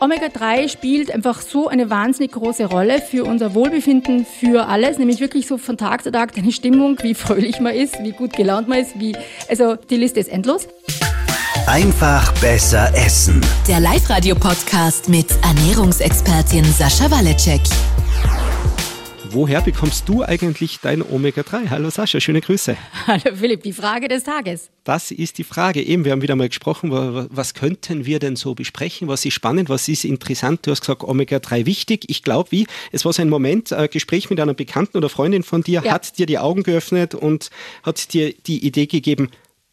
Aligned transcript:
Omega-3 0.00 0.68
spielt 0.68 1.10
einfach 1.10 1.40
so 1.40 1.66
eine 1.66 1.90
wahnsinnig 1.90 2.30
große 2.32 2.66
Rolle 2.66 3.00
für 3.00 3.24
unser 3.24 3.54
Wohlbefinden, 3.54 4.24
für 4.24 4.68
alles, 4.68 4.98
nämlich 4.98 5.18
wirklich 5.20 5.48
so 5.48 5.58
von 5.58 5.76
Tag 5.76 6.04
zu 6.04 6.12
Tag 6.12 6.34
deine 6.34 6.52
Stimmung, 6.52 6.98
wie 7.02 7.14
fröhlich 7.14 7.58
man 7.58 7.74
ist, 7.74 7.98
wie 8.02 8.12
gut 8.12 8.32
gelaunt 8.34 8.68
man 8.68 8.78
ist, 8.78 9.00
wie, 9.00 9.16
also 9.48 9.74
die 9.74 9.96
Liste 9.96 10.20
ist 10.20 10.28
endlos. 10.28 10.68
Einfach 11.66 12.32
besser 12.40 12.94
essen. 12.94 13.40
Der 13.66 13.80
Live-Radio-Podcast 13.80 15.08
mit 15.08 15.26
Ernährungsexpertin 15.42 16.64
Sascha 16.64 17.10
Waleczek. 17.10 17.60
Woher 19.30 19.60
bekommst 19.60 20.08
du 20.08 20.24
eigentlich 20.24 20.80
dein 20.80 21.02
Omega-3? 21.02 21.68
Hallo 21.68 21.90
Sascha, 21.90 22.18
schöne 22.18 22.40
Grüße. 22.40 22.78
Hallo 23.06 23.36
Philipp, 23.36 23.62
die 23.62 23.74
Frage 23.74 24.08
des 24.08 24.24
Tages. 24.24 24.70
Das 24.84 25.10
ist 25.10 25.36
die 25.36 25.44
Frage. 25.44 25.82
Eben, 25.82 26.06
wir 26.06 26.12
haben 26.12 26.22
wieder 26.22 26.34
mal 26.34 26.48
gesprochen, 26.48 26.90
was 27.30 27.52
könnten 27.52 28.06
wir 28.06 28.20
denn 28.20 28.36
so 28.36 28.54
besprechen? 28.54 29.06
Was 29.06 29.26
ist 29.26 29.34
spannend, 29.34 29.68
was 29.68 29.86
ist 29.86 30.06
interessant? 30.06 30.66
Du 30.66 30.70
hast 30.70 30.80
gesagt, 30.80 31.04
Omega-3 31.04 31.66
wichtig. 31.66 32.06
Ich 32.08 32.22
glaube, 32.22 32.52
wie? 32.52 32.66
Es 32.90 33.04
war 33.04 33.12
so 33.12 33.20
ein 33.20 33.28
Moment, 33.28 33.70
ein 33.70 33.90
Gespräch 33.90 34.30
mit 34.30 34.40
einer 34.40 34.54
Bekannten 34.54 34.96
oder 34.96 35.10
Freundin 35.10 35.42
von 35.42 35.62
dir, 35.62 35.82
ja. 35.84 35.92
hat 35.92 36.18
dir 36.18 36.24
die 36.24 36.38
Augen 36.38 36.62
geöffnet 36.62 37.14
und 37.14 37.50
hat 37.82 38.14
dir 38.14 38.32
die 38.32 38.66
Idee 38.66 38.86
gegeben, 38.86 39.28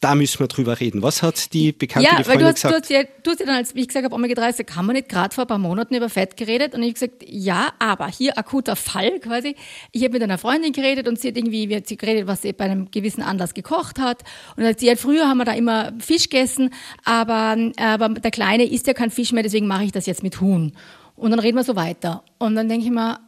da 0.06 0.14
müssen 0.14 0.40
wir 0.40 0.48
drüber 0.48 0.80
reden. 0.80 1.02
Was 1.02 1.24
hat 1.24 1.52
die 1.54 1.72
bekannte 1.72 2.08
ja, 2.08 2.18
die 2.18 2.24
Freundin 2.24 2.46
weil 2.46 2.54
du 2.54 2.54
hast, 2.54 2.62
gesagt? 2.62 2.90
Ja, 2.92 3.04
du 3.24 3.32
hast 3.32 3.40
ja 3.40 3.46
dann, 3.48 3.56
als 3.56 3.74
ich 3.74 3.88
gesagt 3.88 4.06
habe, 4.06 4.14
Omega-3, 4.14 4.58
so 4.58 4.64
kann 4.64 4.86
man 4.86 4.96
nicht 4.96 5.10
gerade 5.10 5.34
vor 5.34 5.46
ein 5.46 5.48
paar 5.48 5.58
Monaten 5.58 5.96
über 5.96 6.10
Fett 6.10 6.38
geredet. 6.38 6.76
Und 6.76 6.84
ich 6.84 6.90
habe 6.90 6.94
gesagt, 6.94 7.24
ja, 7.28 7.70
aber 7.80 8.08
hier 8.08 8.38
akuter 8.38 8.76
Fall 8.76 9.20
quasi. 9.20 9.56
Ich 9.92 10.04
habe 10.04 10.14
mit 10.14 10.22
einer 10.22 10.38
Freundin 10.38 10.74
geredet 10.74 11.08
und 11.08 11.20
sie 11.20 11.30
hat 11.30 11.38
irgendwie, 11.38 11.70
wir 11.70 11.78
hat 11.78 11.88
sie 11.88 11.98
geredet, 11.98 12.28
was 12.28 12.44
sie 12.44 12.54
bei 12.54 12.66
einem 12.66 12.92
gewissen 12.92 13.24
Anlass 13.24 13.56
gekocht 13.56 13.98
hat. 13.98 14.22
Und 14.56 14.62
dann 14.62 14.68
hat 14.68 14.80
sie, 14.80 14.86
ja, 14.86 14.96
früher 14.96 15.28
haben 15.28 15.40
wir 15.40 15.46
da 15.46 15.54
immer 15.54 15.92
Fisch 15.98 16.30
gegessen, 16.30 16.70
aber, 17.04 17.58
aber 17.78 18.10
der 18.10 18.32
Kleine 18.32 18.66
isst 18.66 18.86
ja 18.86 18.94
kein 18.94 19.10
Fisch 19.10 19.32
mehr, 19.32 19.42
deswegen 19.42 19.66
mache 19.66 19.86
ich 19.86 19.92
das 19.92 20.06
jetzt 20.06 20.22
mit 20.22 20.40
Huhn. 20.40 20.74
Und 21.16 21.32
dann 21.32 21.40
reden 21.40 21.58
wir 21.58 21.64
so 21.64 21.76
weiter. 21.76 22.24
Und 22.38 22.56
dann 22.56 22.70
denke 22.70 22.86
ich 22.86 22.92
mir, 22.92 23.20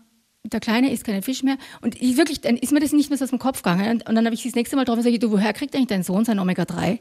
der 0.44 0.60
Kleine 0.60 0.92
isst 0.92 1.04
keinen 1.04 1.22
Fisch 1.22 1.44
mehr. 1.44 1.58
Und 1.82 2.02
ich 2.02 2.18
wirklich, 2.18 2.42
dann 2.42 2.58
ist 2.58 2.72
mir 2.72 2.80
das 2.80 2.94
nicht 2.94 3.10
mehr 3.10 3.18
so 3.18 3.24
aus 3.24 3.30
dem 3.30 3.40
Kopf 3.40 3.62
gegangen. 3.62 3.90
Und, 3.90 4.10
und 4.10 4.16
dann 4.16 4.26
habe 4.26 4.34
ich 4.34 4.42
sie 4.42 4.50
das 4.50 4.56
nächste 4.56 4.76
Mal 4.76 4.86
drauf 4.86 4.98
und 4.98 5.04
sage, 5.04 5.20
du, 5.20 5.32
woher 5.32 5.54
kriegt 5.54 5.76
eigentlich 5.76 5.88
dein 5.88 6.04
Sohn 6.04 6.26
sein 6.26 6.40
Omega-3? 6.40 7.00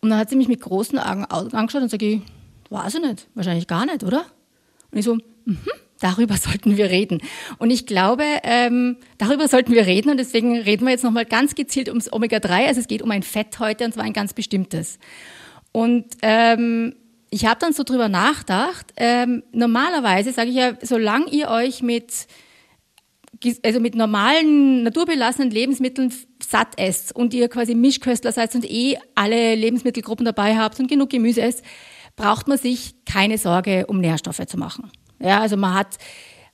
Und 0.00 0.10
dann 0.10 0.18
hat 0.18 0.30
sie 0.30 0.36
mich 0.36 0.48
mit 0.48 0.60
großen 0.60 0.98
Augen 0.98 1.24
angeschaut 1.24 1.82
und 1.82 1.90
sage 1.90 2.06
ich, 2.06 2.20
weiß 2.70 2.94
ich 2.96 3.02
nicht, 3.02 3.28
wahrscheinlich 3.34 3.66
gar 3.66 3.86
nicht, 3.86 4.04
oder? 4.04 4.24
Und 4.90 4.98
ich 4.98 5.04
so, 5.04 5.16
mhm, 5.44 5.58
darüber 6.00 6.36
sollten 6.38 6.76
wir 6.76 6.90
reden. 6.90 7.20
Und 7.58 7.70
ich 7.70 7.86
glaube, 7.86 8.24
ähm, 8.42 8.96
darüber 9.18 9.48
sollten 9.48 9.72
wir 9.72 9.86
reden 9.86 10.10
und 10.10 10.18
deswegen 10.18 10.58
reden 10.58 10.84
wir 10.84 10.92
jetzt 10.92 11.04
nochmal 11.04 11.24
ganz 11.24 11.54
gezielt 11.54 11.88
ums 11.88 12.12
Omega-3. 12.12 12.66
Also 12.66 12.80
es 12.80 12.88
geht 12.88 13.02
um 13.02 13.10
ein 13.10 13.22
Fett 13.22 13.58
heute 13.58 13.84
und 13.84 13.94
zwar 13.94 14.04
ein 14.04 14.12
ganz 14.12 14.34
bestimmtes. 14.34 14.98
Und 15.72 16.06
ähm, 16.22 16.94
ich 17.30 17.46
habe 17.46 17.60
dann 17.60 17.72
so 17.72 17.82
drüber 17.82 18.08
nachgedacht. 18.08 18.92
Ähm, 18.96 19.42
normalerweise 19.52 20.32
sage 20.32 20.50
ich 20.50 20.56
ja, 20.56 20.72
solange 20.82 21.30
ihr 21.30 21.48
euch 21.48 21.82
mit 21.82 22.26
also 23.62 23.78
mit 23.78 23.94
normalen, 23.94 24.82
naturbelassenen 24.82 25.50
Lebensmitteln 25.50 26.12
satt 26.42 26.76
esst 26.76 27.14
und 27.14 27.34
ihr 27.34 27.48
quasi 27.48 27.74
Mischköstler 27.74 28.32
seid 28.32 28.54
und 28.54 28.68
eh 28.68 28.98
alle 29.14 29.54
Lebensmittelgruppen 29.54 30.24
dabei 30.24 30.56
habt 30.56 30.80
und 30.80 30.88
genug 30.88 31.10
Gemüse 31.10 31.42
esst, 31.42 31.62
braucht 32.16 32.48
man 32.48 32.58
sich 32.58 32.96
keine 33.04 33.38
Sorge 33.38 33.86
um 33.86 34.00
Nährstoffe 34.00 34.44
zu 34.46 34.56
machen. 34.56 34.90
Ja, 35.20 35.40
also 35.40 35.56
man 35.56 35.74
hat, 35.74 35.98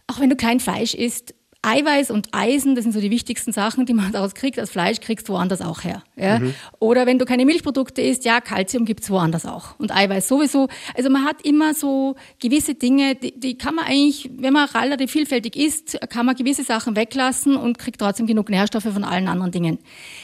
auch 0.07 0.21
wenn 0.21 0.31
du 0.31 0.37
kein 0.37 0.61
Fleisch 0.61 0.95
isst, 0.95 1.35
Eiweiß 1.65 2.11
und 2.11 2.29
Eisen, 2.33 2.75
das 2.75 2.85
sind 2.85 2.93
so 2.93 3.01
die 3.01 3.11
wichtigsten 3.11 3.53
Sachen, 3.53 3.87
die 3.87 3.95
man 3.95 4.13
daraus 4.13 4.35
kriegt. 4.35 4.59
Das 4.59 4.71
Fleisch 4.71 5.01
kriegst 5.01 5.29
du 5.29 5.33
woanders 5.33 5.63
auch 5.63 5.83
her. 5.83 6.03
Ja? 6.17 6.39
Mhm. 6.39 6.55
Oder 6.79 7.07
wenn 7.07 7.19
du 7.19 7.25
keine 7.25 7.45
Milchprodukte 7.45 8.03
isst, 8.03 8.25
ja, 8.25 8.41
Kalzium 8.41 8.85
gibt's 8.85 9.11
woanders 9.11 9.47
auch. 9.47 9.79
Und 9.79 9.95
Eiweiß 9.95 10.29
sowieso. 10.29 10.69
Also 10.97 11.11
man 11.11 11.25
hat 11.25 11.43
immer 11.43 11.75
so 11.75 12.17
gewisse 12.41 12.75
Dinge, 12.75 13.15
die, 13.15 13.39
die 13.39 13.57
kann 13.57 13.75
man 13.75 13.87
eigentlich, 13.87 14.31
wenn 14.37 14.53
man 14.53 14.69
relativ 14.69 15.11
vielfältig 15.11 15.57
isst, 15.57 15.99
kann 16.11 16.27
man 16.27 16.37
gewisse 16.37 16.65
Sachen 16.65 16.97
weglassen 16.97 17.57
und 17.57 17.79
kriegt 17.79 18.01
trotzdem 18.01 18.27
genug 18.27 18.51
Nährstoffe 18.51 18.85
von 18.85 19.05
allen 19.05 19.29
anderen 19.29 19.53
Dingen. 19.53 19.79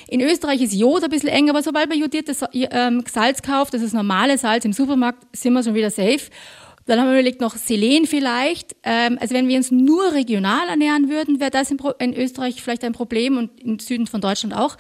In 0.08 0.20
Österreich 0.20 0.60
ist 0.60 0.74
Jod 0.74 1.02
ein 1.02 1.10
bisschen 1.10 1.30
eng, 1.30 1.48
aber 1.48 1.62
sobald 1.62 1.88
man 1.88 1.98
jodiertes 1.98 2.44
ähm, 2.52 3.02
Salz 3.10 3.42
kauft, 3.42 3.74
das 3.74 3.82
ist 3.82 3.94
normale 3.94 4.36
Salz 4.38 4.64
im 4.64 4.72
Supermarkt, 4.72 5.24
sind 5.34 5.52
wir 5.54 5.62
schon 5.62 5.74
wieder 5.74 5.90
safe. 5.90 6.20
Dann 6.90 6.98
haben 6.98 7.06
wir 7.06 7.14
überlegt 7.14 7.40
noch 7.40 7.54
Selen 7.54 8.04
vielleicht. 8.04 8.74
Ähm, 8.82 9.16
also 9.20 9.32
wenn 9.32 9.46
wir 9.46 9.56
uns 9.56 9.70
nur 9.70 10.12
regional 10.12 10.68
ernähren 10.68 11.08
würden, 11.08 11.38
wäre 11.38 11.52
das 11.52 11.70
in, 11.70 12.14
Österreich 12.14 12.60
vielleicht 12.60 12.82
ein 12.82 12.92
Problem 12.92 13.38
und 13.38 13.60
im 13.60 13.78
Süden 13.78 14.08
von 14.08 14.20
Deutschland 14.20 14.56
auch. 14.56 14.76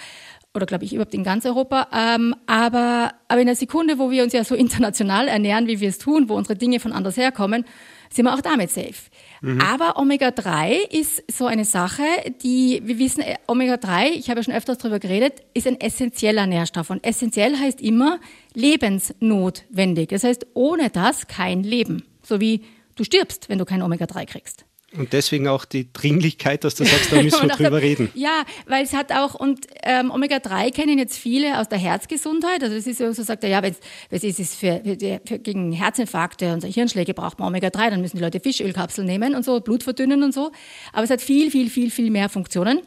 Oder 0.52 0.66
glaube 0.66 0.84
ich 0.84 0.92
überhaupt 0.92 1.14
in 1.14 1.22
ganz 1.22 1.46
Europa. 1.46 1.86
Ähm, 1.94 2.34
aber, 2.46 3.12
aber 3.28 3.40
in 3.40 3.46
der 3.46 3.54
Sekunde, 3.54 4.00
wo 4.00 4.10
wir 4.10 4.24
uns 4.24 4.32
ja 4.32 4.42
so 4.42 4.54
international 4.56 5.28
ernähren, 5.28 5.68
wie 5.68 5.78
wir 5.78 5.88
es 5.88 5.98
tun, 5.98 6.28
wo 6.28 6.34
unsere 6.34 6.56
Dinge 6.56 6.80
von 6.80 6.90
anders 6.90 7.16
herkommen, 7.16 7.64
sind 8.12 8.24
wir 8.24 8.34
auch 8.34 8.40
damit 8.40 8.72
safe. 8.72 9.08
Mhm. 9.40 9.60
Aber 9.60 9.96
Omega-3 9.96 10.90
ist 10.90 11.24
so 11.30 11.46
eine 11.46 11.64
Sache, 11.64 12.02
die, 12.42 12.82
wir 12.84 12.98
wissen, 12.98 13.22
äh, 13.22 13.36
Omega-3, 13.46 14.10
ich 14.10 14.28
habe 14.28 14.40
ja 14.40 14.44
schon 14.44 14.54
öfters 14.54 14.78
darüber 14.78 14.98
geredet, 14.98 15.42
ist 15.54 15.66
ein 15.66 15.80
essentieller 15.80 16.46
Nährstoff. 16.46 16.90
Und 16.90 17.04
essentiell 17.04 17.56
heißt 17.56 17.80
immer 17.80 18.20
lebensnotwendig. 18.54 20.08
Das 20.08 20.24
heißt, 20.24 20.46
ohne 20.54 20.90
das 20.90 21.26
kein 21.26 21.62
Leben. 21.62 22.04
So 22.22 22.40
wie 22.40 22.64
du 22.96 23.04
stirbst, 23.04 23.48
wenn 23.48 23.58
du 23.58 23.64
kein 23.64 23.82
Omega-3 23.82 24.26
kriegst. 24.26 24.64
Und 24.96 25.12
deswegen 25.12 25.46
auch 25.46 25.64
die 25.64 25.92
Dringlichkeit, 25.92 26.64
dass 26.64 26.74
du 26.74 26.84
sagst, 26.84 27.12
da 27.12 27.22
müssen 27.22 27.42
wir 27.48 27.48
drüber 27.48 27.80
reden. 27.80 28.10
Ja, 28.14 28.44
weil 28.66 28.82
es 28.82 28.92
hat 28.92 29.12
auch, 29.12 29.34
und 29.34 29.66
ähm, 29.84 30.10
Omega-3 30.10 30.72
kennen 30.72 30.98
jetzt 30.98 31.16
viele 31.16 31.60
aus 31.60 31.68
der 31.68 31.78
Herzgesundheit. 31.78 32.62
Also 32.62 32.74
das 32.74 32.86
ist 32.86 32.98
so, 32.98 33.12
so 33.12 33.22
sagt 33.22 33.44
er, 33.44 33.50
ja, 33.50 33.62
wenn 33.62 33.74
es 34.10 34.24
ist 34.24 34.56
für, 34.56 34.80
für, 34.84 35.20
für, 35.24 35.38
gegen 35.38 35.70
Herzinfarkte 35.70 36.52
und 36.52 36.64
Hirnschläge 36.64 37.14
braucht 37.14 37.38
man 37.38 37.48
Omega-3, 37.48 37.90
dann 37.90 38.00
müssen 38.00 38.16
die 38.16 38.22
Leute 38.22 38.40
Fischölkapseln 38.40 39.06
nehmen 39.06 39.36
und 39.36 39.44
so, 39.44 39.60
Blut 39.60 39.84
verdünnen 39.84 40.24
und 40.24 40.34
so. 40.34 40.50
Aber 40.92 41.04
es 41.04 41.10
hat 41.10 41.22
viel, 41.22 41.52
viel, 41.52 41.70
viel, 41.70 41.90
viel 41.92 42.10
mehr 42.10 42.28
Funktionen. 42.28 42.80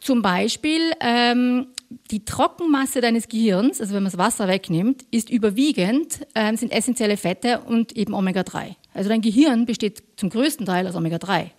Zum 0.00 0.22
Beispiel 0.22 0.92
ähm, 1.00 1.66
die 2.10 2.24
Trockenmasse 2.24 3.00
deines 3.02 3.28
Gehirns, 3.28 3.80
also 3.80 3.94
wenn 3.94 4.02
man 4.02 4.10
das 4.10 4.18
Wasser 4.18 4.48
wegnimmt, 4.48 5.04
ist 5.10 5.28
überwiegend, 5.28 6.26
ähm, 6.34 6.56
sind 6.56 6.72
essentielle 6.72 7.18
Fette 7.18 7.60
und 7.60 7.96
eben 7.96 8.14
Omega-3. 8.14 8.74
Also 8.94 9.08
dein 9.08 9.20
Gehirn 9.20 9.66
besteht 9.66 10.02
zum 10.16 10.30
größten 10.30 10.66
Teil 10.66 10.86
aus 10.86 10.94
Omega-3. 10.94 11.50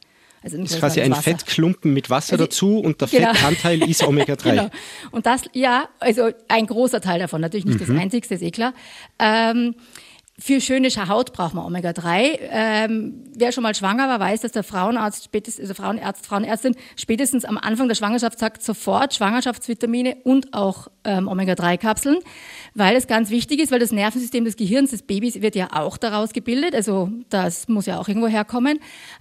Also 0.44 0.58
das 0.58 0.72
ist 0.72 0.80
quasi 0.80 1.02
ein 1.02 1.12
Wasser. 1.12 1.22
Fettklumpen 1.22 1.94
mit 1.94 2.10
Wasser 2.10 2.34
also, 2.34 2.46
dazu 2.46 2.80
und 2.80 3.00
der 3.00 3.08
genau. 3.08 3.34
Fettanteil 3.34 3.90
ist 3.90 4.04
Omega-3. 4.08 4.44
genau. 4.44 4.70
Und 5.12 5.26
das, 5.26 5.44
ja, 5.54 5.88
also 6.00 6.32
ein 6.50 6.68
großer 6.68 7.00
Teil 7.00 7.20
davon, 7.20 7.40
natürlich 7.40 7.66
nicht 7.66 7.80
mhm. 7.80 7.94
das 7.94 8.02
einzigste, 8.02 8.36
ist 8.36 8.42
eh 8.42 8.52
klar. 8.52 8.74
Ähm, 9.20 9.76
für 10.40 10.60
schöne 10.62 10.90
Haut 10.90 11.32
braucht 11.32 11.54
man 11.54 11.64
Omega-3. 11.66 12.40
Ähm, 12.42 13.24
wer 13.36 13.52
schon 13.52 13.62
mal 13.62 13.76
schwanger 13.76 14.08
war, 14.08 14.20
weiß, 14.20 14.42
dass 14.42 14.52
der 14.52 14.64
Frauenarzt, 14.64 15.26
spätestens, 15.26 15.70
also 15.70 15.76
Frauenärzt, 15.76 16.26
Frauenärztin 16.26 16.76
spätestens 16.96 17.46
am 17.46 17.60
Anfang 17.60 17.88
der 17.88 17.94
Schwangerschaft 17.94 18.40
sagt, 18.40 18.64
sofort 18.64 19.14
Schwangerschaftsvitamine 19.14 20.18
und 20.24 20.56
auch 20.56 20.88
ähm, 21.04 21.28
Omega-3-Kapseln, 21.28 22.18
weil 22.74 22.96
es 22.96 23.06
ganz 23.06 23.30
wichtig 23.30 23.60
ist, 23.60 23.72
weil 23.72 23.80
das 23.80 23.92
Nervensystem 23.92 24.44
des 24.44 24.56
Gehirns 24.56 24.90
des 24.90 25.04
Babys 25.04 25.42
wird 25.42 25.56
ja 25.56 25.68
auch 25.72 25.98
daraus 25.98 26.34
gebildet, 26.34 26.74
also 26.74 27.10
das 27.30 27.68
muss 27.68 27.86
ja 27.86 28.00
auch 28.00 28.08
irgendwo 28.08 28.28
herkommen. 28.28 28.80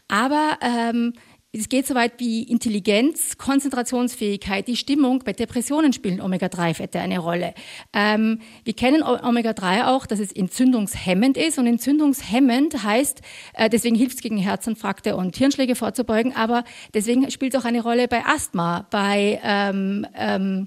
Aber 0.09 0.56
ähm, 0.62 1.12
es 1.55 1.69
geht 1.69 1.87
so 1.87 1.95
weit 1.95 2.13
wie 2.17 2.45
Intelligenz, 2.45 3.37
Konzentrationsfähigkeit, 3.37 4.67
die 4.67 4.77
Stimmung. 4.77 5.19
Bei 5.19 5.35
Depressionen 5.35 5.93
spielen 5.93 6.23
Omega-3-Fette 6.23 6.99
eine 6.99 7.19
Rolle. 7.19 7.53
Ähm, 7.93 8.41
wir 8.65 8.73
kennen 8.73 9.03
Omega-3 9.03 9.87
auch, 9.89 10.07
dass 10.07 10.19
es 10.19 10.33
entzündungshemmend 10.33 11.37
ist. 11.37 11.59
Und 11.59 11.67
entzündungshemmend 11.67 12.83
heißt, 12.83 13.21
äh, 13.53 13.69
deswegen 13.69 13.97
hilft 13.97 14.17
es 14.17 14.23
gegen 14.23 14.39
Herzinfarkte 14.39 15.15
und 15.15 15.37
Hirnschläge 15.37 15.75
vorzubeugen. 15.75 16.35
Aber 16.35 16.65
deswegen 16.95 17.31
spielt 17.31 17.55
es 17.55 17.61
auch 17.61 17.67
eine 17.67 17.83
Rolle 17.83 18.09
bei 18.09 18.25
Asthma, 18.25 18.87
bei 18.91 19.39
ähm, 19.45 20.07
ähm, 20.17 20.65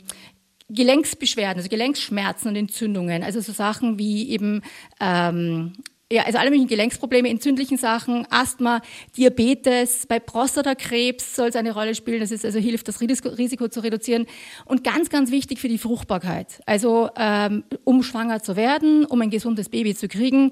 Gelenksbeschwerden, 0.69 1.57
also 1.57 1.69
Gelenkschmerzen 1.69 2.49
und 2.49 2.55
Entzündungen. 2.55 3.23
Also 3.23 3.41
so 3.41 3.53
Sachen 3.53 3.97
wie 3.97 4.29
eben 4.29 4.61
ähm, 4.99 5.73
ja, 6.11 6.23
also 6.23 6.37
alle 6.37 6.51
möglichen 6.51 6.67
Gelenksprobleme, 6.67 7.29
entzündlichen 7.29 7.77
Sachen, 7.77 8.27
Asthma, 8.29 8.81
Diabetes, 9.17 10.05
bei 10.05 10.19
Prostatakrebs 10.19 11.35
soll 11.35 11.47
es 11.49 11.55
eine 11.55 11.73
Rolle 11.73 11.95
spielen. 11.95 12.19
Das 12.19 12.29
ist 12.29 12.45
also 12.45 12.59
hilft, 12.59 12.87
das 12.87 13.01
Risiko 13.01 13.67
zu 13.69 13.79
reduzieren. 13.79 14.27
Und 14.65 14.83
ganz, 14.83 15.09
ganz 15.09 15.31
wichtig 15.31 15.59
für 15.59 15.67
die 15.67 15.79
Fruchtbarkeit. 15.79 16.61
Also 16.67 17.09
ähm, 17.17 17.63
um 17.85 18.03
schwanger 18.03 18.43
zu 18.43 18.55
werden, 18.55 19.05
um 19.05 19.19
ein 19.21 19.31
gesundes 19.31 19.69
Baby 19.69 19.95
zu 19.95 20.07
kriegen. 20.07 20.51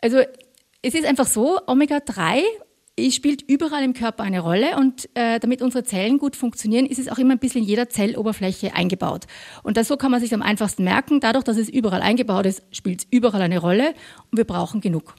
Also 0.00 0.18
es 0.82 0.94
ist 0.94 1.04
einfach 1.04 1.26
so, 1.26 1.58
Omega-3 1.66 2.42
es 2.42 2.65
spielt 3.10 3.42
überall 3.42 3.84
im 3.84 3.92
Körper 3.92 4.24
eine 4.24 4.40
Rolle 4.40 4.76
und 4.78 5.08
äh, 5.14 5.38
damit 5.38 5.60
unsere 5.60 5.84
Zellen 5.84 6.18
gut 6.18 6.34
funktionieren, 6.34 6.86
ist 6.86 6.98
es 6.98 7.08
auch 7.08 7.18
immer 7.18 7.32
ein 7.32 7.38
bisschen 7.38 7.62
in 7.62 7.68
jeder 7.68 7.88
Zelloberfläche 7.88 8.74
eingebaut. 8.74 9.26
Und 9.62 9.76
das 9.76 9.88
so 9.88 9.96
kann 9.96 10.10
man 10.10 10.20
sich 10.20 10.32
am 10.32 10.42
einfachsten 10.42 10.84
merken. 10.84 11.20
Dadurch, 11.20 11.44
dass 11.44 11.58
es 11.58 11.68
überall 11.68 12.00
eingebaut 12.00 12.46
ist, 12.46 12.62
spielt 12.70 13.00
es 13.00 13.06
überall 13.10 13.42
eine 13.42 13.58
Rolle 13.58 13.94
und 14.30 14.38
wir 14.38 14.44
brauchen 14.44 14.80
genug. 14.80 15.14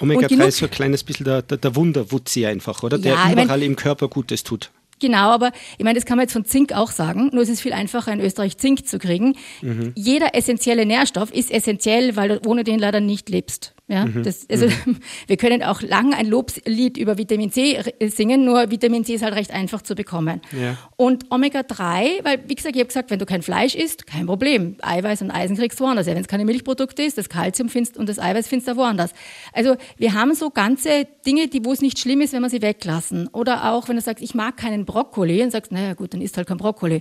Omega-3 0.00 0.46
ist 0.46 0.58
so 0.58 0.66
ein 0.66 0.70
kleines 0.70 1.02
bisschen 1.02 1.24
der, 1.24 1.42
der, 1.42 1.58
der 1.58 1.74
Wunderwutzi 1.74 2.46
einfach, 2.46 2.82
oder? 2.82 2.98
Der 2.98 3.14
ja, 3.14 3.32
überall 3.32 3.40
ich 3.40 3.46
mein, 3.48 3.62
im 3.62 3.76
Körper 3.76 4.08
Gutes 4.08 4.44
tut. 4.44 4.70
Genau, 5.00 5.30
aber 5.30 5.52
ich 5.76 5.84
meine, 5.84 5.98
das 5.98 6.06
kann 6.06 6.16
man 6.16 6.24
jetzt 6.24 6.32
von 6.32 6.44
Zink 6.44 6.72
auch 6.72 6.90
sagen, 6.90 7.30
nur 7.32 7.42
es 7.42 7.48
ist 7.48 7.60
viel 7.60 7.72
einfacher 7.72 8.12
in 8.12 8.20
Österreich 8.20 8.58
Zink 8.58 8.86
zu 8.86 8.98
kriegen. 8.98 9.36
Mhm. 9.62 9.92
Jeder 9.94 10.34
essentielle 10.34 10.86
Nährstoff 10.86 11.32
ist 11.32 11.50
essentiell, 11.50 12.16
weil 12.16 12.28
du 12.28 12.48
ohne 12.48 12.64
den 12.64 12.78
leider 12.78 13.00
nicht 13.00 13.28
lebst. 13.28 13.74
Ja, 13.90 14.04
mhm. 14.04 14.22
das, 14.22 14.46
also 14.50 14.66
mhm. 14.66 14.98
wir 15.26 15.36
können 15.38 15.62
auch 15.62 15.80
lang 15.80 16.12
ein 16.12 16.26
Lobslied 16.26 16.98
über 16.98 17.16
Vitamin 17.16 17.50
C 17.50 17.82
singen, 18.08 18.44
nur 18.44 18.70
Vitamin 18.70 19.02
C 19.02 19.14
ist 19.14 19.22
halt 19.22 19.34
recht 19.34 19.50
einfach 19.50 19.80
zu 19.80 19.94
bekommen. 19.94 20.42
Ja. 20.52 20.76
Und 20.96 21.30
Omega-3, 21.30 22.22
weil 22.22 22.40
wie 22.46 22.54
gesagt, 22.54 22.76
ich 22.76 22.80
habe 22.80 22.88
gesagt, 22.88 23.10
wenn 23.10 23.18
du 23.18 23.24
kein 23.24 23.40
Fleisch 23.40 23.74
isst, 23.74 24.06
kein 24.06 24.26
Problem. 24.26 24.76
Eiweiß 24.82 25.22
und 25.22 25.30
Eisen 25.30 25.56
kriegst 25.56 25.80
du 25.80 25.84
woanders. 25.84 26.06
Ja, 26.06 26.14
wenn 26.14 26.20
es 26.20 26.28
keine 26.28 26.44
Milchprodukte 26.44 27.02
ist, 27.02 27.16
das 27.16 27.30
Kalzium 27.30 27.70
findest 27.70 27.96
und 27.96 28.10
das 28.10 28.18
Eiweiß 28.18 28.46
findest 28.46 28.68
du 28.68 28.76
woanders. 28.76 29.12
Also 29.54 29.76
wir 29.96 30.12
haben 30.12 30.34
so 30.34 30.50
ganze 30.50 31.06
Dinge, 31.24 31.48
die 31.48 31.64
wo 31.64 31.72
es 31.72 31.80
nicht 31.80 31.98
schlimm 31.98 32.20
ist, 32.20 32.34
wenn 32.34 32.42
wir 32.42 32.50
sie 32.50 32.60
weglassen. 32.60 33.28
Oder 33.28 33.72
auch, 33.72 33.88
wenn 33.88 33.96
du 33.96 34.02
sagst, 34.02 34.22
ich 34.22 34.34
mag 34.34 34.58
keinen 34.58 34.84
Brokkoli 34.84 35.42
und 35.42 35.50
sagst, 35.50 35.72
naja 35.72 35.94
gut, 35.94 36.12
dann 36.12 36.20
isst 36.20 36.36
halt 36.36 36.46
kein 36.46 36.58
Brokkoli. 36.58 37.00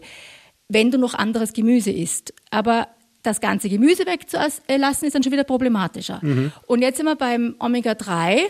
Wenn 0.70 0.90
du 0.92 0.98
noch 0.98 1.16
anderes 1.16 1.52
Gemüse 1.52 1.92
isst. 1.92 2.34
Aber 2.50 2.88
das 3.28 3.42
ganze 3.42 3.70
Gemüse 3.70 4.06
wegzulassen, 4.06 5.08
ist 5.08 5.14
dann 5.14 5.24
schon 5.24 5.32
wieder 5.32 5.44
problematischer. 5.44 6.20
Mhm. 6.22 6.52
Und 6.66 6.82
jetzt 6.82 6.98
sind 6.98 7.06
wir 7.06 7.16
beim 7.16 7.56
Omega-3. 7.60 8.44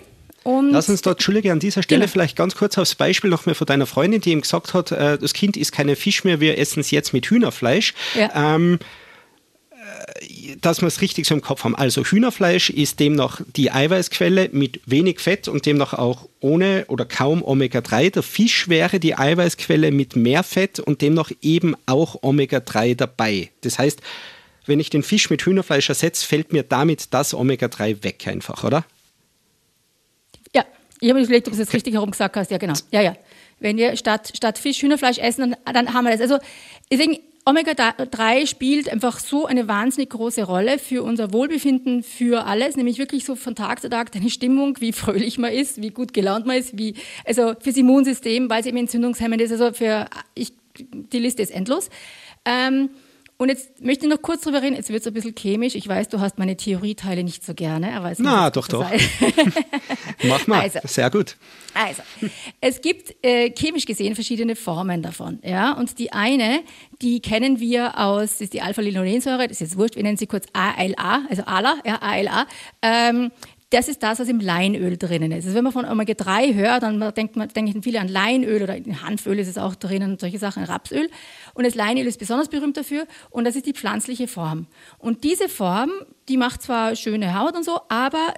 Und 0.44 0.72
Lass 0.72 0.88
uns 0.88 1.02
dort, 1.02 1.18
Entschuldige, 1.18 1.52
an 1.52 1.60
dieser 1.60 1.84
Stelle 1.84 2.02
genau. 2.02 2.12
vielleicht 2.12 2.38
ganz 2.38 2.56
kurz 2.56 2.78
aufs 2.78 2.96
Beispiel 2.96 3.30
noch 3.30 3.46
mal 3.46 3.56
von 3.56 3.68
deiner 3.68 3.86
Freundin, 3.86 4.22
die 4.22 4.32
ihm 4.32 4.42
gesagt 4.42 4.74
hat, 4.74 4.92
äh, 4.92 5.18
das 5.18 5.34
Kind 5.34 5.58
isst 5.58 5.74
keine 5.74 5.98
Fisch 5.98 6.24
mehr, 6.24 6.40
wir 6.40 6.58
essen 6.58 6.80
es 6.80 6.92
jetzt 6.92 7.12
mit 7.12 7.26
Hühnerfleisch. 7.26 7.94
Ja. 8.16 8.56
Ähm, 8.56 8.80
äh, 9.74 10.56
dass 10.62 10.82
wir 10.82 10.88
es 10.88 11.02
richtig 11.02 11.28
so 11.28 11.36
im 11.36 11.42
Kopf 11.42 11.64
haben. 11.64 11.76
Also 11.76 12.04
Hühnerfleisch 12.04 12.70
ist 12.70 13.00
demnach 13.00 13.42
die 13.56 13.72
Eiweißquelle 13.72 14.50
mit 14.54 14.80
wenig 14.86 15.20
Fett 15.20 15.48
und 15.48 15.66
demnach 15.66 15.94
auch 15.94 16.30
ohne 16.40 16.86
oder 16.88 17.04
kaum 17.06 17.44
Omega-3. 17.44 18.12
Der 18.12 18.24
Fisch 18.24 18.70
wäre 18.70 19.00
die 19.00 19.18
Eiweißquelle 19.18 19.92
mit 19.92 20.16
mehr 20.16 20.44
Fett 20.44 20.80
und 20.80 21.02
demnach 21.02 21.32
eben 21.42 21.76
auch 21.88 22.24
Omega-3 22.24 22.96
dabei. 22.96 23.50
Das 23.62 23.80
heißt, 23.80 24.02
wenn 24.68 24.80
ich 24.80 24.90
den 24.90 25.04
Fisch 25.04 25.30
mit 25.30 25.42
Hühnerfleisch 25.42 25.90
ersetze, 25.90 26.26
fällt 26.26 26.54
mir 26.54 26.64
damit 26.64 27.14
das 27.14 27.34
Omega-3 27.34 28.04
weg 28.04 28.28
einfach, 28.28 28.64
oder? 28.64 28.86
Ja, 30.54 30.66
ich 31.00 31.10
habe 31.10 31.20
mir 31.20 31.26
überlegt, 31.26 31.48
ob 31.48 31.54
du 31.54 31.60
es 31.60 31.66
jetzt 31.66 31.74
richtig 31.74 31.94
herum 31.94 32.12
gesagt 32.12 32.36
hast. 32.36 32.52
Ja, 32.52 32.58
genau. 32.58 32.74
Ja, 32.92 33.02
ja. 33.02 33.16
Wenn 33.60 33.78
wir 33.78 33.96
statt, 33.96 34.32
statt 34.36 34.58
Fisch 34.58 34.82
Hühnerfleisch 34.82 35.18
essen, 35.18 35.56
dann, 35.66 35.74
dann 35.74 35.94
haben 35.94 36.06
wir 36.06 36.12
das. 36.12 36.22
Also 36.22 36.38
deswegen, 36.92 37.18
Omega-3 37.48 38.46
spielt 38.46 38.90
einfach 38.90 39.20
so 39.20 39.46
eine 39.46 39.70
wahnsinnig 39.70 40.10
große 40.10 40.44
Rolle 40.44 40.78
für 40.80 41.02
unser 41.02 41.32
Wohlbefinden, 41.32 42.04
für 42.04 42.46
alles, 42.46 42.76
nämlich 42.76 42.98
wirklich 42.98 43.24
so 43.24 43.38
von 43.38 43.56
Tag 43.56 43.80
zu 43.80 43.90
Tag 43.90 44.12
deine 44.12 44.30
Stimmung, 44.30 44.82
wie 44.82 44.92
fröhlich 44.92 45.38
man 45.38 45.54
ist, 45.54 45.82
wie 45.82 45.92
gut 45.92 46.14
gelaunt 46.14 46.46
man 46.46 46.58
ist, 46.58 46.78
wie, 46.78 46.96
also 47.26 47.54
fürs 47.62 47.78
Immunsystem, 47.78 48.50
weil 48.50 48.60
es 48.60 48.66
eben 48.66 48.76
entzündungshemmend 48.76 49.42
ist, 49.42 49.52
also 49.52 49.72
für, 49.72 50.10
ich, 50.36 50.52
die 50.78 51.20
Liste 51.20 51.42
ist 51.42 51.52
endlos. 51.52 51.90
Ähm, 52.44 52.90
und 53.40 53.50
jetzt 53.50 53.84
möchte 53.84 54.06
ich 54.06 54.12
noch 54.12 54.22
kurz 54.22 54.42
drüber 54.42 54.64
reden, 54.64 54.76
jetzt 54.76 54.90
wird 54.90 55.02
es 55.02 55.08
ein 55.08 55.14
bisschen 55.14 55.36
chemisch. 55.36 55.76
Ich 55.76 55.88
weiß, 55.88 56.10
du 56.10 56.20
hast 56.20 56.40
meine 56.40 56.58
Theorieteile 56.58 57.24
nicht 57.24 57.46
so 57.46 57.54
gerne, 57.54 57.94
aber 57.94 58.12
es 58.12 58.18
Na, 58.18 58.50
doch, 58.50 58.68
doch. 58.68 58.84
Mach 60.24 60.48
mal, 60.48 60.62
also, 60.62 60.80
sehr 60.86 61.12
gut. 61.12 61.38
Also, 61.76 62.02
es 62.62 62.82
gibt 62.82 63.16
äh, 63.24 63.52
chemisch 63.52 63.86
gesehen 63.86 64.16
verschiedene 64.16 64.56
Formen 64.56 65.04
davon. 65.04 65.38
Ja? 65.44 65.74
Und 65.74 66.00
die 66.00 66.14
eine, 66.14 66.62
die 67.04 67.22
kennen 67.22 67.60
wir 67.60 68.00
aus, 68.00 68.32
das 68.32 68.42
ist 68.42 68.54
die 68.54 68.62
Alpha-Linolensäure, 68.64 69.48
das 69.48 69.62
ist 69.62 69.72
jetzt 69.72 69.78
wurscht, 69.78 69.98
wir 69.98 70.04
nennen 70.04 70.18
sie 70.18 70.26
kurz 70.26 70.48
ALA, 70.54 71.26
also 71.30 71.44
ALA, 71.44 71.76
ja, 71.86 72.02
ALA. 72.02 72.48
Ähm, 72.82 73.32
das 73.70 73.90
ist 73.90 74.02
das, 74.02 74.20
was 74.20 74.30
im 74.30 74.40
Leinöl 74.40 74.96
drinnen 74.96 75.32
ist. 75.32 75.46
Also 75.46 75.56
wenn 75.56 75.64
man 75.66 75.74
von 75.74 75.86
Omega-3 75.86 76.54
hört, 76.54 76.84
dann 76.84 77.14
denkt 77.14 77.36
man, 77.36 77.50
denken 77.50 77.84
viele 77.84 78.00
an 78.00 78.08
Leinöl 78.08 78.64
oder 78.64 78.76
in 78.78 79.02
Hanföl 79.02 79.40
ist 79.40 79.50
es 79.50 79.58
auch 79.58 79.76
drinnen 79.76 80.12
und 80.12 80.22
solche 80.22 80.40
Sachen, 80.40 80.64
Rapsöl. 80.64 81.10
Und 81.54 81.66
das 81.66 81.76
Leinöl 81.76 82.08
ist 82.08 82.18
besonders 82.18 82.48
berühmt 82.48 82.78
dafür 82.78 83.06
und 83.30 83.44
das 83.44 83.58
ist 83.58 83.66
die 83.66 83.74
pflanzliche 83.74 84.28
Form. 84.28 84.68
Und 85.00 85.26
diese 85.26 85.50
Form, 85.50 85.92
die 86.30 86.38
macht 86.38 86.62
zwar 86.62 86.96
schöne 86.96 87.38
Haut 87.38 87.58
und 87.58 87.66
so, 87.66 87.82
aber 87.90 88.34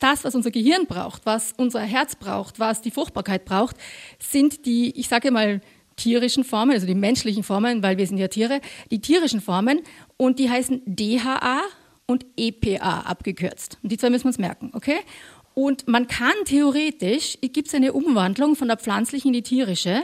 das, 0.00 0.24
was 0.24 0.34
unser 0.34 0.50
Gehirn 0.50 0.86
braucht, 0.86 1.24
was 1.24 1.54
unser 1.56 1.80
Herz 1.80 2.16
braucht, 2.16 2.58
was 2.58 2.82
die 2.82 2.90
Fruchtbarkeit 2.90 3.44
braucht, 3.44 3.76
sind 4.18 4.66
die, 4.66 4.98
ich 4.98 5.08
sage 5.08 5.30
mal, 5.30 5.60
tierischen 5.94 6.44
Formen, 6.44 6.72
also 6.72 6.86
die 6.86 6.94
menschlichen 6.94 7.44
Formen, 7.44 7.82
weil 7.82 7.98
wir 7.98 8.06
sind 8.06 8.18
ja 8.18 8.28
Tiere, 8.28 8.60
die 8.90 9.00
tierischen 9.00 9.40
Formen 9.40 9.80
und 10.16 10.38
die 10.38 10.50
heißen 10.50 10.82
DHA 10.84 11.62
und 12.06 12.24
EPA 12.36 13.00
abgekürzt. 13.00 13.78
Und 13.82 13.90
die 13.90 13.98
zwei 13.98 14.10
müssen 14.10 14.24
wir 14.24 14.28
uns 14.28 14.38
merken, 14.38 14.70
okay? 14.74 14.98
Und 15.54 15.88
man 15.88 16.06
kann 16.06 16.34
theoretisch, 16.44 17.38
gibt 17.40 17.68
es 17.68 17.74
eine 17.74 17.92
Umwandlung 17.92 18.56
von 18.56 18.68
der 18.68 18.76
pflanzlichen 18.76 19.28
in 19.28 19.32
die 19.34 19.42
tierische, 19.42 20.02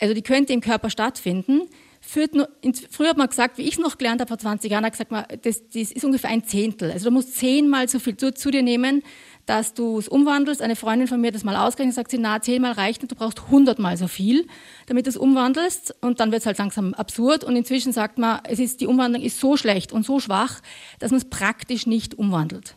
also 0.00 0.14
die 0.14 0.22
könnte 0.22 0.52
im 0.52 0.60
Körper 0.60 0.90
stattfinden, 0.90 1.62
führt 2.00 2.34
nur, 2.34 2.48
früher 2.90 3.10
hat 3.10 3.18
man 3.18 3.28
gesagt, 3.28 3.58
wie 3.58 3.68
ich 3.68 3.78
noch 3.78 3.98
gelernt 3.98 4.20
habe 4.20 4.28
vor 4.28 4.38
20 4.38 4.70
Jahren, 4.70 4.84
hat 4.84 4.92
gesagt, 4.92 5.10
man, 5.10 5.24
das, 5.42 5.68
das 5.68 5.92
ist 5.92 6.04
ungefähr 6.04 6.30
ein 6.30 6.44
Zehntel. 6.44 6.90
Also 6.90 7.10
du 7.10 7.10
musst 7.10 7.36
zehnmal 7.36 7.88
so 7.88 7.98
viel 7.98 8.16
zu, 8.16 8.32
zu 8.32 8.50
dir 8.50 8.62
nehmen, 8.62 9.02
dass 9.46 9.74
du 9.74 9.98
es 9.98 10.08
umwandelst. 10.08 10.62
Eine 10.62 10.76
Freundin 10.76 11.08
von 11.08 11.20
mir 11.20 11.28
hat 11.28 11.34
das 11.34 11.44
mal 11.44 11.56
ausgerechnet, 11.56 11.94
sagt 11.94 12.10
sie, 12.10 12.18
na, 12.18 12.40
zehnmal 12.40 12.72
reicht 12.72 13.02
nicht, 13.02 13.10
du 13.10 13.16
brauchst 13.16 13.50
hundertmal 13.50 13.96
so 13.96 14.08
viel, 14.08 14.46
damit 14.86 15.06
du 15.06 15.10
es 15.10 15.16
umwandelst. 15.16 15.94
Und 16.00 16.20
dann 16.20 16.30
wird 16.32 16.40
es 16.40 16.46
halt 16.46 16.58
langsam 16.58 16.94
absurd. 16.94 17.44
Und 17.44 17.56
inzwischen 17.56 17.92
sagt 17.92 18.18
man, 18.18 18.40
es 18.44 18.58
ist, 18.58 18.80
die 18.80 18.86
Umwandlung 18.86 19.22
ist 19.22 19.40
so 19.40 19.56
schlecht 19.56 19.92
und 19.92 20.04
so 20.04 20.20
schwach, 20.20 20.60
dass 20.98 21.10
man 21.10 21.18
es 21.18 21.28
praktisch 21.28 21.86
nicht 21.86 22.14
umwandelt. 22.14 22.76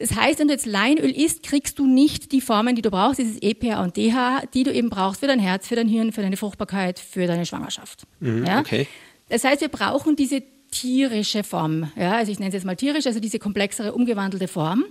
Das 0.00 0.16
heißt, 0.16 0.38
wenn 0.38 0.48
du 0.48 0.54
jetzt 0.54 0.64
Leinöl 0.64 1.10
isst, 1.10 1.42
kriegst 1.42 1.78
du 1.78 1.86
nicht 1.86 2.32
die 2.32 2.40
Formen, 2.40 2.74
die 2.74 2.80
du 2.80 2.90
brauchst, 2.90 3.18
dieses 3.18 3.36
EPA 3.42 3.84
und 3.84 3.98
DHA, 3.98 4.44
die 4.54 4.62
du 4.62 4.72
eben 4.72 4.88
brauchst 4.88 5.20
für 5.20 5.26
dein 5.26 5.38
Herz, 5.38 5.68
für 5.68 5.76
dein 5.76 5.88
Hirn, 5.88 6.12
für 6.12 6.22
deine 6.22 6.38
Fruchtbarkeit, 6.38 6.98
für 6.98 7.26
deine 7.26 7.44
Schwangerschaft. 7.44 8.04
Mhm, 8.20 8.46
ja? 8.46 8.60
Okay. 8.60 8.86
Das 9.28 9.44
heißt, 9.44 9.60
wir 9.60 9.68
brauchen 9.68 10.16
diese 10.16 10.42
tierische 10.70 11.44
Form. 11.44 11.92
Ja? 11.96 12.12
Also 12.12 12.32
ich 12.32 12.38
nenne 12.38 12.48
es 12.48 12.54
jetzt 12.54 12.64
mal 12.64 12.76
tierisch, 12.76 13.06
also 13.06 13.20
diese 13.20 13.38
komplexere, 13.38 13.92
umgewandelte 13.92 14.48
Form. 14.48 14.84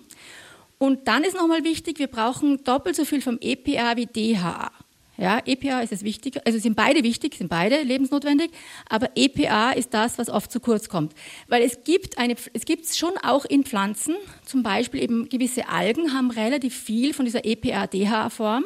Und 0.80 1.08
dann 1.08 1.24
ist 1.24 1.36
nochmal 1.36 1.64
wichtig, 1.64 2.00
wir 2.00 2.08
brauchen 2.08 2.64
doppelt 2.64 2.96
so 2.96 3.06
viel 3.06 3.22
vom 3.22 3.38
EPA 3.40 3.98
wie 3.98 4.08
DHA. 4.08 4.72
Ja, 5.18 5.42
EPA 5.46 5.82
ist 5.82 5.92
das 5.92 6.04
Wichtige, 6.04 6.46
also 6.46 6.58
sind 6.60 6.78
beide 6.78 7.04
wichtig, 7.04 7.36
sind 7.36 7.50
beide 7.50 7.82
lebensnotwendig, 7.82 8.52
aber 8.88 9.10
EPA 9.16 9.72
ist 9.72 9.94
das, 9.94 10.18
was 10.18 10.30
oft 10.30 10.50
zu 10.50 10.62
kurz 10.62 10.88
kommt. 10.88 11.14
Weil 11.50 11.62
es 11.62 11.84
gibt 11.84 12.18
eine, 12.18 12.38
es 12.54 12.64
gibt 12.64 12.88
schon 12.96 13.18
auch 13.22 13.44
in 13.44 13.66
Pflanzen, 13.66 14.16
zum 14.46 14.64
Beispiel 14.64 15.04
eben 15.04 15.28
gewisse 15.28 15.68
Algen 15.68 16.14
haben 16.14 16.32
relativ 16.32 16.74
viel 16.74 17.14
von 17.14 17.26
dieser 17.26 17.44
EPA-DHA-Form 17.44 18.64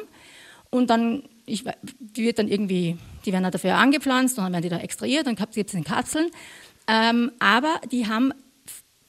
und 0.70 0.90
dann, 0.90 1.24
ich, 1.44 1.64
die 1.98 2.22
wird 2.22 2.38
dann 2.38 2.46
irgendwie, 2.46 2.98
die 3.26 3.32
werden 3.32 3.42
halt 3.42 3.54
dafür 3.54 3.74
angepflanzt 3.74 4.38
und 4.38 4.44
dann 4.44 4.52
werden 4.52 4.62
die 4.62 4.68
da 4.68 4.78
extrahiert, 4.78 5.26
dann 5.26 5.34
gibt 5.34 5.56
es 5.56 5.74
in 5.74 5.82
Kapseln, 5.82 6.30
ähm, 6.86 7.32
aber 7.40 7.80
die 7.90 8.06
haben 8.06 8.32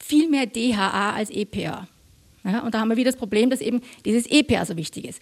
viel 0.04 0.30
mehr 0.30 0.48
DHA 0.48 1.14
als 1.14 1.30
EPA. 1.30 1.88
Ja, 2.46 2.60
und 2.60 2.74
da 2.74 2.80
haben 2.80 2.90
wir 2.90 2.98
wieder 2.98 3.12
das 3.12 3.20
Problem, 3.20 3.50
dass 3.50 3.60
eben 3.60 3.82
dieses 4.06 4.28
EPA 4.28 4.66
so 4.66 4.78
wichtig 4.78 5.06
ist. 5.06 5.22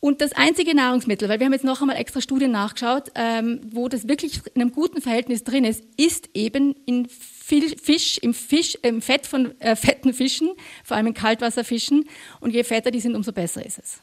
Und 0.00 0.20
das 0.20 0.32
einzige 0.32 0.74
Nahrungsmittel, 0.74 1.28
weil 1.28 1.40
wir 1.40 1.46
haben 1.46 1.52
jetzt 1.52 1.64
noch 1.64 1.80
einmal 1.80 1.96
extra 1.96 2.20
Studien 2.20 2.50
nachgeschaut, 2.50 3.10
ähm, 3.14 3.60
wo 3.72 3.88
das 3.88 4.06
wirklich 4.08 4.40
in 4.54 4.62
einem 4.62 4.72
guten 4.72 5.00
Verhältnis 5.00 5.42
drin 5.42 5.64
ist, 5.64 5.82
ist 5.96 6.28
eben 6.34 6.74
in 6.84 7.08
Fisch, 7.08 8.18
im, 8.18 8.34
Fisch, 8.34 8.76
im 8.82 9.00
Fett 9.00 9.26
von 9.26 9.58
äh, 9.60 9.74
fetten 9.74 10.12
Fischen, 10.12 10.50
vor 10.84 10.96
allem 10.96 11.06
in 11.08 11.14
Kaltwasserfischen. 11.14 12.04
Und 12.40 12.50
je 12.52 12.62
fetter 12.62 12.90
die 12.90 13.00
sind, 13.00 13.14
umso 13.14 13.32
besser 13.32 13.64
ist 13.64 13.78
es. 13.78 14.00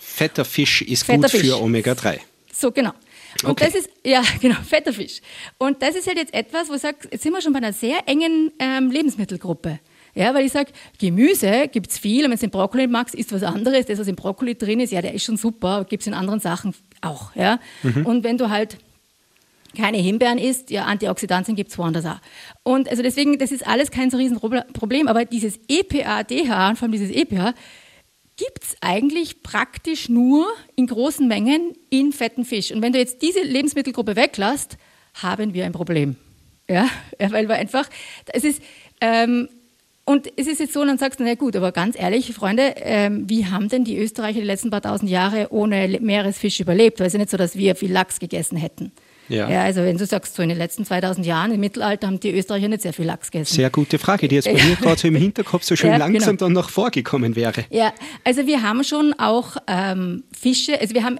Fetter 0.00 0.44
Fisch 0.44 0.82
ist 0.82 1.04
fetter 1.04 1.22
gut 1.22 1.30
Fisch. 1.30 1.40
für 1.40 1.60
Omega-3. 1.60 2.20
So, 2.52 2.70
genau. 2.70 2.92
Und 3.42 3.50
okay. 3.50 3.64
das 3.64 3.74
ist, 3.74 3.90
ja, 4.04 4.22
genau, 4.40 4.56
fetter 4.66 4.92
Fisch. 4.92 5.20
Und 5.58 5.82
das 5.82 5.96
ist 5.96 6.06
halt 6.06 6.18
jetzt 6.18 6.32
etwas, 6.32 6.68
wo 6.68 6.74
ich 6.74 6.80
sage, 6.80 7.08
jetzt 7.10 7.22
sind 7.22 7.32
wir 7.32 7.42
schon 7.42 7.52
bei 7.52 7.58
einer 7.58 7.72
sehr 7.72 8.06
engen 8.06 8.52
ähm, 8.58 8.90
Lebensmittelgruppe. 8.90 9.80
Ja, 10.14 10.34
weil 10.34 10.44
ich 10.44 10.52
sage, 10.52 10.72
Gemüse 10.98 11.68
gibt 11.68 11.90
es 11.90 11.98
viel, 11.98 12.24
und 12.24 12.30
wenn 12.30 12.36
du 12.36 12.46
den 12.46 12.50
Brokkoli 12.50 12.86
magst, 12.86 13.14
ist 13.14 13.32
was 13.32 13.42
anderes. 13.42 13.86
Das, 13.86 13.98
was 13.98 14.08
im 14.08 14.16
Brokkoli 14.16 14.54
drin 14.56 14.80
ist, 14.80 14.92
ja, 14.92 15.00
der 15.00 15.14
ist 15.14 15.24
schon 15.24 15.36
super, 15.36 15.86
gibt 15.88 16.02
es 16.02 16.06
in 16.06 16.14
anderen 16.14 16.40
Sachen 16.40 16.74
auch. 17.00 17.34
Ja? 17.34 17.58
Mhm. 17.82 18.06
Und 18.06 18.24
wenn 18.24 18.36
du 18.36 18.50
halt 18.50 18.76
keine 19.74 19.98
Himbeeren 19.98 20.38
isst, 20.38 20.70
ja, 20.70 20.84
Antioxidantien 20.84 21.56
gibt 21.56 21.70
es 21.70 21.78
woanders 21.78 22.04
auch. 22.04 22.20
Und 22.62 22.88
also 22.88 23.02
deswegen, 23.02 23.38
das 23.38 23.52
ist 23.52 23.66
alles 23.66 23.90
kein 23.90 24.10
so 24.10 24.18
Riesenproblem, 24.18 25.08
aber 25.08 25.24
dieses 25.24 25.58
EPA, 25.68 26.24
DHA 26.24 26.70
und 26.70 26.76
vor 26.76 26.86
allem 26.86 26.92
dieses 26.92 27.10
EPA, 27.10 27.54
gibt 28.36 28.64
es 28.64 28.76
eigentlich 28.80 29.42
praktisch 29.42 30.08
nur 30.08 30.46
in 30.76 30.86
großen 30.86 31.26
Mengen 31.26 31.74
in 31.90 32.12
fetten 32.12 32.44
Fisch. 32.44 32.70
Und 32.70 32.82
wenn 32.82 32.92
du 32.92 32.98
jetzt 32.98 33.22
diese 33.22 33.42
Lebensmittelgruppe 33.42 34.16
weglässt, 34.16 34.76
haben 35.14 35.54
wir 35.54 35.64
ein 35.64 35.72
Problem. 35.72 36.16
Ja, 36.68 36.88
weil 37.18 37.48
wir 37.48 37.56
einfach, 37.56 37.88
es 38.26 38.44
ist, 38.44 38.62
ähm, 39.00 39.48
und 40.04 40.26
es 40.36 40.48
ist 40.48 40.58
jetzt 40.58 40.72
so, 40.72 40.84
dann 40.84 40.98
sagst 40.98 41.20
du, 41.20 41.24
na 41.24 41.34
gut, 41.34 41.54
aber 41.54 41.70
ganz 41.70 41.96
ehrlich, 41.98 42.32
Freunde, 42.34 42.74
ähm, 42.78 43.24
wie 43.28 43.46
haben 43.46 43.68
denn 43.68 43.84
die 43.84 43.96
Österreicher 43.96 44.40
die 44.40 44.46
letzten 44.46 44.70
paar 44.70 44.82
tausend 44.82 45.10
Jahre 45.10 45.48
ohne 45.50 45.98
Meeresfisch 46.00 46.58
überlebt? 46.58 46.98
Weil 46.98 47.06
es 47.06 47.12
ist 47.12 47.18
ja 47.18 47.20
nicht 47.20 47.30
so, 47.30 47.36
dass 47.36 47.56
wir 47.56 47.76
viel 47.76 47.92
Lachs 47.92 48.18
gegessen 48.18 48.56
hätten. 48.56 48.90
Ja. 49.28 49.48
ja. 49.48 49.62
also 49.62 49.82
wenn 49.82 49.96
du 49.96 50.04
sagst, 50.04 50.34
so 50.34 50.42
in 50.42 50.48
den 50.48 50.58
letzten 50.58 50.84
2000 50.84 51.24
Jahren 51.24 51.52
im 51.52 51.60
Mittelalter 51.60 52.08
haben 52.08 52.18
die 52.18 52.32
Österreicher 52.32 52.66
nicht 52.66 52.82
sehr 52.82 52.92
viel 52.92 53.06
Lachs 53.06 53.30
gegessen. 53.30 53.54
Sehr 53.54 53.70
gute 53.70 53.98
Frage, 54.00 54.26
die 54.26 54.34
jetzt 54.34 54.46
bei 54.46 54.54
mir 54.54 54.76
gerade 54.80 55.00
so 55.00 55.06
im 55.06 55.14
Hinterkopf 55.14 55.62
so 55.62 55.76
schön 55.76 55.90
ja, 55.90 55.98
langsam 55.98 56.36
genau. 56.36 56.46
dann 56.46 56.52
noch 56.52 56.70
vorgekommen 56.70 57.36
wäre. 57.36 57.64
Ja, 57.70 57.92
also 58.24 58.46
wir 58.46 58.62
haben 58.62 58.82
schon 58.82 59.14
auch 59.18 59.56
ähm, 59.68 60.24
Fische, 60.36 60.80
also 60.80 60.94
wir 60.94 61.04
haben, 61.04 61.18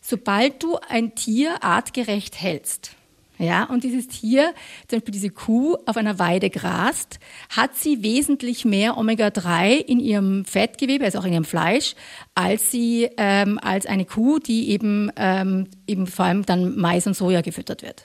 sobald 0.00 0.62
du 0.62 0.78
ein 0.88 1.14
Tier 1.14 1.62
artgerecht 1.62 2.40
hältst, 2.40 2.92
Ja, 3.38 3.64
und 3.64 3.82
dieses 3.82 4.06
Tier, 4.06 4.54
zum 4.86 4.98
Beispiel 4.98 5.12
diese 5.12 5.30
Kuh 5.30 5.76
auf 5.86 5.96
einer 5.96 6.20
Weide 6.20 6.50
grast, 6.50 7.18
hat 7.48 7.74
sie 7.74 8.02
wesentlich 8.04 8.64
mehr 8.64 8.96
Omega-3 8.96 9.72
in 9.72 9.98
ihrem 9.98 10.44
Fettgewebe, 10.44 11.04
also 11.04 11.18
auch 11.18 11.24
in 11.24 11.32
ihrem 11.32 11.44
Fleisch, 11.44 11.96
als 12.36 12.70
sie 12.70 13.08
ähm, 13.16 13.58
als 13.60 13.86
eine 13.86 14.04
Kuh, 14.04 14.38
die 14.38 14.70
eben, 14.70 15.10
ähm, 15.16 15.66
eben 15.88 16.06
vor 16.06 16.26
allem 16.26 16.46
dann 16.46 16.78
Mais 16.78 17.08
und 17.08 17.16
Soja 17.16 17.40
gefüttert 17.40 17.82
wird. 17.82 18.04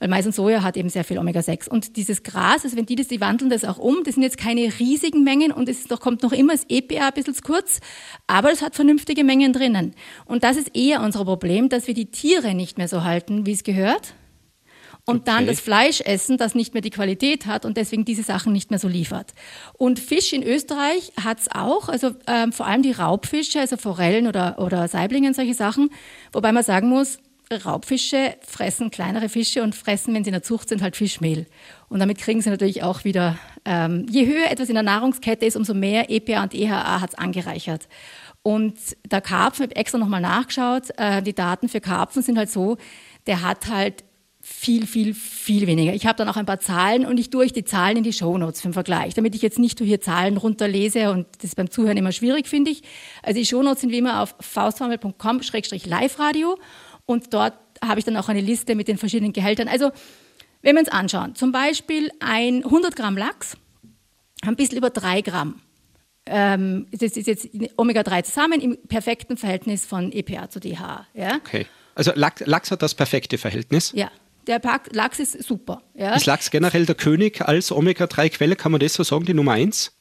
Weil 0.00 0.08
Mais 0.08 0.26
und 0.26 0.34
Soja 0.34 0.64
hat 0.64 0.76
eben 0.76 0.88
sehr 0.88 1.04
viel 1.04 1.18
Omega-6. 1.18 1.68
Und 1.68 1.96
dieses 1.96 2.24
Gras, 2.24 2.64
also 2.64 2.76
wenn 2.76 2.86
die 2.86 2.96
das, 2.96 3.06
die 3.06 3.20
wandeln 3.20 3.50
das 3.50 3.64
auch 3.64 3.78
um, 3.78 4.02
das 4.02 4.14
sind 4.14 4.24
jetzt 4.24 4.38
keine 4.38 4.72
riesigen 4.80 5.22
Mengen 5.22 5.52
und 5.52 5.68
es 5.68 5.84
doch, 5.84 6.00
kommt 6.00 6.24
noch 6.24 6.32
immer 6.32 6.54
das 6.54 6.64
EPA 6.68 7.08
ein 7.08 7.12
bisschen 7.12 7.34
zu 7.34 7.42
kurz, 7.42 7.80
aber 8.26 8.50
es 8.50 8.62
hat 8.62 8.74
vernünftige 8.74 9.22
Mengen 9.22 9.52
drinnen. 9.52 9.94
Und 10.24 10.42
das 10.42 10.56
ist 10.56 10.74
eher 10.74 11.02
unser 11.02 11.24
Problem, 11.24 11.68
dass 11.68 11.86
wir 11.86 11.94
die 11.94 12.10
Tiere 12.10 12.54
nicht 12.54 12.78
mehr 12.78 12.88
so 12.88 13.04
halten, 13.04 13.46
wie 13.46 13.52
es 13.52 13.62
gehört 13.62 14.14
und 15.10 15.28
dann 15.28 15.46
das 15.46 15.60
Fleisch 15.60 16.00
essen, 16.00 16.38
das 16.38 16.54
nicht 16.54 16.74
mehr 16.74 16.82
die 16.82 16.90
Qualität 16.90 17.46
hat 17.46 17.64
und 17.64 17.76
deswegen 17.76 18.04
diese 18.04 18.22
Sachen 18.22 18.52
nicht 18.52 18.70
mehr 18.70 18.78
so 18.78 18.88
liefert. 18.88 19.34
Und 19.74 19.98
Fisch 19.98 20.32
in 20.32 20.42
Österreich 20.42 21.12
hat 21.22 21.40
es 21.40 21.48
auch, 21.50 21.88
also 21.88 22.12
ähm, 22.26 22.52
vor 22.52 22.66
allem 22.66 22.82
die 22.82 22.92
Raubfische, 22.92 23.60
also 23.60 23.76
Forellen 23.76 24.26
oder, 24.26 24.58
oder 24.58 24.88
Saiblingen, 24.88 25.34
solche 25.34 25.54
Sachen, 25.54 25.90
wobei 26.32 26.52
man 26.52 26.64
sagen 26.64 26.88
muss, 26.88 27.18
Raubfische 27.52 28.36
fressen 28.46 28.92
kleinere 28.92 29.28
Fische 29.28 29.64
und 29.64 29.74
fressen, 29.74 30.14
wenn 30.14 30.22
sie 30.22 30.28
in 30.28 30.34
der 30.34 30.42
Zucht 30.44 30.68
sind, 30.68 30.82
halt 30.82 30.94
Fischmehl. 30.94 31.46
Und 31.88 31.98
damit 31.98 32.18
kriegen 32.18 32.40
sie 32.40 32.50
natürlich 32.50 32.84
auch 32.84 33.02
wieder, 33.02 33.38
ähm, 33.64 34.06
je 34.08 34.26
höher 34.26 34.50
etwas 34.50 34.68
in 34.68 34.74
der 34.74 34.84
Nahrungskette 34.84 35.44
ist, 35.46 35.56
umso 35.56 35.74
mehr 35.74 36.10
EPA 36.10 36.44
und 36.44 36.54
EHA 36.54 37.00
hat 37.00 37.10
es 37.10 37.18
angereichert. 37.18 37.88
Und 38.42 38.76
der 39.04 39.20
Karpfen, 39.20 39.64
ich 39.64 39.70
habe 39.70 39.76
extra 39.76 39.98
nochmal 39.98 40.20
nachgeschaut, 40.20 40.90
äh, 40.96 41.22
die 41.22 41.34
Daten 41.34 41.68
für 41.68 41.80
Karpfen 41.80 42.22
sind 42.22 42.38
halt 42.38 42.50
so, 42.50 42.78
der 43.26 43.42
hat 43.42 43.68
halt 43.68 44.04
viel, 44.52 44.86
viel, 44.86 45.14
viel 45.14 45.66
weniger. 45.66 45.94
Ich 45.94 46.06
habe 46.06 46.16
dann 46.16 46.28
auch 46.28 46.36
ein 46.36 46.44
paar 46.44 46.60
Zahlen 46.60 47.06
und 47.06 47.18
ich 47.18 47.30
tue 47.30 47.44
euch 47.44 47.52
die 47.52 47.64
Zahlen 47.64 47.98
in 47.98 48.02
die 48.02 48.12
Shownotes 48.12 48.60
für 48.60 48.68
den 48.68 48.74
Vergleich, 48.74 49.14
damit 49.14 49.34
ich 49.34 49.42
jetzt 49.42 49.58
nicht 49.58 49.80
nur 49.80 49.86
hier 49.86 50.00
Zahlen 50.00 50.36
runterlese 50.36 51.10
und 51.10 51.26
das 51.38 51.44
ist 51.44 51.56
beim 51.56 51.70
Zuhören 51.70 51.96
immer 51.96 52.12
schwierig, 52.12 52.48
finde 52.48 52.70
ich. 52.70 52.82
Also 53.22 53.38
die 53.38 53.46
Shownotes 53.46 53.80
sind 53.80 53.90
wie 53.90 53.98
immer 53.98 54.22
auf 54.22 54.34
faustformel.com-live-radio 54.40 56.58
und 57.06 57.32
dort 57.32 57.54
habe 57.82 58.00
ich 58.00 58.04
dann 58.04 58.16
auch 58.16 58.28
eine 58.28 58.40
Liste 58.40 58.74
mit 58.74 58.88
den 58.88 58.98
verschiedenen 58.98 59.32
Gehältern. 59.32 59.68
Also, 59.68 59.90
wenn 60.62 60.74
wir 60.74 60.80
uns 60.80 60.90
anschauen, 60.90 61.34
zum 61.34 61.52
Beispiel 61.52 62.10
ein 62.20 62.64
100 62.64 62.96
Gramm 62.96 63.16
Lachs, 63.16 63.56
ein 64.42 64.56
bisschen 64.56 64.76
über 64.76 64.90
drei 64.90 65.22
Gramm. 65.22 65.62
Ähm, 66.26 66.86
das 66.92 67.16
ist 67.16 67.26
jetzt 67.26 67.48
Omega-3 67.76 68.24
zusammen 68.24 68.60
im 68.60 68.76
perfekten 68.88 69.38
Verhältnis 69.38 69.86
von 69.86 70.12
EPA 70.12 70.50
zu 70.50 70.60
DHA. 70.60 71.06
Ja? 71.14 71.36
Okay. 71.36 71.66
Also 71.94 72.12
Lachs, 72.14 72.42
Lachs 72.44 72.70
hat 72.70 72.82
das 72.82 72.94
perfekte 72.94 73.38
Verhältnis? 73.38 73.92
Ja. 73.94 74.10
Der 74.50 74.80
Lachs 74.90 75.20
ist 75.20 75.44
super. 75.44 75.82
Ja. 75.94 76.16
Ist 76.16 76.26
Lachs 76.26 76.50
generell 76.50 76.84
der 76.84 76.96
König 76.96 77.40
als 77.40 77.70
Omega-3-Quelle? 77.70 78.56
Kann 78.56 78.72
man 78.72 78.80
das 78.80 78.94
so 78.94 79.04
sagen, 79.04 79.24
die 79.24 79.32
Nummer 79.32 79.52
eins? 79.52 79.92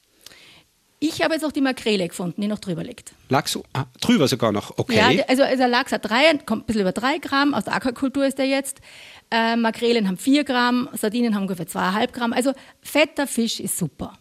Ich 1.00 1.22
habe 1.22 1.36
jetzt 1.36 1.46
auch 1.46 1.52
die 1.52 1.62
Makrele 1.62 2.08
gefunden, 2.08 2.42
die 2.42 2.48
noch 2.48 2.58
drüber 2.58 2.84
liegt. 2.84 3.14
Lachs 3.30 3.58
ah, 3.74 3.86
drüber 4.02 4.28
sogar 4.28 4.52
noch, 4.52 4.78
okay. 4.80 5.18
Ja, 5.18 5.24
also, 5.28 5.44
also 5.44 5.66
Lachs 5.66 5.92
hat 5.92 6.10
drei, 6.10 6.36
kommt 6.46 6.64
ein 6.64 6.66
bisschen 6.66 6.82
über 6.82 6.92
drei 6.92 7.20
Gramm, 7.20 7.54
aus 7.54 7.66
der 7.66 7.76
Aquakultur 7.76 8.26
ist 8.26 8.40
der 8.40 8.48
jetzt. 8.48 8.82
Äh, 9.30 9.56
Makrelen 9.56 10.08
haben 10.08 10.18
vier 10.18 10.44
Gramm, 10.44 10.90
Sardinen 10.94 11.36
haben 11.36 11.44
ungefähr 11.44 11.68
zweieinhalb 11.68 12.12
Gramm. 12.12 12.34
Also 12.34 12.54
fetter 12.82 13.28
Fisch 13.28 13.60
ist 13.60 13.78
super. 13.78 14.18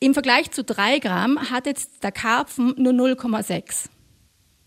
Im 0.00 0.12
Vergleich 0.12 0.50
zu 0.50 0.62
drei 0.62 0.98
Gramm 0.98 1.50
hat 1.50 1.66
jetzt 1.66 2.04
der 2.04 2.12
Karpfen 2.12 2.74
nur 2.76 2.92
0,6. 2.92 3.86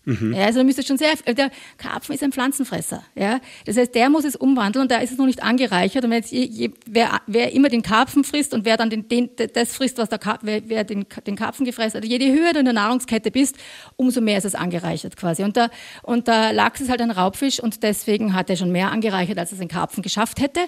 Mhm. 0.08 0.32
Ja, 0.32 0.46
also 0.46 0.64
müsste 0.64 0.82
schon 0.82 0.96
sehr, 0.96 1.14
der 1.26 1.50
Karpfen 1.76 2.14
ist 2.14 2.22
ein 2.22 2.32
Pflanzenfresser. 2.32 3.04
Ja? 3.14 3.40
Das 3.66 3.76
heißt, 3.76 3.94
der 3.94 4.08
muss 4.08 4.24
es 4.24 4.36
umwandeln 4.36 4.84
und 4.84 4.90
da 4.90 4.98
ist 4.98 5.12
es 5.12 5.18
noch 5.18 5.26
nicht 5.26 5.42
angereichert. 5.42 6.02
Und 6.02 6.10
wenn 6.10 6.22
jetzt 6.22 6.32
je, 6.32 6.70
wer, 6.86 7.20
wer 7.26 7.52
immer 7.52 7.68
den 7.68 7.82
Karpfen 7.82 8.24
frisst 8.24 8.54
und 8.54 8.64
wer 8.64 8.78
dann 8.78 8.88
den, 8.88 9.06
den, 9.08 9.28
das 9.52 9.74
frisst, 9.74 9.98
was 9.98 10.08
der 10.08 10.18
Karpfen, 10.18 10.46
wer, 10.46 10.62
wer 10.66 10.84
den, 10.84 11.04
den 11.26 11.36
Karpfen 11.36 11.66
gefressen 11.66 12.00
hat, 12.00 12.08
je 12.08 12.32
höher 12.32 12.54
du 12.54 12.60
in 12.60 12.64
der 12.64 12.74
Nahrungskette 12.74 13.30
bist, 13.30 13.56
umso 13.96 14.22
mehr 14.22 14.38
ist 14.38 14.44
es 14.44 14.54
angereichert 14.54 15.16
quasi. 15.16 15.44
Und 15.44 15.56
der, 15.56 15.70
und 16.02 16.26
der 16.26 16.54
Lachs 16.54 16.80
ist 16.80 16.88
halt 16.88 17.02
ein 17.02 17.10
Raubfisch 17.10 17.60
und 17.60 17.82
deswegen 17.82 18.32
hat 18.32 18.48
er 18.48 18.56
schon 18.56 18.72
mehr 18.72 18.90
angereichert, 18.90 19.38
als 19.38 19.52
es 19.52 19.60
ein 19.60 19.68
Karpfen 19.68 20.02
geschafft 20.02 20.40
hätte. 20.40 20.60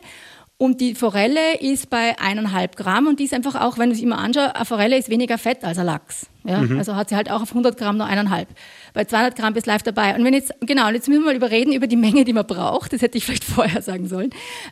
Und 0.58 0.82
die 0.82 0.94
Forelle 0.94 1.58
ist 1.60 1.88
bei 1.88 2.18
eineinhalb 2.18 2.76
Gramm 2.76 3.06
und 3.06 3.18
die 3.18 3.24
ist 3.24 3.32
einfach 3.32 3.54
auch, 3.54 3.78
wenn 3.78 3.88
du 3.88 3.96
es 3.96 4.02
immer 4.02 4.18
anschaust, 4.18 4.54
eine 4.54 4.66
Forelle 4.66 4.98
ist 4.98 5.08
weniger 5.08 5.38
Fett 5.38 5.64
als 5.64 5.78
ein 5.78 5.86
Lachs. 5.86 6.29
Ja? 6.44 6.60
Mhm. 6.60 6.78
Also 6.78 6.96
hat 6.96 7.08
sie 7.08 7.16
halt 7.16 7.30
auch 7.30 7.42
auf 7.42 7.50
100 7.50 7.76
Gramm 7.76 7.98
nur 7.98 8.06
eineinhalb. 8.06 8.48
Bei 8.94 9.04
200 9.04 9.36
Gramm 9.36 9.54
bist 9.54 9.66
live 9.66 9.82
dabei. 9.82 10.14
Und 10.14 10.24
wenn 10.24 10.34
jetzt, 10.34 10.52
genau, 10.60 10.88
und 10.88 10.94
jetzt 10.94 11.08
müssen 11.08 11.22
wir 11.22 11.26
mal 11.26 11.36
überreden 11.36 11.72
über 11.72 11.86
die 11.86 11.96
Menge, 11.96 12.24
die 12.24 12.32
man 12.32 12.46
braucht. 12.46 12.92
Das 12.92 13.02
hätte 13.02 13.18
ich 13.18 13.24
vielleicht 13.24 13.44
vorher 13.56 13.82
sagen 13.82 14.08
sollen. 14.08 14.30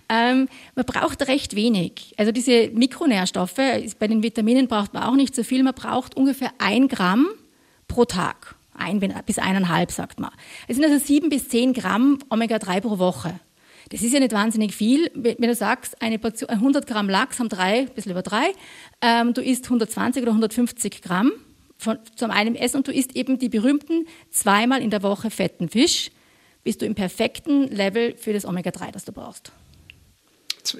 Ähm, 0.09 0.49
man 0.75 0.85
braucht 0.85 1.27
recht 1.29 1.55
wenig. 1.55 2.15
Also 2.17 2.33
diese 2.33 2.69
Mikronährstoffe, 2.69 3.57
bei 3.99 4.07
den 4.07 4.23
Vitaminen 4.23 4.69
braucht 4.69 4.95
man 4.95 5.03
auch 5.03 5.15
nicht 5.15 5.35
so 5.35 5.43
viel. 5.43 5.63
Man 5.63 5.75
braucht 5.75 6.17
ungefähr 6.17 6.51
ein 6.59 6.89
Gramm 6.89 7.27
pro 7.87 8.05
Tag. 8.05 8.57
Ein 8.75 9.01
bis 9.27 9.39
eineinhalb, 9.39 9.91
sagt 9.91 10.21
man. 10.21 10.31
Es 10.69 10.77
sind 10.77 10.85
also 10.85 11.05
sieben 11.05 11.31
bis 11.31 11.49
zehn 11.49 11.73
Gramm 11.73 12.21
Omega-3 12.31 12.81
pro 12.81 12.99
Woche. 12.99 13.41
Das 13.91 14.03
ist 14.03 14.13
ja 14.13 14.21
nicht 14.21 14.33
wahnsinnig 14.33 14.75
viel. 14.75 15.11
Wenn 15.15 15.37
du 15.41 15.55
sagst, 15.55 16.01
eine 16.01 16.19
Portion, 16.19 16.51
100 16.51 16.87
Gramm 16.87 17.09
Lachs 17.09 17.41
haben 17.41 17.49
drei, 17.49 17.81
ein 17.81 17.89
bisschen 17.89 18.13
über 18.13 18.23
drei, 18.23 18.53
ähm, 19.01 19.35
du 19.35 19.43
isst 19.43 19.65
120 19.65 20.23
oder 20.23 20.33
150 20.33 21.03
Gramm 21.03 21.33
von, 21.79 21.99
zum 22.17 22.31
einen 22.31 22.55
Essen 22.55 22.79
und 22.79 22.89
du 22.89 22.93
isst 22.93 23.17
eben 23.17 23.39
die 23.39 23.49
berühmten 23.49 24.07
zweimal 24.31 24.83
in 24.83 24.91
der 24.91 25.03
Woche 25.03 25.31
fetten 25.31 25.69
Fisch, 25.69 26.11
bist 26.65 26.83
du 26.83 26.87
im 26.87 26.95
perfekten 26.95 27.69
Level 27.69 28.15
für 28.17 28.33
das 28.33 28.45
Omega-3, 28.45 28.91
das 28.93 29.05
du 29.05 29.13
brauchst. 29.13 29.53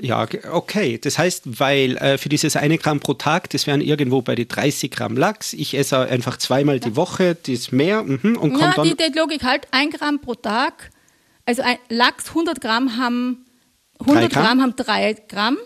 Ja, 0.03 0.27
okay. 0.53 0.99
Das 0.99 1.17
heißt, 1.17 1.61
weil 1.61 1.97
äh, 1.97 2.19
für 2.19 2.29
dieses 2.29 2.57
eine 2.57 2.77
Gramm 2.77 3.01
pro 3.01 3.15
Tag, 3.15 3.49
das 3.51 3.67
wären 3.67 3.81
irgendwo 3.81 4.21
bei 4.21 4.35
die 4.35 4.47
30 4.47 4.91
Gramm 4.91 5.17
Lachs. 5.17 5.55
Ich 5.55 5.73
esse 5.73 6.01
einfach 6.01 6.37
zweimal 6.37 6.75
ja. 6.75 6.81
die 6.81 6.97
Woche, 6.97 7.35
das 7.35 7.73
mehr 7.73 8.03
mhm, 8.03 8.37
und 8.37 8.59
ja, 8.59 8.75
dann. 8.75 8.85
Die, 8.85 8.97
die 8.97 9.19
Logik 9.19 9.45
halt, 9.45 9.67
ein 9.71 9.89
Gramm 9.89 10.21
pro 10.21 10.35
Tag 10.35 10.91
also 11.49 11.63
ein 11.63 11.79
Lachs 11.89 12.29
100 12.29 12.61
Gramm 12.61 12.99
haben 12.99 13.47
100 14.01 14.31
Gramm? 14.31 14.45
Gramm 14.45 14.63
haben 14.63 14.77
3 14.77 15.15
Gramm. 15.29 15.57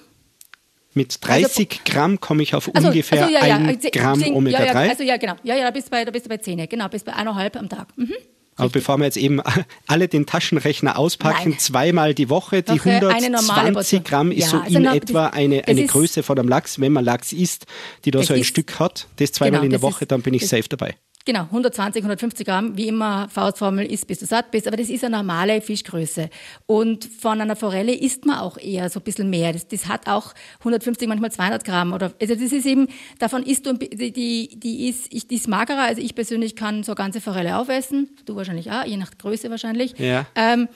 Mit 0.94 1.18
30 1.26 1.68
also, 1.70 1.80
Gramm 1.84 2.20
komme 2.20 2.42
ich 2.42 2.54
auf 2.54 2.70
also, 2.74 2.88
ungefähr 2.88 3.22
also, 3.22 3.34
ja, 3.34 3.46
ja, 3.46 3.56
1 3.56 3.86
Gramm 3.92 4.22
Omega-3. 4.22 4.64
Ja, 4.64 4.90
also 4.90 5.02
ja, 5.02 5.16
genau. 5.16 5.36
Ja, 5.42 5.56
ja, 5.56 5.64
da 5.64 5.70
bist 5.70 5.86
du 5.86 5.90
bei, 5.90 6.04
da 6.04 6.10
bist 6.10 6.26
du 6.26 6.28
bei 6.28 6.36
10, 6.36 6.68
genau, 6.68 6.88
bist 6.88 7.06
bei 7.06 7.14
1,5 7.14 7.56
am 7.56 7.68
Tag. 7.68 7.88
Mhm. 7.96 8.12
Aber 8.56 8.68
bevor 8.68 8.98
wir 8.98 9.04
jetzt 9.04 9.16
eben 9.16 9.40
alle 9.86 10.08
den 10.08 10.26
Taschenrechner 10.26 10.98
auspacken, 10.98 11.50
Nein. 11.50 11.58
zweimal 11.58 12.14
die 12.14 12.28
Woche, 12.28 12.62
die 12.62 12.72
Woche 12.72 13.08
120 13.08 14.04
Gramm 14.04 14.30
ist 14.30 14.44
ja, 14.44 14.48
so 14.48 14.58
also 14.58 14.78
in 14.78 14.86
also 14.86 14.98
etwa 14.98 15.26
eine, 15.28 15.66
eine 15.66 15.86
Größe 15.86 16.22
von 16.22 16.38
einem 16.38 16.48
Lachs, 16.48 16.78
wenn 16.78 16.92
man 16.92 17.04
Lachs 17.04 17.32
isst, 17.32 17.66
die 18.04 18.10
da 18.10 18.22
so 18.22 18.34
ein 18.34 18.40
ist, 18.40 18.48
Stück 18.48 18.78
hat, 18.78 19.08
das 19.16 19.32
zweimal 19.32 19.60
genau, 19.60 19.64
in 19.64 19.70
der 19.70 19.82
Woche, 19.82 20.04
ist, 20.04 20.12
dann 20.12 20.20
bin 20.20 20.34
ich 20.34 20.46
safe 20.46 20.68
dabei. 20.68 20.96
Genau, 21.24 21.42
120, 21.42 22.02
150 22.02 22.46
Gramm, 22.46 22.76
wie 22.76 22.88
immer 22.88 23.28
Faustformel 23.28 23.86
ist, 23.86 24.06
bis 24.06 24.18
du 24.18 24.26
satt 24.26 24.50
bist, 24.50 24.66
aber 24.66 24.76
das 24.76 24.88
ist 24.88 25.04
eine 25.04 25.16
normale 25.16 25.60
Fischgröße. 25.60 26.28
Und 26.66 27.04
von 27.04 27.40
einer 27.40 27.54
Forelle 27.54 27.94
isst 27.94 28.26
man 28.26 28.40
auch 28.40 28.58
eher 28.58 28.90
so 28.90 28.98
ein 28.98 29.04
bisschen 29.04 29.30
mehr. 29.30 29.52
Das, 29.52 29.68
das 29.68 29.86
hat 29.86 30.08
auch 30.08 30.34
150, 30.60 31.06
manchmal 31.06 31.30
200 31.30 31.64
Gramm. 31.64 31.92
Oder, 31.92 32.12
also 32.20 32.34
das 32.34 32.52
ist 32.52 32.66
eben, 32.66 32.88
davon 33.18 33.44
isst 33.44 33.66
du, 33.66 33.74
die, 33.74 34.10
die, 34.58 34.88
ist, 34.88 35.12
die 35.12 35.34
ist 35.34 35.48
magerer, 35.48 35.82
also 35.82 36.02
ich 36.02 36.14
persönlich 36.14 36.56
kann 36.56 36.82
so 36.82 36.94
ganze 36.94 37.20
Forelle 37.20 37.56
aufessen, 37.56 38.10
du 38.24 38.34
wahrscheinlich 38.34 38.70
auch, 38.72 38.84
je 38.84 38.96
nach 38.96 39.10
Größe 39.16 39.48
wahrscheinlich. 39.50 39.96
Ja. 39.98 40.26
Ähm, 40.34 40.68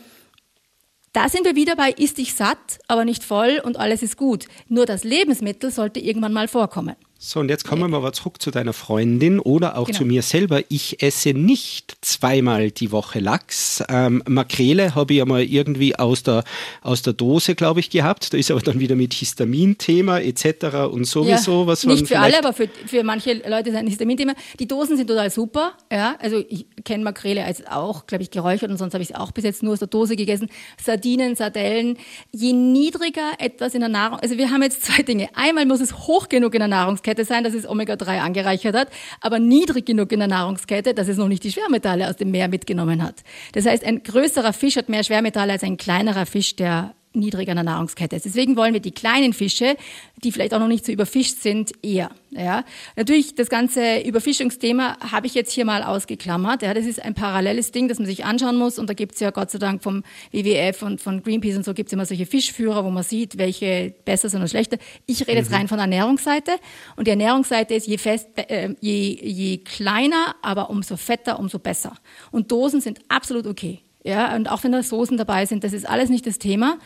da 1.17 1.31
sind 1.31 1.47
wir 1.47 1.57
wieder 1.57 1.77
bei, 1.77 1.93
isst 1.93 2.19
dich 2.19 2.35
satt, 2.35 2.79
aber 2.89 3.07
nicht 3.07 3.25
voll 3.25 3.63
und 3.65 3.79
alles 3.79 4.03
ist 4.03 4.19
gut. 4.19 4.45
Nur 4.69 4.85
das 4.85 5.03
Lebensmittel 5.03 5.71
sollte 5.71 5.99
irgendwann 5.99 6.35
mal 6.35 6.47
vorkommen. 6.47 6.95
So, 7.19 7.41
und 7.41 7.49
jetzt 7.49 7.67
kommen 7.67 7.91
wir 7.91 7.97
aber 7.97 8.13
zurück 8.13 8.43
zu 8.43 8.51
deiner 8.51 8.75
Freundin 8.75 9.41
oder 9.41 9.79
auch 9.79 9.87
genau. 9.87 9.99
zu 10.01 10.05
mir 10.05 10.21
selber. 10.21 10.61
Ich 10.69 11.03
esse 11.03 11.31
nicht 11.31 11.97
zweimal 12.03 12.71
die 12.71 12.93
Woche 12.93 13.21
Lachs. 13.21 13.83
Ähm, 13.89 14.23
Makrele 14.29 14.95
habe 14.95 15.15
ich 15.15 15.19
ja 15.19 15.25
mal 15.25 15.43
irgendwie 15.43 15.97
aus 15.97 16.25
der, 16.25 16.45
aus 16.83 17.01
der 17.01 17.15
Dose, 17.15 17.55
glaube 17.55 17.81
ich, 17.81 17.89
gehabt. 17.89 18.35
Da 18.35 18.37
ist 18.37 18.51
aber 18.51 18.61
dann 18.61 18.81
wieder 18.81 18.97
mit 18.97 19.15
Histamin-Thema 19.15 20.21
etc. 20.21 20.93
und 20.93 21.07
sowieso. 21.07 21.63
Ja, 21.63 21.67
was 21.69 21.85
nicht 21.85 22.07
für 22.07 22.19
alle, 22.19 22.39
aber 22.39 22.53
für, 22.53 22.69
für 22.87 23.03
manche 23.03 23.33
Leute 23.33 23.71
ist 23.71 23.77
ein 23.77 23.87
Histamin-Thema. 23.87 24.35
Die 24.59 24.69
Dosen 24.69 24.99
sind 24.99 25.07
total 25.07 25.31
super. 25.31 25.73
Ja, 25.91 26.17
also 26.19 26.45
ich 26.47 26.67
kenne 26.85 27.03
Makrele 27.03 27.47
als 27.47 27.67
auch, 27.67 28.07
glaube 28.07 28.25
ich, 28.25 28.31
geräuchert 28.31 28.71
und 28.71 28.77
sonst 28.77 28.93
habe 28.93 29.03
ich 29.03 29.11
es 29.11 29.17
auch 29.17 29.33
bis 29.33 29.45
jetzt 29.45 29.63
nur 29.63 29.73
aus 29.73 29.79
der 29.79 29.89
Dose 29.89 30.17
gegessen. 30.17 30.51
Sardinen, 30.85 31.35
Sardellen. 31.35 31.97
Je 32.31 32.53
niedriger 32.53 33.33
etwas 33.39 33.73
in 33.73 33.81
der 33.81 33.89
Nahrung, 33.89 34.19
also 34.21 34.37
wir 34.37 34.51
haben 34.51 34.63
jetzt 34.63 34.85
zwei 34.85 35.03
Dinge. 35.03 35.31
Einmal 35.35 35.65
muss 35.65 35.81
es 35.81 35.97
hoch 35.97 36.29
genug 36.29 36.53
in 36.53 36.59
der 36.59 36.69
Nahrung 36.69 36.99
Nahrungskette 37.07 37.25
sein, 37.25 37.45
dass 37.45 37.55
es 37.55 37.69
Omega-3 37.69 38.21
angereichert 38.21 38.75
hat, 38.75 38.89
aber 39.21 39.39
niedrig 39.39 39.87
genug 39.87 40.13
in 40.13 40.19
der 40.19 40.29
Nahrungskette, 40.29 40.95
dass 40.95 41.09
es 41.09 41.17
noch 41.17 41.29
nicht 41.29 41.45
die 41.45 41.53
Schwermetalle 41.53 42.09
aus 42.09 42.17
dem 42.17 42.31
Meer 42.31 42.49
mitgenommen 42.49 43.03
hat. 43.03 43.23
Das 43.53 43.67
heißt, 43.67 43.85
ein 43.85 44.03
größerer 44.03 44.53
Fisch 44.53 44.77
hat 44.77 44.89
mehr 44.89 45.05
Schwermetalle 45.05 45.53
als 45.53 45.63
ein 45.63 45.77
kleinerer 45.77 46.27
Fisch, 46.27 46.57
der 46.57 46.95
niedrig 47.17 47.49
an 47.49 47.57
der 47.57 47.65
Nahrungskette 47.65 48.17
ist. 48.17 48.25
Deswegen 48.25 48.57
wollen 48.57 48.73
wir 48.73 48.81
die 48.81 48.93
kleinen 48.93 49.33
Fische, 49.33 49.77
die 50.23 50.33
vielleicht 50.33 50.55
auch 50.55 50.59
noch 50.59 50.69
nicht 50.69 50.87
so 50.87 50.93
überfischt 50.93 51.41
sind, 51.41 51.73
eher. 51.83 52.11
Ja. 52.31 52.65
Natürlich, 52.97 53.35
das 53.35 53.49
ganze 53.49 54.01
Überfischungsthema 54.01 54.99
habe 55.13 55.27
ich 55.27 55.35
jetzt 55.35 55.53
hier 55.53 55.65
mal 55.65 55.83
ausgeklammert. 55.83 56.63
Ja. 56.63 56.75
Das 56.75 56.87
ist 56.87 57.03
ein 57.03 57.15
paralleles 57.15 57.73
Ding, 57.73 57.89
das 57.89 57.99
man 57.99 58.07
sich 58.07 58.25
anschauen 58.25 58.57
muss. 58.57 58.79
Und 58.79 58.89
da 58.89 58.95
gibt 58.95 59.15
es 59.15 59.21
ja 59.21 59.31
Gott 59.31 59.51
sei 59.51 59.59
Dank 59.59 59.83
vom 59.83 60.05
WWF 60.33 60.83
und 60.83 61.01
von 61.01 61.23
Greenpeace 61.23 61.57
und 61.57 61.65
so 61.65 61.75
gibt 61.75 61.89
es 61.89 61.93
immer 61.93 62.07
solche 62.07 62.27
Fischführer, 62.27 62.85
wo 62.85 62.91
man 62.91 63.03
sieht, 63.03 63.39
welche 63.39 63.95
besser 64.05 64.29
sind 64.29 64.41
oder 64.41 64.49
schlechter. 64.49 64.79
Ich 65.07 65.23
rede 65.27 65.39
jetzt 65.39 65.53
rein 65.53 65.69
von 65.69 65.79
der 65.79 65.85
Ernährungsseite. 65.85 66.53
Und 66.97 67.07
die 67.07 67.11
Ernährungsseite 67.11 67.75
ist, 67.75 67.87
je, 67.87 67.99
fest, 67.99 68.29
äh, 68.37 68.75
je, 68.81 69.19
je 69.23 69.59
kleiner, 69.59 70.37
aber 70.43 70.71
umso 70.71 70.97
fetter, 70.97 71.39
umso 71.39 71.59
besser. 71.59 71.95
Und 72.31 72.53
Dosen 72.53 72.81
sind 72.81 73.01
absolut 73.09 73.47
okay. 73.47 73.81
Ja, 74.07 74.37
und 74.37 74.49
auch 74.49 74.63
wenn 74.63 74.71
da 74.71 74.85
Soßen 74.85 75.17
dabei 75.17 75.47
sind, 75.47 75.65
das 75.65 75.73
ist 75.73 75.89
alles 75.89 76.11
nicht 76.11 76.27
das 76.29 76.39
Thema. 76.39 76.79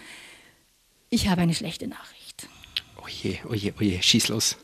Ich 1.11 1.29
habe 1.29 1.43
eine 1.43 1.55
schlechte 1.55 1.88
Nachricht. 1.88 2.49
Oje, 3.02 3.38
oje, 3.49 3.75
oje, 3.81 4.02
schieß 4.02 4.29
los. 4.29 4.57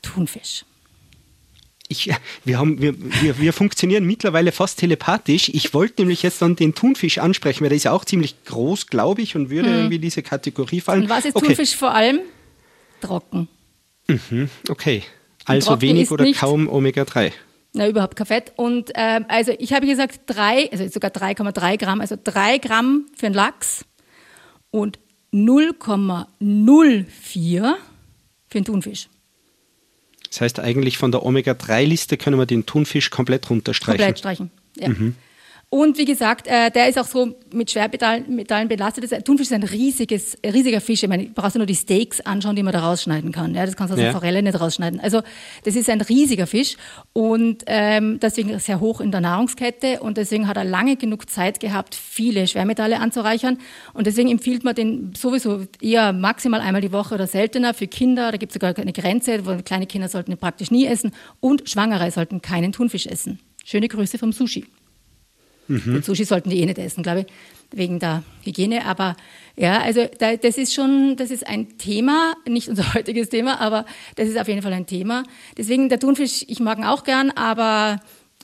Thunfisch. 0.00 0.64
Ich, 1.88 2.10
wir, 2.44 2.58
haben, 2.58 2.80
wir, 2.80 2.94
wir, 3.22 3.38
wir 3.38 3.52
funktionieren 3.52 4.04
mittlerweile 4.06 4.50
fast 4.50 4.78
telepathisch. 4.78 5.50
Ich 5.50 5.74
wollte 5.74 6.00
nämlich 6.00 6.22
jetzt 6.22 6.40
dann 6.40 6.56
den 6.56 6.74
Thunfisch 6.74 7.18
ansprechen, 7.18 7.60
weil 7.62 7.68
der 7.68 7.76
ist 7.76 7.84
ja 7.84 7.92
auch 7.92 8.06
ziemlich 8.06 8.42
groß, 8.44 8.86
glaube 8.86 9.20
ich, 9.20 9.36
und 9.36 9.50
würde 9.50 9.68
Hm. 9.68 9.76
irgendwie 9.76 9.98
diese 9.98 10.22
Kategorie 10.22 10.80
fallen. 10.80 11.02
Und 11.02 11.08
was 11.10 11.26
ist 11.26 11.36
okay. 11.36 11.48
Thunfisch 11.48 11.76
vor 11.76 11.92
allem? 11.92 12.20
Trocken. 13.02 13.48
Okay, 14.68 15.02
also 15.44 15.68
trocken 15.68 15.82
wenig 15.82 16.10
oder 16.10 16.30
kaum 16.32 16.68
Omega-3. 16.68 17.32
Na, 17.74 17.88
überhaupt 17.88 18.16
kein 18.16 18.26
Fett. 18.26 18.52
Und 18.56 18.90
ähm, 18.94 19.26
also 19.28 19.52
ich 19.58 19.72
habe 19.72 19.86
gesagt 19.86 20.20
drei, 20.26 20.70
also 20.72 20.88
sogar 20.88 21.10
3,3 21.10 21.76
Gramm, 21.78 22.00
also 22.00 22.16
drei 22.22 22.58
Gramm 22.58 23.06
für 23.16 23.26
einen 23.26 23.34
Lachs 23.34 23.84
und 24.70 24.98
0,04 25.32 27.74
für 28.48 28.58
einen 28.58 28.64
Thunfisch. 28.64 29.08
Das 30.28 30.40
heißt 30.40 30.58
eigentlich 30.60 30.98
von 30.98 31.12
der 31.12 31.24
Omega-3-Liste 31.24 32.16
können 32.16 32.38
wir 32.38 32.46
den 32.46 32.64
Thunfisch 32.64 33.10
komplett 33.10 33.50
runterstreichen. 33.50 33.98
Komplett 33.98 34.18
streichen. 34.18 34.50
Ja. 34.76 34.88
Und 35.74 35.96
wie 35.96 36.04
gesagt, 36.04 36.48
äh, 36.48 36.70
der 36.70 36.90
ist 36.90 36.98
auch 36.98 37.06
so 37.06 37.34
mit 37.50 37.70
Schwermetallen 37.70 38.36
Metallen 38.36 38.68
belastet. 38.68 39.10
Das 39.10 39.24
Thunfisch 39.24 39.46
ist 39.46 39.54
ein 39.54 39.62
riesiges, 39.62 40.36
riesiger 40.44 40.82
Fisch. 40.82 41.02
Ich 41.02 41.08
meine, 41.08 41.24
du 41.24 41.30
brauchst 41.32 41.56
nur 41.56 41.64
die 41.64 41.74
Steaks 41.74 42.20
anschauen, 42.20 42.56
die 42.56 42.62
man 42.62 42.74
da 42.74 42.80
rausschneiden 42.80 43.32
kann. 43.32 43.54
Ja, 43.54 43.64
das 43.64 43.74
kannst 43.74 43.90
du 43.90 43.94
aus 43.94 43.98
Ja. 43.98 44.04
der 44.08 44.12
Forelle 44.12 44.42
nicht 44.42 44.60
rausschneiden. 44.60 45.00
Also 45.00 45.22
das 45.64 45.74
ist 45.74 45.88
ein 45.88 46.02
riesiger 46.02 46.46
Fisch 46.46 46.76
und 47.14 47.62
ähm, 47.68 48.20
deswegen 48.20 48.58
sehr 48.58 48.80
hoch 48.80 49.00
in 49.00 49.12
der 49.12 49.22
Nahrungskette 49.22 50.00
und 50.00 50.18
deswegen 50.18 50.46
hat 50.46 50.58
er 50.58 50.64
lange 50.64 50.96
genug 50.96 51.30
Zeit 51.30 51.58
gehabt, 51.58 51.94
viele 51.94 52.46
Schwermetalle 52.46 53.00
anzureichern. 53.00 53.56
Und 53.94 54.06
deswegen 54.06 54.30
empfiehlt 54.30 54.64
man 54.64 54.74
den 54.74 55.14
sowieso 55.16 55.62
eher 55.80 56.12
maximal 56.12 56.60
einmal 56.60 56.82
die 56.82 56.92
Woche 56.92 57.14
oder 57.14 57.26
seltener 57.26 57.72
für 57.72 57.86
Kinder. 57.86 58.30
Da 58.30 58.36
gibt 58.36 58.50
es 58.52 58.54
sogar 58.60 58.76
eine 58.76 58.92
Grenze, 58.92 59.46
wo 59.46 59.56
kleine 59.62 59.86
Kinder 59.86 60.10
sollten 60.10 60.32
ihn 60.32 60.36
praktisch 60.38 60.70
nie 60.70 60.84
essen 60.84 61.12
und 61.40 61.66
Schwangere 61.70 62.10
sollten 62.10 62.42
keinen 62.42 62.72
Thunfisch 62.72 63.06
essen. 63.06 63.38
Schöne 63.64 63.88
Grüße 63.88 64.18
vom 64.18 64.32
Sushi. 64.32 64.66
Gut, 65.68 66.04
Sushi 66.04 66.24
sollten 66.24 66.50
die 66.50 66.60
eh 66.60 66.66
nicht 66.66 66.78
essen, 66.78 67.02
glaube 67.02 67.20
ich, 67.20 67.26
wegen 67.70 67.98
der 67.98 68.22
Hygiene. 68.44 68.84
Aber 68.84 69.16
ja, 69.56 69.80
also 69.80 70.06
da, 70.18 70.36
das 70.36 70.58
ist 70.58 70.74
schon, 70.74 71.16
das 71.16 71.30
ist 71.30 71.46
ein 71.46 71.78
Thema, 71.78 72.34
nicht 72.48 72.68
unser 72.68 72.94
heutiges 72.94 73.28
Thema, 73.28 73.60
aber 73.60 73.86
das 74.16 74.28
ist 74.28 74.38
auf 74.38 74.48
jeden 74.48 74.62
Fall 74.62 74.72
ein 74.72 74.86
Thema. 74.86 75.24
Deswegen 75.56 75.88
der 75.88 76.00
Thunfisch, 76.00 76.44
ich 76.48 76.60
mag 76.60 76.78
ihn 76.78 76.84
auch 76.84 77.04
gern, 77.04 77.30
aber 77.30 78.00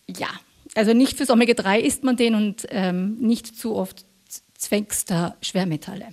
ja, 0.08 0.28
also 0.74 0.92
nicht 0.92 1.16
fürs 1.16 1.30
Omega-3 1.30 1.80
isst 1.80 2.04
man 2.04 2.16
den 2.16 2.34
und 2.34 2.66
ähm, 2.70 3.16
nicht 3.18 3.58
zu 3.58 3.74
oft 3.74 4.04
zwängster 4.58 5.36
Schwermetalle. 5.40 6.06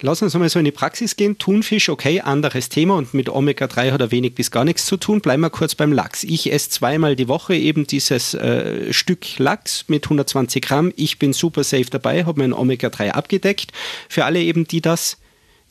Lass 0.00 0.20
uns 0.20 0.34
mal 0.34 0.48
so 0.48 0.58
in 0.58 0.66
die 0.66 0.70
Praxis 0.70 1.16
gehen. 1.16 1.38
Thunfisch, 1.38 1.88
okay, 1.88 2.20
anderes 2.20 2.68
Thema 2.68 2.94
und 2.94 3.14
mit 3.14 3.30
Omega-3 3.30 3.90
hat 3.90 4.00
er 4.00 4.10
wenig 4.10 4.34
bis 4.34 4.50
gar 4.50 4.64
nichts 4.64 4.84
zu 4.84 4.98
tun. 4.98 5.22
Bleiben 5.22 5.40
wir 5.40 5.50
kurz 5.50 5.74
beim 5.74 5.92
Lachs. 5.92 6.22
Ich 6.22 6.52
esse 6.52 6.70
zweimal 6.70 7.16
die 7.16 7.26
Woche 7.26 7.56
eben 7.56 7.86
dieses 7.86 8.34
äh, 8.34 8.92
Stück 8.92 9.38
Lachs 9.38 9.86
mit 9.88 10.04
120 10.04 10.62
Gramm. 10.62 10.92
Ich 10.96 11.18
bin 11.18 11.32
super 11.32 11.64
safe 11.64 11.86
dabei, 11.86 12.26
habe 12.26 12.40
mein 12.40 12.52
Omega-3 12.52 13.10
abgedeckt. 13.10 13.72
Für 14.08 14.26
alle 14.26 14.40
eben, 14.40 14.68
die 14.68 14.82
das 14.82 15.16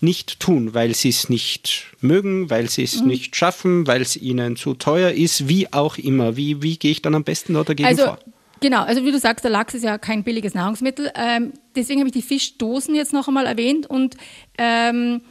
nicht 0.01 0.39
tun, 0.39 0.73
weil 0.73 0.93
sie 0.95 1.09
es 1.09 1.29
nicht 1.29 1.85
mögen, 2.01 2.49
weil 2.49 2.69
sie 2.69 2.83
es 2.83 3.01
nicht 3.01 3.35
schaffen, 3.35 3.87
weil 3.87 4.01
es 4.01 4.17
ihnen 4.17 4.55
zu 4.55 4.73
teuer 4.73 5.11
ist, 5.11 5.47
wie 5.47 5.71
auch 5.71 5.97
immer. 5.97 6.35
Wie, 6.35 6.61
wie 6.61 6.77
gehe 6.77 6.91
ich 6.91 7.01
dann 7.01 7.15
am 7.15 7.23
besten 7.23 7.53
da 7.53 7.63
dagegen 7.63 7.87
Also 7.87 8.03
vor? 8.05 8.19
Genau, 8.59 8.83
also 8.83 9.03
wie 9.03 9.11
du 9.11 9.19
sagst, 9.19 9.43
der 9.43 9.51
Lachs 9.51 9.73
ist 9.73 9.83
ja 9.83 9.97
kein 9.97 10.23
billiges 10.23 10.53
Nahrungsmittel. 10.53 11.11
Ähm, 11.15 11.53
deswegen 11.75 11.99
habe 11.99 12.09
ich 12.09 12.13
die 12.13 12.21
Fischdosen 12.21 12.95
jetzt 12.95 13.13
noch 13.13 13.27
einmal 13.27 13.45
erwähnt 13.45 13.87
und 13.87 14.15
ähm, 14.57 15.21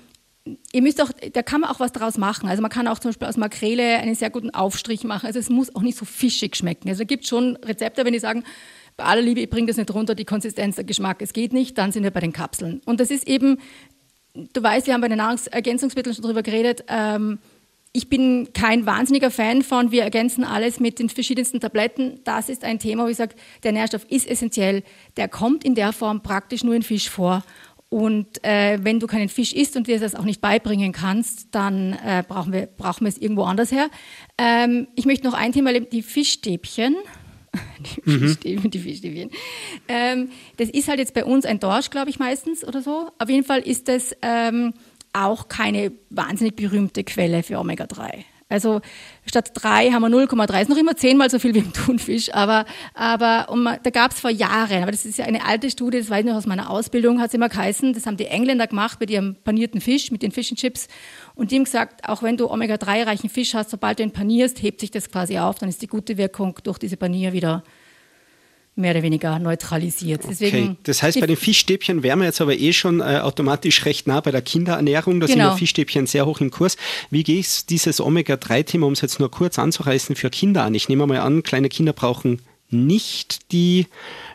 ihr 0.73 0.83
müsst 0.83 1.01
auch, 1.01 1.11
da 1.33 1.43
kann 1.43 1.63
man 1.63 1.71
auch 1.71 1.81
was 1.81 1.93
draus 1.93 2.19
machen. 2.19 2.49
Also 2.49 2.61
man 2.61 2.71
kann 2.71 2.87
auch 2.89 2.99
zum 2.99 3.11
Beispiel 3.11 3.29
aus 3.29 3.37
Makrele 3.37 3.99
einen 3.99 4.15
sehr 4.15 4.31
guten 4.31 4.51
Aufstrich 4.51 5.05
machen. 5.05 5.27
Also 5.27 5.39
es 5.39 5.49
muss 5.49 5.75
auch 5.75 5.83
nicht 5.83 5.97
so 5.97 6.05
fischig 6.05 6.57
schmecken. 6.57 6.89
Also 6.89 7.03
es 7.03 7.09
gibt 7.09 7.27
schon 7.27 7.57
Rezepte, 7.57 8.05
wenn 8.05 8.13
die 8.13 8.19
sagen, 8.19 8.45
bei 8.97 9.05
aller 9.05 9.23
Liebe, 9.23 9.41
ich 9.41 9.51
bringe 9.51 9.67
das 9.67 9.77
nicht 9.77 9.93
runter, 9.93 10.15
die 10.15 10.25
Konsistenz, 10.25 10.77
der 10.77 10.85
Geschmack, 10.85 11.21
es 11.23 11.33
geht 11.33 11.53
nicht, 11.53 11.79
dann 11.79 11.93
sind 11.93 12.05
wir 12.05 12.11
bei 12.11 12.21
den 12.21 12.33
Kapseln. 12.33 12.81
Und 12.85 13.01
das 13.01 13.11
ist 13.11 13.27
eben, 13.27 13.59
du 14.35 14.63
weißt, 14.63 14.87
wir 14.87 14.95
haben 14.95 15.01
bei 15.01 15.09
den 15.09 15.19
Nahrungsergänzungsmitteln 15.19 16.15
schon 16.15 16.25
drüber 16.25 16.43
geredet, 16.43 16.85
ähm, 16.89 17.39
ich 17.97 18.09
bin 18.09 18.49
kein 18.53 18.87
wahnsinniger 18.87 19.31
Fan 19.31 19.63
von, 19.63 19.93
wir 19.93 20.03
ergänzen 20.03 20.43
alles 20.43 20.81
mit 20.81 20.99
den 20.99 21.09
verschiedensten 21.09 21.61
Tabletten. 21.61 22.19
Das 22.25 22.49
ist 22.49 22.65
ein 22.65 22.81
Thema, 22.81 23.05
wo 23.05 23.09
ich 23.09 23.17
sage, 23.17 23.37
der 23.63 23.71
Nährstoff 23.71 24.05
ist 24.11 24.29
essentiell. 24.29 24.83
Der 25.17 25.29
kommt 25.29 25.65
in 25.65 25.77
der 25.77 25.93
Form 25.93 26.21
praktisch 26.21 26.65
nur 26.65 26.75
in 26.75 26.83
Fisch 26.83 27.09
vor. 27.09 27.45
Und 27.91 28.43
äh, 28.43 28.81
wenn 28.83 28.99
du 28.99 29.07
keinen 29.07 29.29
Fisch 29.29 29.53
isst 29.53 29.77
und 29.77 29.87
dir 29.87 30.01
das 30.01 30.17
auch 30.17 30.25
nicht 30.25 30.41
beibringen 30.41 30.91
kannst, 30.91 31.55
dann 31.55 31.93
äh, 31.93 32.25
brauchen, 32.27 32.53
wir, 32.53 32.67
brauchen 32.67 33.05
wir 33.05 33.11
es 33.11 33.19
irgendwo 33.19 33.45
anders 33.45 33.71
her. 33.71 33.89
Ähm, 34.39 34.89
ich 34.97 35.05
möchte 35.05 35.25
noch 35.25 35.35
ein 35.35 35.53
Thema 35.53 35.69
erleben, 35.69 35.87
die 35.93 36.03
Fischstäbchen. 36.03 36.97
Die 38.05 38.11
Fischstäbchen, 38.11 38.71
die 38.73 38.79
Fischstäbchen. 38.81 39.31
Ähm, 39.87 40.31
das 40.57 40.69
ist 40.71 40.89
halt 40.89 40.99
jetzt 40.99 41.15
bei 41.15 41.25
uns 41.25 41.45
ein 41.45 41.61
Dorsch, 41.61 41.91
glaube 41.91 42.11
ich, 42.11 42.19
meistens 42.19 42.67
oder 42.67 42.83
so. 42.83 43.13
Auf 43.21 43.31
jeden 43.31 43.45
Fall 43.45 43.61
ist 43.61 43.87
das 43.87 44.17
ähm, 44.23 44.75
auch 45.15 45.49
keine 45.49 45.93
wahnsinnig 46.11 46.57
berühmte 46.57 47.05
Quelle 47.05 47.43
für 47.43 47.59
Omega-3. 47.59 48.25
Also 48.51 48.83
statt 49.27 49.53
3 49.55 49.91
haben 49.91 50.03
wir 50.03 50.09
0,3, 50.09 50.63
ist 50.63 50.69
noch 50.69 50.77
immer 50.77 50.97
zehnmal 50.97 51.31
so 51.31 51.39
viel 51.39 51.55
wie 51.55 51.61
im 51.61 51.73
Thunfisch, 51.73 52.33
aber, 52.33 52.67
aber 52.93 53.53
man, 53.57 53.79
da 53.83 53.91
gab 53.91 54.13
es 54.13 54.21
vor 54.21 54.31
Jahren, 54.31 54.83
aber 54.83 54.93
das 54.93 55.07
ist 55.07 55.19
ja 55.19 55.25
eine 55.25 55.45
alte 55.47 55.71
Studie, 55.71 55.99
das 55.99 56.11
weiß 56.11 56.21
ich 56.21 56.31
noch 56.31 56.37
aus 56.37 56.47
meiner 56.47 56.71
Ausbildung, 56.71 57.21
hat 57.21 57.29
es 57.29 57.35
immer 57.35 57.49
geheißen, 57.49 57.95
das 57.95 58.07
haben 58.07 58.19
die 58.19 58.27
Engländer 58.27 58.67
gemacht 58.67 59.01
mit 59.01 59.11
ihrem 59.11 59.35
panierten 59.43 59.81
Fisch, 59.81 60.11
mit 60.11 60.23
den 60.23 60.31
Fish 60.31 60.53
and 60.53 60.61
Chips 60.61 60.89
und 61.35 61.51
die 61.51 61.57
haben 61.57 61.65
gesagt, 61.65 62.07
auch 62.07 62.23
wenn 62.23 62.37
du 62.37 62.51
Omega-3-reichen 62.51 63.31
Fisch 63.31 63.55
hast, 63.55 63.71
sobald 63.71 63.99
du 63.99 64.03
ihn 64.03 64.13
panierst, 64.13 64.63
hebt 64.63 64.81
sich 64.81 64.91
das 64.91 65.11
quasi 65.11 65.39
auf, 65.39 65.59
dann 65.59 65.71
ist 65.71 65.81
die 65.81 65.89
gute 65.89 66.19
Wirkung 66.19 66.59
durch 66.63 66.79
diese 66.79 66.99
Panier 66.99 67.33
wieder 67.33 67.65
mehr 68.77 68.91
oder 68.93 69.03
weniger 69.03 69.39
neutralisiert. 69.39 70.23
Deswegen, 70.29 70.57
Okay, 70.71 70.77
das 70.83 71.03
heißt, 71.03 71.21
bei 71.21 71.27
den 71.27 71.37
Fischstäbchen 71.37 72.03
wären 72.03 72.19
wir 72.19 72.27
jetzt 72.27 72.41
aber 72.41 72.55
eh 72.57 72.73
schon 72.73 73.01
äh, 73.01 73.21
automatisch 73.23 73.85
recht 73.85 74.07
nah 74.09 74.21
bei 74.21 74.33
der 74.33 74.43
Kinderernährung. 74.43 75.21
Da 75.21 75.27
sind 75.27 75.37
Genau. 75.37 75.51
ja 75.51 75.57
Fischstäbchen 75.57 76.07
sehr 76.07 76.27
hoch 76.27 76.41
im 76.41 76.51
Kurs. 76.51 76.77
Wie 77.11 77.23
gehe 77.23 77.39
ich 77.39 77.67
dieses 77.67 78.01
Omega-3-Thema, 78.01 78.87
um 78.87 78.93
es 78.95 79.01
jetzt 79.01 79.21
nur 79.21 79.31
kurz 79.31 79.59
anzureißen, 79.59 80.17
für 80.17 80.31
Kinder 80.31 80.65
an? 80.65 80.75
Ich 80.75 80.89
nehme 80.89 81.07
mal 81.07 81.21
an, 81.21 81.43
kleine 81.43 81.69
Kinder 81.69 81.93
brauchen 81.93 82.41
nicht 82.71 83.53
die, 83.53 83.87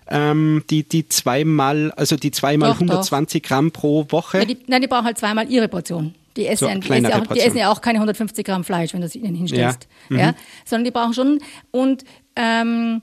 ähm, 0.08 0.64
die, 0.70 0.84
die 0.88 1.10
zweimal, 1.10 1.92
also 1.92 2.16
die 2.16 2.32
zweimal 2.32 2.70
Doch, 2.70 2.78
doch. 2.78 2.82
120 2.88 3.44
Gramm 3.44 3.72
pro 3.72 4.06
Woche. 4.10 4.40
Ja, 4.40 4.46
die, 4.46 4.58
nein, 4.68 4.82
die 4.82 4.88
brauchen 4.88 5.06
halt 5.06 5.18
zweimal 5.18 5.50
ihre 5.52 5.68
Portion. 5.68 6.16
Die 6.38 6.46
essen, 6.48 6.66
So, 6.66 6.70
ja, 6.70 6.76
die, 6.76 6.90
essen 6.90 7.06
auch, 7.14 7.28
die 7.34 7.40
essen 7.40 7.58
ja 7.58 7.72
auch 7.72 7.82
keine 7.82 7.98
150 7.98 8.46
Gramm 8.46 8.64
Fleisch, 8.64 8.94
wenn 8.94 9.02
du 9.02 9.08
es 9.08 9.16
ihnen 9.16 9.36
hinstellst. 9.36 9.88
Ja. 10.10 10.18
Ja. 10.18 10.28
Mhm. 10.32 10.36
Sondern 10.64 10.86
die 10.86 10.92
brauchen 10.92 11.14
schon. 11.14 11.40
Und 11.72 12.06
ähm, 12.36 13.02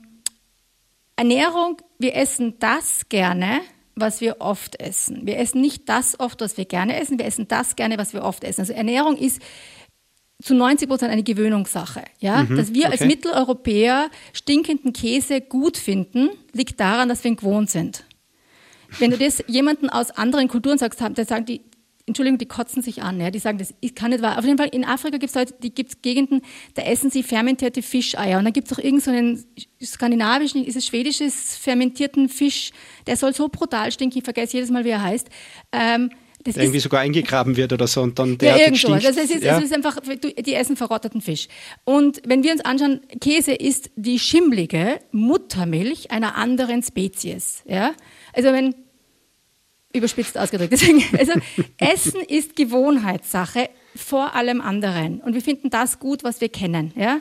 Ernährung, 1.17 1.81
wir 1.99 2.15
essen 2.15 2.57
das 2.59 3.09
gerne, 3.09 3.61
was 3.95 4.21
wir 4.21 4.37
oft 4.39 4.79
essen. 4.79 5.25
Wir 5.25 5.37
essen 5.39 5.59
nicht 5.59 5.89
das 5.89 6.19
oft, 6.19 6.39
was 6.41 6.57
wir 6.57 6.65
gerne 6.65 6.99
essen, 6.99 7.17
wir 7.17 7.25
essen 7.25 7.47
das 7.47 7.75
gerne, 7.75 7.97
was 7.97 8.13
wir 8.13 8.23
oft 8.23 8.43
essen. 8.43 8.61
Also 8.61 8.73
Ernährung 8.73 9.17
ist 9.17 9.41
zu 10.41 10.53
90 10.53 10.87
Prozent 10.87 11.11
eine 11.11 11.23
Gewöhnungssache. 11.23 12.03
Ja? 12.19 12.43
Dass 12.43 12.73
wir 12.73 12.85
als 12.87 13.01
okay. 13.01 13.07
Mitteleuropäer 13.07 14.09
stinkenden 14.33 14.93
Käse 14.93 15.41
gut 15.41 15.77
finden, 15.77 16.29
liegt 16.53 16.79
daran, 16.79 17.09
dass 17.09 17.23
wir 17.23 17.31
ihn 17.31 17.37
gewohnt 17.37 17.71
sind. 17.71 18.03
Wenn 18.99 19.11
du 19.11 19.17
das 19.17 19.43
jemanden 19.47 19.89
aus 19.89 20.11
anderen 20.11 20.47
Kulturen 20.47 20.77
sagst, 20.77 21.01
dann 21.01 21.15
sagen 21.15 21.45
die, 21.45 21.61
Entschuldigung, 22.07 22.37
die 22.37 22.45
kotzen 22.45 22.81
sich 22.81 23.03
an. 23.03 23.19
Ja? 23.19 23.31
Die 23.31 23.39
sagen, 23.39 23.57
das 23.57 23.73
kann 23.93 24.11
nicht 24.11 24.23
wahr. 24.23 24.39
Auf 24.39 24.45
jeden 24.45 24.57
Fall 24.57 24.69
in 24.69 24.85
Afrika 24.85 25.17
gibt 25.17 25.29
es 25.29 25.35
Leute, 25.35 25.53
die 25.61 25.73
gibt's 25.73 26.01
Gegenden, 26.01 26.41
da 26.75 26.83
essen 26.83 27.11
sie 27.11 27.21
fermentierte 27.21 27.81
Fischeier. 27.81 28.37
Und 28.39 28.45
dann 28.45 28.53
gibt 28.53 28.71
es 28.71 28.77
auch 28.77 28.81
irgendeinen 28.81 29.37
so 29.37 29.45
skandinavischen, 29.85 30.65
ist 30.65 30.77
es 30.77 30.85
schwedisches 30.85 31.57
fermentierten 31.57 32.29
Fisch, 32.29 32.71
der 33.05 33.17
soll 33.17 33.33
so 33.33 33.49
brutal 33.49 33.91
stinken, 33.91 34.19
ich 34.19 34.23
vergesse 34.23 34.55
jedes 34.55 34.69
Mal, 34.69 34.85
wie 34.85 34.89
er 34.89 35.03
heißt. 35.03 35.27
Ähm, 35.73 36.09
das 36.43 36.53
der 36.53 36.63
irgendwie 36.63 36.79
sogar 36.79 37.01
eingegraben 37.01 37.57
wird 37.57 37.73
oder 37.73 37.87
so 37.87 38.01
und 38.01 38.17
dann 38.19 38.31
ja, 38.31 38.35
derartig 38.37 38.65
irgend 38.65 38.77
sowas. 38.77 39.01
stinkt. 39.01 39.19
Also 39.19 39.33
es 39.33 39.37
ist, 39.37 39.43
ja. 39.43 39.57
es 39.57 39.65
ist 39.65 39.73
einfach, 39.73 39.97
die 39.99 40.53
essen 40.53 40.77
verrotteten 40.77 41.19
Fisch. 41.19 41.49
Und 41.83 42.21
wenn 42.25 42.41
wir 42.41 42.53
uns 42.53 42.61
anschauen, 42.63 43.01
Käse 43.19 43.51
ist 43.51 43.89
die 43.97 44.17
schimmlige 44.17 44.99
Muttermilch 45.11 46.09
einer 46.11 46.35
anderen 46.35 46.83
Spezies. 46.83 47.63
Ja? 47.65 47.93
Also 48.33 48.53
wenn 48.53 48.75
Überspitzt 49.97 50.37
ausgedrückt. 50.37 50.71
Deswegen, 50.73 51.03
also 51.17 51.33
Essen 51.77 52.21
ist 52.21 52.55
Gewohnheitssache 52.55 53.69
vor 53.95 54.35
allem 54.35 54.61
anderen. 54.61 55.21
Und 55.21 55.33
wir 55.33 55.41
finden 55.41 55.69
das 55.69 55.99
gut, 55.99 56.23
was 56.23 56.41
wir 56.41 56.49
kennen. 56.49 56.93
Ja? 56.95 57.19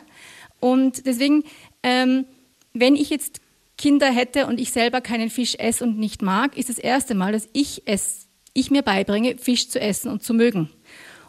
Und 0.60 1.06
deswegen, 1.06 1.44
ähm, 1.82 2.26
wenn 2.72 2.96
ich 2.96 3.10
jetzt 3.10 3.40
Kinder 3.78 4.10
hätte 4.10 4.46
und 4.46 4.60
ich 4.60 4.72
selber 4.72 5.00
keinen 5.00 5.30
Fisch 5.30 5.54
esse 5.58 5.84
und 5.84 5.98
nicht 5.98 6.22
mag, 6.22 6.56
ist 6.56 6.68
das 6.68 6.78
erste 6.78 7.14
Mal, 7.14 7.32
dass 7.32 7.48
ich 7.52 7.82
es, 7.86 8.28
ich 8.54 8.70
mir 8.70 8.82
beibringe, 8.82 9.36
Fisch 9.38 9.68
zu 9.68 9.80
essen 9.80 10.10
und 10.10 10.22
zu 10.22 10.34
mögen. 10.34 10.70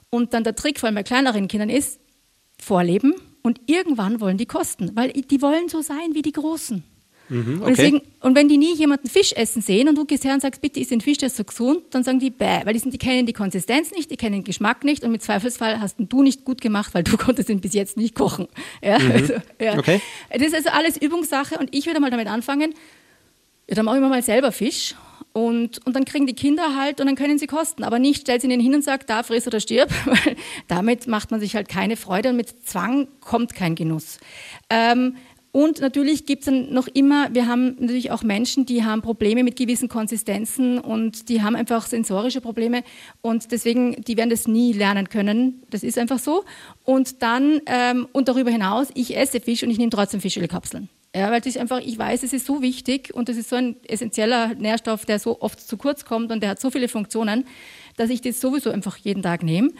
Und 0.09 0.33
dann 0.33 0.43
der 0.43 0.55
Trick 0.55 0.79
vor 0.79 0.87
allem 0.87 0.95
bei 0.95 1.03
kleineren 1.03 1.47
Kindern 1.47 1.69
ist, 1.69 1.99
vorleben 2.59 3.13
und 3.43 3.61
irgendwann 3.67 4.19
wollen 4.21 4.37
die 4.37 4.45
kosten, 4.45 4.95
weil 4.95 5.11
die 5.11 5.41
wollen 5.41 5.69
so 5.69 5.81
sein 5.81 6.13
wie 6.13 6.21
die 6.21 6.31
Großen. 6.31 6.83
Mhm, 7.29 7.57
okay. 7.61 7.63
Und, 7.69 7.77
deswegen, 7.77 8.01
und 8.21 8.35
wenn 8.35 8.47
die 8.47 8.57
nie 8.57 8.73
jemanden 8.75 9.09
Fisch 9.09 9.33
essen 9.33 9.61
sehen 9.61 9.89
und 9.89 9.97
du 9.97 10.05
gehst 10.05 10.23
her 10.23 10.33
und 10.33 10.41
sagst, 10.41 10.61
bitte 10.61 10.79
isst 10.79 10.91
den 10.91 11.01
Fisch, 11.01 11.17
der 11.17 11.27
ist 11.27 11.37
so 11.37 11.43
gesund, 11.43 11.83
dann 11.91 12.03
sagen 12.03 12.19
die 12.19 12.29
bäh, 12.29 12.61
weil 12.65 12.73
die, 12.73 12.79
sind, 12.79 12.93
die 12.93 12.97
kennen 12.97 13.25
die 13.25 13.33
Konsistenz 13.33 13.91
nicht, 13.91 14.09
die 14.11 14.17
kennen 14.17 14.33
den 14.35 14.43
Geschmack 14.43 14.83
nicht 14.83 15.03
und 15.03 15.11
mit 15.11 15.21
Zweifelsfall 15.23 15.79
hast 15.81 15.97
du 15.99 16.23
nicht 16.23 16.45
gut 16.45 16.61
gemacht, 16.61 16.93
weil 16.93 17.03
du 17.03 17.17
konntest 17.17 17.49
ihn 17.49 17.59
bis 17.61 17.73
jetzt 17.73 17.97
nicht 17.97 18.15
kochen. 18.15 18.47
Ja, 18.81 18.97
Mhm. 18.99 19.11
also, 19.11 19.33
ja. 19.61 19.77
Okay. 19.77 20.01
Das 20.31 20.41
ist 20.47 20.55
also 20.55 20.69
alles 20.69 20.97
Übungssache 20.97 21.57
und 21.57 21.73
ich 21.75 21.85
würde 21.85 21.99
mal 21.99 22.09
damit 22.11 22.27
anfangen, 22.27 22.73
ja, 23.69 23.75
dann 23.75 23.85
mache 23.85 23.97
ich 23.97 24.01
mir 24.01 24.09
mal 24.09 24.23
selber 24.23 24.51
Fisch 24.53 24.95
und, 25.33 25.85
und 25.85 25.95
dann 25.95 26.05
kriegen 26.05 26.25
die 26.25 26.33
Kinder 26.33 26.75
halt 26.75 26.99
und 27.01 27.07
dann 27.07 27.15
können 27.15 27.37
sie 27.37 27.45
kosten. 27.47 27.83
Aber 27.83 27.99
nicht 27.99 28.21
stellt 28.21 28.41
sie 28.41 28.47
ihnen 28.47 28.59
hin 28.61 28.73
und 28.73 28.83
sagt, 28.83 29.09
da 29.09 29.21
friss 29.23 29.45
oder 29.45 29.59
stirb, 29.59 29.89
weil 30.05 30.35
damit 30.67 31.07
macht 31.07 31.31
man 31.31 31.39
sich 31.41 31.55
halt 31.55 31.67
keine 31.69 31.97
Freude 31.97 32.29
und 32.29 32.37
mit 32.37 32.65
Zwang 32.65 33.07
kommt 33.19 33.53
kein 33.53 33.75
Genuss. 33.75 34.19
Ähm, 34.69 35.17
und 35.51 35.81
natürlich 35.81 36.25
gibt 36.25 36.41
es 36.41 36.45
dann 36.45 36.73
noch 36.73 36.87
immer, 36.87 37.33
wir 37.33 37.47
haben 37.47 37.75
natürlich 37.79 38.11
auch 38.11 38.21
Menschen, 38.21 38.65
die 38.65 38.83
haben 38.83 39.01
Probleme 39.01 39.43
mit 39.43 39.55
gewissen 39.55 39.89
Konsistenzen 39.89 40.77
und 40.77 41.29
die 41.29 41.41
haben 41.41 41.55
einfach 41.55 41.87
sensorische 41.87 42.41
Probleme 42.41 42.83
und 43.21 43.51
deswegen, 43.51 44.01
die 44.03 44.17
werden 44.17 44.29
das 44.29 44.47
nie 44.47 44.73
lernen 44.73 45.09
können. 45.09 45.63
Das 45.69 45.83
ist 45.83 45.97
einfach 45.97 46.19
so. 46.19 46.43
Und 46.83 47.23
dann, 47.23 47.61
ähm, 47.65 48.07
und 48.11 48.27
darüber 48.27 48.51
hinaus, 48.51 48.89
ich 48.93 49.17
esse 49.17 49.39
Fisch 49.39 49.63
und 49.63 49.71
ich 49.71 49.77
nehme 49.77 49.89
trotzdem 49.89 50.21
Fischölkapseln. 50.21 50.89
Ja, 51.15 51.31
weil 51.31 51.39
das 51.39 51.47
ist 51.47 51.57
einfach, 51.57 51.79
ich 51.79 51.97
weiß, 51.97 52.21
es 52.23 52.33
ist 52.33 52.45
so 52.45 52.61
wichtig 52.61 53.13
und 53.15 53.29
es 53.29 53.37
ist 53.37 53.49
so 53.49 53.55
ein 53.55 53.77
essentieller 53.87 54.53
Nährstoff, 54.53 55.05
der 55.05 55.17
so 55.17 55.41
oft 55.41 55.59
zu 55.59 55.77
kurz 55.77 56.05
kommt 56.05 56.31
und 56.31 56.43
der 56.43 56.51
hat 56.51 56.61
so 56.61 56.69
viele 56.69 56.87
Funktionen, 56.87 57.45
dass 57.95 58.11
ich 58.11 58.21
das 58.21 58.39
sowieso 58.39 58.69
einfach 58.69 58.97
jeden 58.97 59.23
Tag 59.23 59.41
nehme. 59.41 59.71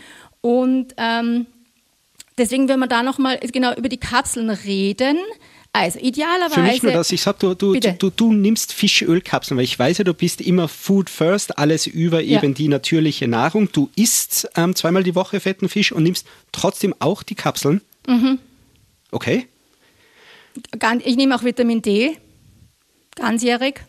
Und 0.41 0.95
ähm, 0.97 1.45
deswegen, 2.38 2.67
wenn 2.69 2.80
wir 2.80 2.88
da 2.88 3.03
nochmal 3.03 3.38
genau 3.39 3.75
über 3.75 3.89
die 3.89 3.99
Kapseln 3.99 4.49
reden, 4.49 5.17
also 5.80 6.00
idealerweise. 6.00 6.54
Für 6.56 6.62
mich 6.62 6.84
nur, 6.84 6.92
dass 6.92 7.12
ich 7.12 7.22
sage, 7.22 7.38
du, 7.40 7.54
du, 7.54 7.72
Bitte. 7.74 7.94
du, 8.00 8.10
du 8.10 8.34
nimmst 8.34 8.74
Fischölkapseln, 8.74 9.58
weil 9.58 9.63
ich 9.66 9.78
weiß 9.78 10.00
ja, 10.00 10.04
du 10.04 10.13
bist 10.13 10.42
immer 10.42 10.68
Food 10.68 11.10
First, 11.10 11.58
alles 11.58 11.88
über 11.88 12.22
Ja. 12.22 12.38
eben 12.42 12.54
die 12.54 12.68
natürliche 12.68 13.28
Nahrung. 13.28 13.72
Du 13.72 13.90
isst 13.96 14.50
ähm, 14.56 14.76
zweimal 14.76 15.04
die 15.04 15.16
Woche 15.16 15.40
fetten 15.40 15.70
Fisch 15.70 15.92
und 15.92 16.04
nimmst 16.04 16.26
trotzdem 16.52 16.94
auch 17.00 17.24
die 17.24 17.36
Kapseln. 17.36 17.82
Mhm. 18.08 18.40
Okay. 19.12 19.48
Ich 21.04 21.16
nehme 21.16 21.36
auch 21.36 21.44
Vitamin 21.44 21.82
D, 21.82 22.18
ganzjährig. 23.16 23.82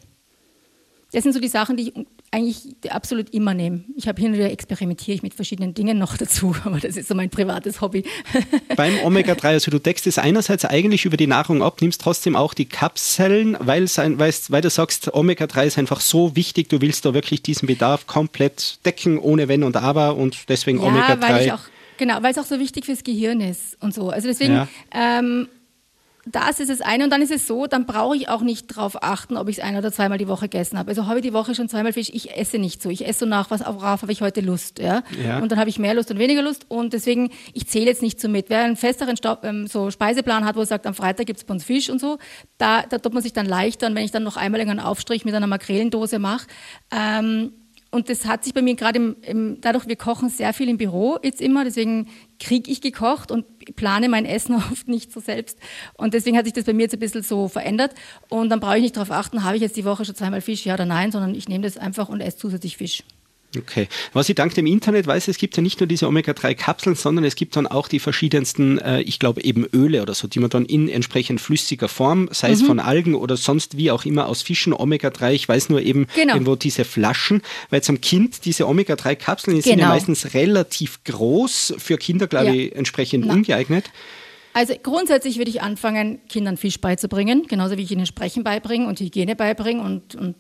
Das 1.13 1.23
sind 1.23 1.33
so 1.33 1.41
die 1.41 1.49
Sachen, 1.49 1.77
die 1.77 1.89
ich 1.89 1.95
eigentlich 2.31 2.77
absolut 2.91 3.31
immer 3.31 3.55
nehme. 3.55 3.85
Ich 3.97 4.07
habe 4.07 4.21
hin 4.21 4.33
und 4.33 4.39
wieder 4.39 4.51
experimentiere 4.51 5.15
ich 5.15 5.23
mit 5.23 5.35
verschiedenen 5.35 5.73
Dingen 5.75 5.99
noch 5.99 6.17
dazu, 6.17 6.55
aber 6.65 6.79
das 6.79 6.97
ist 6.97 7.09
so 7.09 7.15
mein 7.15 7.31
privates 7.31 7.81
Hobby. 7.81 8.05
Beim 8.77 8.99
Omega-3, 9.03 9.45
also 9.47 9.71
du 9.71 9.79
deckst 9.79 10.07
es 10.07 10.19
einerseits 10.19 10.65
eigentlich 10.65 11.05
über 11.05 11.17
die 11.17 11.27
Nahrung 11.27 11.63
ab, 11.63 11.81
nimmst 11.81 12.01
trotzdem 12.01 12.37
auch 12.37 12.55
die 12.55 12.67
Kapseln, 12.67 13.57
weil, 13.61 13.87
ein, 13.97 14.19
weil 14.19 14.61
du 14.61 14.71
sagst, 14.71 15.15
Omega-3 15.15 15.65
ist 15.67 15.79
einfach 15.79 16.01
so 16.01 16.37
wichtig, 16.37 16.69
du 16.69 16.81
willst 16.81 17.05
da 17.05 17.15
wirklich 17.15 17.43
diesen 17.43 17.67
Bedarf 17.67 18.07
komplett 18.07 18.79
decken, 18.85 19.19
ohne 19.19 19.49
Wenn 19.49 19.63
und 19.63 19.77
Aber 19.77 20.17
und 20.17 20.49
deswegen 20.49 20.79
Ja, 20.79 20.85
weil 20.85 20.93
Omega-3. 20.93 21.45
ich 21.47 21.53
auch, 21.53 21.61
genau, 21.97 22.23
weil 22.23 22.33
es 22.33 22.39
auch 22.39 22.45
so 22.47 22.59
wichtig 22.59 22.85
fürs 22.85 23.05
Gehirn 23.05 23.41
ist 23.41 23.77
und 23.81 23.95
so. 23.95 24.11
Also 24.11 24.29
deswegen, 24.29 24.55
Ja. 24.55 24.69
ähm, 24.93 25.49
das 26.31 26.61
ist 26.61 26.69
das 26.71 26.81
eine 26.81 27.05
und 27.05 27.11
dann 27.11 27.23
ist 27.23 27.31
es 27.31 27.47
so, 27.47 27.67
dann 27.67 27.87
brauche 27.87 28.17
ich 28.17 28.29
auch 28.29 28.43
nicht 28.43 28.77
darauf 28.77 29.03
achten, 29.03 29.37
ob 29.37 29.49
ich 29.49 29.59
es 29.59 29.65
ein- 29.65 29.77
oder 29.77 29.93
zweimal 29.93 30.19
die 30.19 30.29
Woche 30.29 30.49
gegessen 30.49 30.79
habe. 30.79 30.91
Also 30.91 31.07
habe 31.07 31.19
ich 31.19 31.23
die 31.23 31.33
Woche 31.33 31.55
schon 31.55 31.69
zweimal 31.69 31.93
Fisch, 31.93 32.11
ich 32.13 32.37
esse 32.37 32.59
nicht 32.59 32.83
so. 32.83 32.91
Ich 32.91 33.07
esse 33.07 33.21
so 33.21 33.27
nach, 33.27 33.51
was 33.51 33.61
worauf 33.61 34.03
habe 34.03 34.13
ich 34.13 34.21
heute 34.23 34.41
Lust. 34.41 34.79
Ja? 34.79 35.03
Ja. 35.25 35.39
Und 35.41 35.51
dann 35.53 35.59
habe 35.59 35.71
ich 35.71 35.79
mehr 35.79 35.95
Lust 35.95 36.11
und 36.11 36.19
weniger 36.19 36.43
Lust 36.43 36.67
und 36.69 36.93
deswegen, 36.93 37.31
ich 37.53 37.67
zähle 37.69 37.87
jetzt 37.87 38.03
nicht 38.03 38.21
so 38.21 38.29
mit. 38.29 38.51
Wer 38.51 38.63
einen 38.65 38.77
festeren 38.77 39.17
Stau- 39.17 39.39
ähm, 39.43 39.67
so 39.67 39.91
Speiseplan 39.91 40.45
hat, 40.45 40.57
wo 40.57 40.61
er 40.61 40.67
sagt, 40.67 40.87
am 40.87 40.95
Freitag 40.95 41.27
gibt 41.27 41.39
es 41.39 41.45
bei 41.45 41.55
uns 41.55 41.65
Fisch 41.65 41.91
und 41.91 42.01
so, 42.01 42.19
da, 42.59 42.83
da 42.83 42.99
tut 42.99 43.15
man 43.15 43.23
sich 43.23 43.33
dann 43.33 43.47
leichter 43.47 43.87
und 43.87 43.95
wenn 43.95 44.05
ich 44.05 44.11
dann 44.11 44.23
noch 44.23 44.37
einmal 44.37 44.61
einen 44.61 44.81
Aufstrich 44.81 45.25
mit 45.25 45.35
einer 45.35 45.47
Makrelendose 45.47 46.19
mache, 46.19 46.47
ähm, 46.91 47.53
und 47.91 48.11
das 48.11 48.27
hat 48.27 48.45
sich 48.45 48.53
bei 48.53 48.61
mir 48.61 48.75
gerade 48.75 48.99
im, 48.99 49.17
im, 49.23 49.61
dadurch, 49.63 49.87
wir 49.87 49.97
kochen 49.97 50.29
sehr 50.29 50.53
viel 50.53 50.69
im 50.69 50.77
Büro 50.77 51.19
jetzt 51.23 51.41
immer, 51.41 51.65
deswegen 51.65 52.09
kriege 52.39 52.71
ich 52.71 52.83
gekocht 52.83 53.31
und 53.31 53.47
plane 53.77 54.09
mein 54.11 54.27
Essen 54.27 54.55
oft 54.73 54.89
nicht 54.89 55.11
so 55.11 55.21
selbst. 55.21 55.59
Und 55.95 56.13
deswegen 56.13 56.37
hat 56.37 56.45
sich 56.45 56.53
das 56.53 56.65
bei 56.65 56.75
mir 56.75 56.83
jetzt 56.83 56.93
ein 56.93 57.01
bisschen 57.01 57.23
so 57.23 57.49
verändert. 57.49 57.95
Und 58.29 58.51
dann 58.51 58.61
brauche 58.61 58.77
ich 58.77 58.83
nicht 58.83 58.97
darauf 58.97 59.11
achten, 59.11 59.43
habe 59.43 59.57
ich 59.57 59.63
jetzt 59.63 59.77
die 59.77 59.87
Woche 59.87 60.05
schon 60.05 60.15
zweimal 60.15 60.43
Fisch, 60.43 60.67
ja 60.67 60.75
oder 60.75 60.85
nein, 60.85 61.13
sondern 61.13 61.35
ich 61.35 61.49
nehme 61.49 61.65
das 61.65 61.79
einfach 61.79 62.11
und 62.11 62.21
esse 62.21 62.37
zusätzlich 62.37 62.77
Fisch. 62.77 63.05
Okay. 63.57 63.89
Was 64.13 64.29
ich 64.29 64.35
dank 64.35 64.55
dem 64.55 64.67
Internet 64.67 65.07
weiß, 65.07 65.27
es 65.29 65.39
gibt 65.39 65.57
ja 65.57 65.63
nicht 65.63 65.81
nur 65.81 65.87
diese 65.87 66.07
Omega-3-Kapseln, 66.07 66.97
sondern 66.97 67.25
es 67.25 67.35
gibt 67.35 67.57
dann 67.57 67.67
auch 67.67 67.89
die 67.89 67.99
verschiedensten, 67.99 68.77
äh, 68.79 69.01
ich 69.01 69.19
glaube 69.19 69.43
eben 69.43 69.65
Öle 69.73 70.03
oder 70.03 70.13
so, 70.13 70.29
die 70.29 70.39
man 70.39 70.51
dann 70.51 70.67
in 70.67 70.89
entsprechend 70.91 71.41
flüssiger 71.41 71.89
Form, 71.89 72.29
sei 72.31 72.49
Mhm. 72.49 72.55
es 72.55 72.63
von 72.63 72.79
Algen 72.79 73.15
oder 73.15 73.39
sonst 73.39 73.79
wie 73.79 73.91
auch 73.91 74.05
immer 74.05 74.27
aus 74.27 74.43
Fischen, 74.43 74.75
Omega-3, 74.75 75.33
ich 75.33 75.49
weiß 75.49 75.71
nur 75.71 75.81
eben 75.81 76.07
Genau. 76.15 76.35
irgendwo 76.35 76.57
diese 76.57 76.85
Flaschen, 76.85 77.41
weil 77.71 77.83
zum 77.83 78.03
Kind 78.03 78.45
diese 78.45 78.69
Omega-3-Kapseln 78.69 79.57
die 79.57 79.63
sind 79.63 79.79
ja 79.79 79.87
Genau. 79.87 79.89
meistens 79.95 80.35
relativ 80.35 81.03
groß, 81.05 81.75
für 81.79 81.97
Kinder 81.97 82.27
glaube 82.27 82.49
Ja. 82.49 82.53
ich 82.53 82.77
entsprechend 82.77 83.25
Na. 83.27 83.33
ungeeignet. 83.33 83.91
Also 84.53 84.75
grundsätzlich 84.83 85.39
würde 85.39 85.51
ich 85.51 85.63
anfangen, 85.63 86.19
Kindern 86.29 86.59
Fisch 86.59 86.81
beizubringen, 86.81 87.47
genauso 87.49 87.79
wie 87.79 87.83
ich 87.83 87.93
ihnen 87.93 88.07
Sprechen 88.07 88.45
beibringe 88.45 88.87
und 88.89 89.01
Hygiene 89.01 89.37
beibringe 89.37 89.83
und, 89.83 90.17
und 90.17 90.35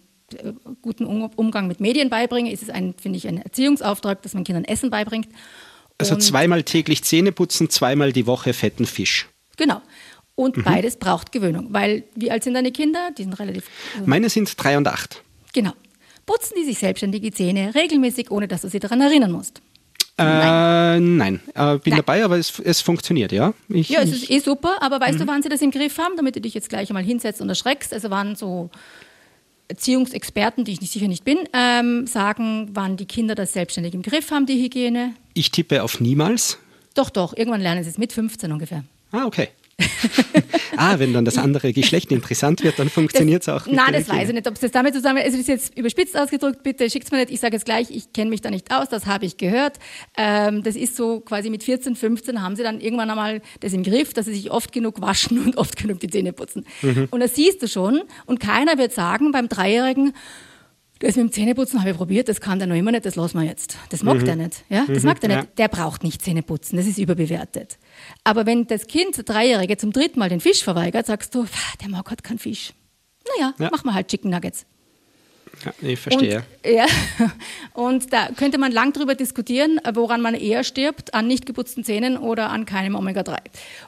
guten 0.82 1.04
Um- 1.06 1.30
Umgang 1.36 1.66
mit 1.68 1.80
Medien 1.80 2.10
beibringe. 2.10 2.52
Ist 2.52 2.62
es 2.62 2.70
ein, 2.70 2.94
finde 3.00 3.16
ich, 3.18 3.26
ein 3.28 3.38
Erziehungsauftrag, 3.42 4.22
dass 4.22 4.34
man 4.34 4.44
Kindern 4.44 4.64
Essen 4.64 4.90
beibringt. 4.90 5.28
Also 5.98 6.14
Und- 6.14 6.20
zweimal 6.20 6.62
täglich 6.62 7.02
Zähne 7.04 7.32
putzen, 7.32 7.70
zweimal 7.70 8.12
die 8.12 8.26
Woche 8.26 8.52
fetten 8.52 8.86
Fisch. 8.86 9.28
Genau. 9.56 9.80
Und 10.34 10.56
Mhm. 10.56 10.62
beides 10.64 10.96
braucht 10.96 11.32
Gewöhnung, 11.32 11.68
weil 11.70 12.04
wie 12.14 12.30
alt 12.30 12.44
sind 12.44 12.54
deine 12.54 12.70
Kinder? 12.70 13.10
Die 13.16 13.22
sind 13.24 13.32
relativ 13.40 13.64
Meine 14.06 14.28
sind 14.30 14.52
drei 14.62 14.76
und 14.76 14.86
acht. 14.86 15.22
genau. 15.52 15.72
Putzen 16.26 16.54
die 16.60 16.64
sich 16.64 16.78
selbstständig 16.78 17.22
die 17.22 17.32
Zähne 17.32 17.74
regelmäßig, 17.74 18.30
ohne 18.30 18.46
dass 18.46 18.60
du 18.60 18.68
sie 18.68 18.78
daran 18.78 19.00
erinnern 19.00 19.32
musst. 19.32 19.62
Äh, 20.18 20.98
nein, 21.00 21.40
äh, 21.54 21.78
bin 21.78 21.92
Nein. 21.92 21.96
dabei, 22.00 22.24
aber 22.24 22.36
es, 22.38 22.58
es 22.60 22.80
funktioniert, 22.80 23.30
ja. 23.32 23.54
Ich, 23.68 23.88
Ja, 23.88 24.00
es 24.02 24.10
ist 24.12 24.30
eh 24.30 24.40
super, 24.40 24.76
aber 24.82 25.00
weißt 25.00 25.14
Mhm. 25.14 25.18
du, 25.22 25.26
wann 25.28 25.42
sie 25.42 25.48
das 25.48 25.62
im 25.62 25.70
Griff 25.70 25.96
haben, 25.98 26.16
damit 26.16 26.36
du 26.36 26.40
dich 26.40 26.54
jetzt 26.54 26.68
gleich 26.68 26.90
einmal 26.90 27.04
hinsetzt 27.04 27.40
und 27.40 27.48
erschreckst? 27.48 27.94
Also 27.94 28.10
wann 28.10 28.34
so 28.36 28.68
Erziehungsexperten, 29.68 30.64
die 30.64 30.72
ich 30.72 30.80
nicht, 30.80 30.92
sicher 30.92 31.08
nicht 31.08 31.24
bin, 31.24 31.38
ähm, 31.52 32.06
sagen, 32.06 32.70
wann 32.72 32.96
die 32.96 33.06
Kinder 33.06 33.34
das 33.34 33.52
selbstständig 33.52 33.94
im 33.94 34.02
Griff 34.02 34.30
haben, 34.30 34.46
die 34.46 34.62
Hygiene. 34.62 35.14
ich 35.34 35.50
tippe 35.50 35.82
auf 35.82 36.00
niemals. 36.00 36.58
Doch, 36.94 37.10
doch, 37.10 37.36
irgendwann 37.36 37.60
lernen 37.60 37.84
sie 37.84 37.90
es 37.90 37.98
mit 37.98 38.12
15 38.12 38.50
ungefähr. 38.50 38.82
Ah, 39.12 39.24
okay. 39.26 39.48
Ah, 40.76 40.98
wenn 40.98 41.12
dann 41.12 41.24
das 41.24 41.38
andere 41.38 41.72
Geschlecht 41.72 42.10
interessant 42.10 42.64
wird, 42.64 42.78
dann 42.78 42.88
funktioniert 42.88 43.42
es 43.42 43.48
auch. 43.48 43.66
Nein, 43.66 43.92
das 43.92 44.08
weiß 44.08 44.28
ich 44.28 44.34
nicht, 44.34 44.46
ob 44.48 44.54
es 44.54 44.60
das 44.60 44.70
damit 44.72 44.94
zusammen 44.94 45.22
das 45.24 45.34
ist 45.34 45.48
jetzt 45.48 45.78
überspitzt 45.78 46.16
ausgedrückt, 46.16 46.62
bitte 46.62 46.88
schickt's 46.90 47.10
mir 47.10 47.18
nicht. 47.18 47.30
Ich 47.30 47.40
sage 47.40 47.54
jetzt 47.54 47.64
gleich, 47.64 47.90
ich 47.90 48.12
kenne 48.12 48.30
mich 48.30 48.40
da 48.40 48.50
nicht 48.50 48.72
aus, 48.72 48.88
das 48.88 49.06
habe 49.06 49.26
ich 49.26 49.36
gehört. 49.36 49.78
Ähm, 50.16 50.62
das 50.62 50.76
ist 50.76 50.96
so 50.96 51.20
quasi 51.20 51.50
mit 51.50 51.62
14, 51.62 51.96
15 51.96 52.42
haben 52.42 52.56
sie 52.56 52.62
dann 52.62 52.80
irgendwann 52.80 53.10
einmal 53.10 53.40
das 53.60 53.72
im 53.72 53.82
Griff, 53.82 54.14
dass 54.14 54.26
sie 54.26 54.34
sich 54.34 54.50
oft 54.50 54.72
genug 54.72 55.00
waschen 55.00 55.44
und 55.44 55.56
oft 55.56 55.76
genug 55.76 56.00
die 56.00 56.08
Zähne 56.08 56.32
putzen. 56.32 56.66
Mhm. 56.82 57.08
Und 57.10 57.20
das 57.20 57.34
siehst 57.34 57.62
du 57.62 57.68
schon. 57.68 58.02
Und 58.26 58.40
keiner 58.40 58.78
wird 58.78 58.92
sagen 58.92 59.32
beim 59.32 59.48
Dreijährigen, 59.48 60.12
das 61.00 61.16
mit 61.16 61.24
dem 61.26 61.32
Zähneputzen 61.32 61.80
habe 61.80 61.90
ich 61.90 61.96
probiert, 61.96 62.28
das 62.28 62.40
kann 62.40 62.58
der 62.58 62.66
noch 62.68 62.74
immer 62.76 62.90
nicht, 62.90 63.06
das 63.06 63.14
lassen 63.16 63.38
wir 63.38 63.46
jetzt. 63.46 63.76
Das 63.90 64.02
mag 64.02 64.24
der 64.24 64.36
nicht. 64.36 64.64
Ja? 64.68 64.84
Das 64.86 65.02
mag 65.04 65.20
der 65.20 65.28
Mhm. 65.28 65.34
ja. 65.34 65.40
nicht. 65.42 65.58
Der 65.58 65.68
braucht 65.68 66.02
nicht 66.04 66.22
Zähneputzen, 66.22 66.76
das 66.76 66.86
ist 66.86 66.98
überbewertet. 66.98 67.78
Aber 68.24 68.46
wenn 68.46 68.66
das 68.66 68.86
Kind, 68.86 69.16
der 69.16 69.24
Dreijährige, 69.24 69.76
zum 69.76 69.92
dritten 69.92 70.18
Mal 70.18 70.28
den 70.28 70.40
Fisch 70.40 70.62
verweigert, 70.64 71.06
sagst 71.06 71.34
du, 71.34 71.44
"Pff, 71.44 71.76
der 71.76 71.88
mag 71.88 72.08
halt 72.10 72.22
keinen 72.24 72.38
Fisch. 72.38 72.72
Naja, 73.38 73.54
Ja. 73.58 73.70
machen 73.70 73.86
wir 73.86 73.94
halt 73.94 74.08
Chicken 74.08 74.30
Nuggets. 74.30 74.64
Ja, 75.64 75.72
ich 75.80 75.98
verstehe. 75.98 76.44
Und, 76.64 76.70
ja, 76.70 76.86
und 77.74 78.12
da 78.12 78.28
könnte 78.36 78.58
man 78.58 78.72
lang 78.72 78.92
drüber 78.92 79.14
diskutieren, 79.14 79.80
woran 79.94 80.20
man 80.20 80.34
eher 80.34 80.64
stirbt, 80.64 81.14
an 81.14 81.26
nicht 81.26 81.46
geputzten 81.46 81.84
Zähnen 81.84 82.16
oder 82.16 82.50
an 82.50 82.66
keinem 82.66 82.94
Omega-3. 82.94 83.36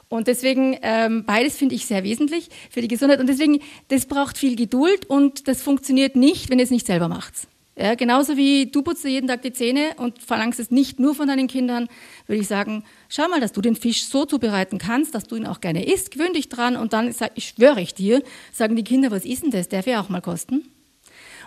Und 0.09 0.27
deswegen, 0.27 0.77
ähm, 0.81 1.23
beides 1.25 1.57
finde 1.57 1.75
ich 1.75 1.85
sehr 1.85 2.03
wesentlich 2.03 2.49
für 2.69 2.81
die 2.81 2.87
Gesundheit. 2.87 3.19
Und 3.19 3.27
deswegen, 3.27 3.61
das 3.89 4.05
braucht 4.05 4.37
viel 4.37 4.55
Geduld 4.55 5.05
und 5.05 5.47
das 5.47 5.61
funktioniert 5.61 6.15
nicht, 6.15 6.49
wenn 6.49 6.59
ihr 6.59 6.65
es 6.65 6.71
nicht 6.71 6.87
selber 6.87 7.07
macht. 7.07 7.33
Ja, 7.77 7.95
genauso 7.95 8.35
wie 8.35 8.65
du 8.65 8.81
putzt 8.81 9.05
dir 9.05 9.09
jeden 9.09 9.27
Tag 9.27 9.41
die 9.43 9.53
Zähne 9.53 9.91
und 9.95 10.21
verlangst 10.21 10.59
es 10.59 10.71
nicht 10.71 10.99
nur 10.99 11.15
von 11.15 11.27
deinen 11.27 11.47
Kindern, 11.47 11.87
würde 12.27 12.41
ich 12.41 12.47
sagen, 12.47 12.83
schau 13.07 13.29
mal, 13.29 13.39
dass 13.39 13.53
du 13.53 13.61
den 13.61 13.77
Fisch 13.77 14.05
so 14.05 14.25
zubereiten 14.25 14.77
kannst, 14.77 15.15
dass 15.15 15.23
du 15.23 15.37
ihn 15.37 15.47
auch 15.47 15.61
gerne 15.61 15.85
isst, 15.85 16.11
gewöhn 16.11 16.33
dich 16.33 16.49
dran 16.49 16.75
und 16.75 16.91
dann, 16.91 17.15
ich 17.35 17.47
schwöre 17.47 17.79
ich 17.79 17.93
dir, 17.93 18.21
sagen 18.51 18.75
die 18.75 18.83
Kinder, 18.83 19.09
was 19.09 19.23
ist 19.23 19.43
denn 19.43 19.51
das, 19.51 19.69
darf 19.69 19.87
ja 19.87 20.01
auch 20.01 20.09
mal 20.09 20.21
kosten. 20.21 20.69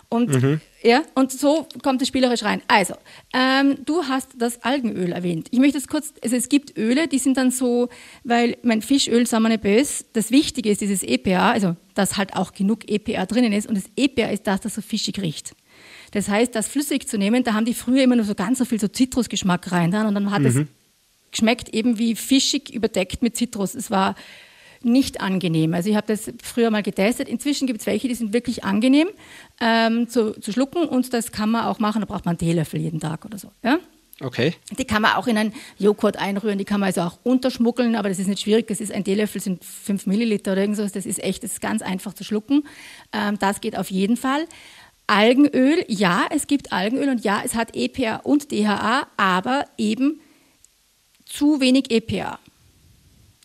Und, 0.08 0.30
Mhm. 0.30 0.60
ja, 0.82 1.02
und 1.14 1.32
so 1.32 1.66
kommt 1.82 2.02
es 2.02 2.08
spielerisch 2.08 2.42
rein. 2.44 2.62
Also, 2.68 2.94
ähm, 3.32 3.78
du 3.84 4.04
hast 4.04 4.30
das 4.38 4.62
Algenöl 4.62 5.12
erwähnt. 5.12 5.48
Ich 5.50 5.58
möchte 5.58 5.78
es 5.78 5.88
kurz, 5.88 6.12
also 6.22 6.36
es 6.36 6.48
gibt 6.48 6.76
Öle, 6.78 7.08
die 7.08 7.18
sind 7.18 7.36
dann 7.36 7.50
so, 7.50 7.88
weil 8.22 8.56
mein 8.62 8.82
Fischöl, 8.82 9.26
sagen 9.26 9.42
wir 9.44 9.48
nicht 9.50 9.62
böse, 9.62 10.04
das 10.12 10.30
Wichtige 10.30 10.70
ist 10.70 10.80
dieses 10.80 11.02
EPA, 11.02 11.52
also 11.52 11.76
dass 11.94 12.16
halt 12.16 12.34
auch 12.36 12.52
genug 12.52 12.88
EPA 12.90 13.26
drinnen 13.26 13.52
ist. 13.52 13.66
Und 13.68 13.76
das 13.76 13.84
EPA 13.96 14.26
ist 14.30 14.46
das, 14.46 14.60
das 14.60 14.74
so 14.74 14.82
fischig 14.82 15.20
riecht. 15.20 15.54
Das 16.12 16.28
heißt, 16.28 16.54
das 16.54 16.68
flüssig 16.68 17.08
zu 17.08 17.18
nehmen, 17.18 17.42
da 17.42 17.54
haben 17.54 17.64
die 17.64 17.74
früher 17.74 18.02
immer 18.04 18.16
nur 18.16 18.24
so 18.24 18.34
ganz 18.34 18.58
so 18.58 18.64
viel 18.64 18.78
so 18.80 18.88
Zitrusgeschmack 18.88 19.72
rein 19.72 19.90
dann 19.90 20.06
und 20.06 20.14
dann 20.14 20.30
hat 20.30 20.42
es 20.42 20.56
geschmeckt 21.32 21.74
eben 21.74 21.98
wie 21.98 22.14
fischig 22.14 22.72
überdeckt 22.72 23.22
mit 23.22 23.36
Zitrus. 23.36 23.74
Es 23.74 23.90
war 23.90 24.14
nicht 24.84 25.20
angenehm. 25.20 25.74
Also 25.74 25.90
ich 25.90 25.96
habe 25.96 26.06
das 26.06 26.30
früher 26.42 26.70
mal 26.70 26.82
getestet. 26.82 27.28
Inzwischen 27.28 27.66
gibt 27.66 27.80
es 27.80 27.86
welche, 27.86 28.06
die 28.06 28.14
sind 28.14 28.32
wirklich 28.32 28.64
angenehm 28.64 29.08
ähm, 29.64 30.08
zu, 30.10 30.38
zu 30.38 30.52
schlucken 30.52 30.84
und 30.84 31.14
das 31.14 31.32
kann 31.32 31.50
man 31.50 31.64
auch 31.64 31.78
machen. 31.78 32.00
Da 32.00 32.06
braucht 32.06 32.26
man 32.26 32.32
einen 32.32 32.38
Teelöffel 32.38 32.80
jeden 32.80 33.00
Tag 33.00 33.24
oder 33.24 33.38
so. 33.38 33.50
Ja? 33.62 33.78
Okay. 34.20 34.54
Die 34.78 34.84
kann 34.84 35.00
man 35.00 35.14
auch 35.14 35.26
in 35.26 35.38
einen 35.38 35.54
Joghurt 35.78 36.18
einrühren, 36.18 36.58
die 36.58 36.66
kann 36.66 36.80
man 36.80 36.88
also 36.88 37.00
auch 37.00 37.18
unterschmuggeln, 37.24 37.96
aber 37.96 38.10
das 38.10 38.18
ist 38.18 38.28
nicht 38.28 38.42
schwierig. 38.42 38.68
Das 38.68 38.80
ist 38.80 38.92
ein 38.92 39.04
Teelöffel, 39.04 39.40
sind 39.40 39.64
5 39.64 40.06
Milliliter 40.06 40.52
oder 40.52 40.60
irgendwas. 40.60 40.92
Das 40.92 41.06
ist 41.06 41.18
echt, 41.22 41.42
das 41.42 41.52
ist 41.52 41.60
ganz 41.62 41.80
einfach 41.80 42.12
zu 42.12 42.24
schlucken. 42.24 42.64
Ähm, 43.12 43.38
das 43.38 43.62
geht 43.62 43.76
auf 43.76 43.90
jeden 43.90 44.18
Fall. 44.18 44.46
Algenöl, 45.06 45.84
ja, 45.88 46.26
es 46.30 46.46
gibt 46.46 46.72
Algenöl 46.72 47.08
und 47.08 47.24
ja, 47.24 47.42
es 47.44 47.54
hat 47.54 47.74
EPA 47.74 48.16
und 48.16 48.52
DHA, 48.52 49.06
aber 49.16 49.64
eben 49.78 50.20
zu 51.24 51.60
wenig 51.60 51.90
EPA. 51.90 52.38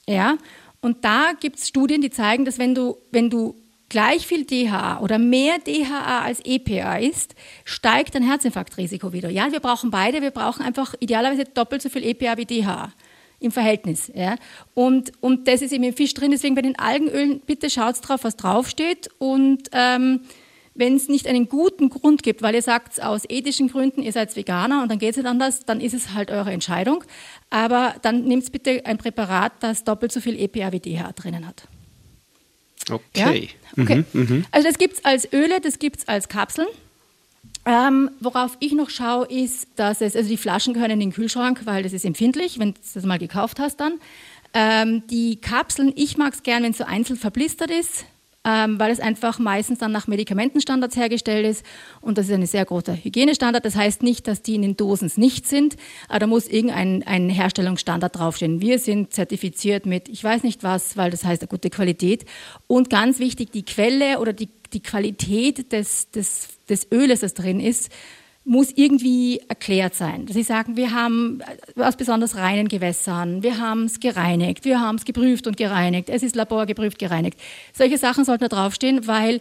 Ja, 0.08 0.38
und 0.82 1.06
da 1.06 1.32
gibt 1.40 1.60
es 1.60 1.68
Studien, 1.68 2.02
die 2.02 2.10
zeigen, 2.10 2.44
dass 2.44 2.58
wenn 2.58 2.76
du, 2.76 2.98
wenn 3.12 3.30
du 3.30 3.56
gleich 3.90 4.26
viel 4.26 4.46
DHA 4.46 5.00
oder 5.02 5.20
mehr 5.20 5.58
DHA 5.60 6.22
als 6.22 6.40
EPA 6.46 6.98
isst, 6.98 7.36
steigt 7.66 8.16
dein 8.16 8.24
Herzinfarktrisiko 8.24 9.14
wieder. 9.14 9.30
Ja, 9.30 9.52
wir 9.52 9.60
brauchen 9.60 9.92
beide, 9.92 10.22
wir 10.22 10.32
brauchen 10.32 10.64
einfach 10.64 10.94
idealerweise 11.00 11.46
doppelt 11.46 11.82
so 11.82 11.90
viel 11.90 12.04
EPA 12.04 12.38
wie 12.38 12.46
DHA 12.46 12.94
im 13.40 13.52
Verhältnis. 13.52 14.12
Ja. 14.14 14.36
Und, 14.74 15.12
und 15.22 15.48
das 15.48 15.62
ist 15.62 15.72
eben 15.72 15.84
im 15.84 15.94
Fisch 15.94 16.14
drin, 16.14 16.32
deswegen 16.32 16.56
bei 16.56 16.62
den 16.62 16.78
Algenölen, 16.78 17.42
bitte 17.46 17.70
schaut 17.70 17.96
drauf, 18.08 18.24
was 18.24 18.36
draufsteht 18.36 19.10
und 19.18 19.70
ähm, 19.72 20.22
wenn 20.76 20.96
es 20.96 21.10
nicht 21.10 21.28
einen 21.28 21.50
guten 21.50 21.90
Grund 21.90 22.24
gibt, 22.24 22.42
weil 22.42 22.56
ihr 22.56 22.62
sagt 22.62 23.04
aus 23.04 23.24
ethischen 23.28 23.68
Gründen, 23.68 24.02
ihr 24.02 24.14
seid 24.14 24.34
Veganer 24.36 24.82
und 24.82 24.90
dann 24.90 24.98
geht 24.98 25.12
es 25.12 25.18
nicht 25.18 25.26
anders, 25.26 25.66
dann 25.66 25.82
ist 25.82 25.94
es 25.94 26.14
halt 26.14 26.32
eure 26.32 26.52
Entscheidung. 26.52 27.04
Aber 27.50 27.96
dann 28.02 28.24
nehmt 28.24 28.50
bitte 28.52 28.86
ein 28.86 28.98
Präparat, 28.98 29.52
das 29.60 29.84
doppelt 29.84 30.14
so 30.14 30.22
viel 30.22 30.40
EPA 30.40 30.72
wie 30.72 30.80
DHA 30.80 31.12
drinnen 31.12 31.46
hat. 31.46 31.68
Okay. 32.90 33.50
Ja? 33.76 33.84
okay. 33.84 34.04
Also 34.52 34.68
das 34.68 34.78
gibt 34.78 34.96
es 34.96 35.06
als 35.06 35.32
Öle, 35.34 35.60
das 35.62 35.80
gibt 35.80 36.00
es 36.00 36.08
als 36.08 36.28
Kapseln. 36.28 36.68
Ähm, 37.66 38.10
worauf 38.20 38.58
ich 38.60 38.72
noch 38.72 38.90
schaue, 38.90 39.28
ist, 39.28 39.68
dass 39.76 40.02
es, 40.02 40.16
also 40.16 40.30
die 40.30 40.38
Flaschen 40.38 40.74
gehören 40.74 40.92
in 40.92 41.00
den 41.00 41.12
Kühlschrank, 41.12 41.62
weil 41.66 41.84
das 41.84 41.94
ist 41.94 42.06
empfindlich, 42.06 42.58
wenn 42.58 42.74
du 42.74 42.80
das 42.94 43.04
mal 43.04 43.20
gekauft 43.20 43.60
hast 43.60 43.80
dann. 43.80 44.00
Ähm, 44.54 45.04
die 45.08 45.36
Kapseln, 45.36 45.94
ich 45.96 46.18
mag 46.18 46.34
es 46.34 46.44
gern, 46.44 46.64
wenn 46.64 46.72
es 46.72 46.78
so 46.80 46.86
einzeln 46.86 47.18
verblistert 47.18 47.70
ist, 47.70 48.06
ähm, 48.46 48.80
weil 48.80 48.92
es 48.92 49.00
einfach 49.00 49.38
meistens 49.40 49.80
dann 49.80 49.92
nach 49.92 50.08
Medikamentenstandards 50.08 50.96
hergestellt 50.96 51.46
ist 51.46 51.66
und 52.00 52.18
das 52.18 52.28
ist 52.28 52.34
ein 52.34 52.46
sehr 52.46 52.64
großer 52.64 52.96
Hygienestandard. 52.96 53.66
Das 53.66 53.76
heißt 53.76 54.02
nicht, 54.02 54.28
dass 54.28 54.42
die 54.42 54.56
in 54.56 54.62
den 54.62 54.78
Dosen 54.78 55.12
nicht 55.18 55.48
sind, 55.48 55.76
aber 56.08 56.20
da 56.20 56.28
muss 56.28 56.48
irgendein 56.48 57.04
ein 57.04 57.30
Herstellungsstandard 57.30 58.18
draufstehen. 58.18 58.62
Wir 58.62 58.80
sind 58.80 59.14
zertifiziert 59.14 59.86
mit, 59.86 60.08
ich 60.08 60.24
weiß 60.24 60.44
nicht 60.44 60.64
was, 60.64 60.96
weil 60.96 61.12
das 61.12 61.26
heißt 61.26 61.42
eine 61.42 61.50
gute 61.50 61.70
Qualität. 61.70 62.26
Und 62.68 62.90
ganz 62.90 63.20
wichtig, 63.20 63.52
die 63.52 63.66
Quelle 63.66 64.20
oder 64.20 64.32
die, 64.32 64.50
die 64.72 64.82
Qualität 64.82 65.72
des, 65.72 66.12
des, 66.12 66.48
des 66.70 66.88
Öles, 66.92 67.20
das 67.20 67.34
drin 67.34 67.60
ist, 67.60 67.92
muss 68.50 68.72
irgendwie 68.76 69.42
erklärt 69.48 69.94
sein. 69.94 70.26
Sie 70.28 70.42
sagen, 70.42 70.76
wir 70.76 70.92
haben 70.92 71.40
aus 71.76 71.96
besonders 71.96 72.36
reinen 72.36 72.68
Gewässern, 72.68 73.44
wir 73.44 73.60
haben 73.60 73.84
es 73.84 74.00
gereinigt, 74.00 74.66
wir 74.66 74.82
haben 74.82 74.96
es 74.96 75.06
geprüft 75.06 75.46
und 75.46 75.56
gereinigt, 75.56 76.10
es 76.10 76.24
ist 76.24 76.36
laborgeprüft 76.36 76.98
gereinigt. 76.98 77.40
Solche 77.74 78.00
Sachen 78.00 78.26
sollten 78.26 78.46
da 78.46 78.48
draufstehen, 78.48 79.06
weil 79.06 79.40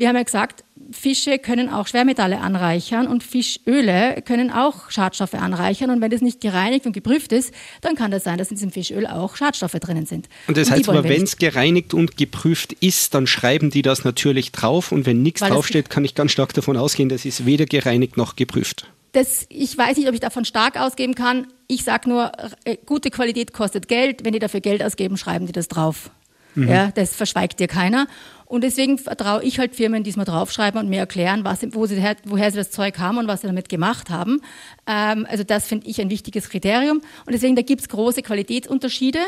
wir 0.00 0.08
haben 0.08 0.16
ja 0.16 0.22
gesagt, 0.22 0.64
Fische 0.92 1.38
können 1.38 1.68
auch 1.68 1.86
Schwermetalle 1.86 2.40
anreichern 2.40 3.06
und 3.06 3.22
Fischöle 3.22 4.22
können 4.22 4.50
auch 4.50 4.90
Schadstoffe 4.90 5.34
anreichern. 5.34 5.90
Und 5.90 6.00
wenn 6.00 6.10
das 6.10 6.20
nicht 6.22 6.40
gereinigt 6.40 6.86
und 6.86 6.92
geprüft 6.92 7.32
ist, 7.32 7.52
dann 7.80 7.94
kann 7.94 8.10
das 8.10 8.24
sein, 8.24 8.38
dass 8.38 8.50
in 8.50 8.56
diesem 8.56 8.72
Fischöl 8.72 9.06
auch 9.06 9.36
Schadstoffe 9.36 9.72
drinnen 9.72 10.06
sind. 10.06 10.28
Und 10.48 10.56
das 10.56 10.68
die 10.68 10.74
heißt 10.74 10.88
aber, 10.88 11.04
wenn 11.04 11.22
es 11.22 11.36
gereinigt 11.36 11.94
und 11.94 12.16
geprüft 12.16 12.72
ist, 12.72 13.14
dann 13.14 13.26
schreiben 13.26 13.70
die 13.70 13.82
das 13.82 14.04
natürlich 14.04 14.52
drauf. 14.52 14.90
Und 14.90 15.06
wenn 15.06 15.22
nichts 15.22 15.42
Weil 15.42 15.50
draufsteht, 15.50 15.90
kann 15.90 16.04
ich 16.04 16.14
ganz 16.14 16.32
stark 16.32 16.54
davon 16.54 16.76
ausgehen, 16.76 17.08
das 17.08 17.24
ist 17.24 17.46
weder 17.46 17.66
gereinigt 17.66 18.16
noch 18.16 18.34
geprüft. 18.34 18.88
das, 19.12 19.46
ich 19.48 19.76
weiß 19.76 19.96
nicht, 19.96 20.08
ob 20.08 20.14
ich 20.14 20.20
davon 20.20 20.44
stark 20.44 20.80
ausgeben 20.80 21.14
kann. 21.14 21.48
Ich 21.68 21.84
sage 21.84 22.08
nur, 22.08 22.32
äh, 22.64 22.76
gute 22.84 23.10
Qualität 23.10 23.52
kostet 23.52 23.86
Geld. 23.86 24.24
Wenn 24.24 24.32
die 24.32 24.38
dafür 24.38 24.60
Geld 24.60 24.82
ausgeben, 24.82 25.16
schreiben 25.16 25.46
die 25.46 25.52
das 25.52 25.68
drauf. 25.68 26.10
Ja, 26.56 26.90
das 26.90 27.14
verschweigt 27.14 27.60
dir 27.60 27.68
keiner. 27.68 28.06
Und 28.46 28.64
deswegen 28.64 28.98
vertraue 28.98 29.44
ich 29.44 29.58
halt 29.60 29.76
Firmen, 29.76 30.02
die 30.02 30.10
es 30.10 30.16
mal 30.16 30.24
draufschreiben 30.24 30.80
und 30.80 30.88
mir 30.88 30.98
erklären, 30.98 31.44
was, 31.44 31.60
wo 31.72 31.86
sie, 31.86 32.00
her- 32.00 32.16
woher 32.24 32.50
sie 32.50 32.56
das 32.56 32.70
Zeug 32.72 32.98
haben 32.98 33.18
und 33.18 33.28
was 33.28 33.42
sie 33.42 33.46
damit 33.46 33.68
gemacht 33.68 34.10
haben. 34.10 34.40
Ähm, 34.88 35.26
also 35.30 35.44
das 35.44 35.68
finde 35.68 35.86
ich 35.86 36.00
ein 36.00 36.10
wichtiges 36.10 36.48
Kriterium. 36.48 36.98
Und 37.26 37.32
deswegen, 37.32 37.54
da 37.54 37.62
gibt 37.62 37.82
es 37.82 37.88
große 37.88 38.22
Qualitätsunterschiede. 38.22 39.20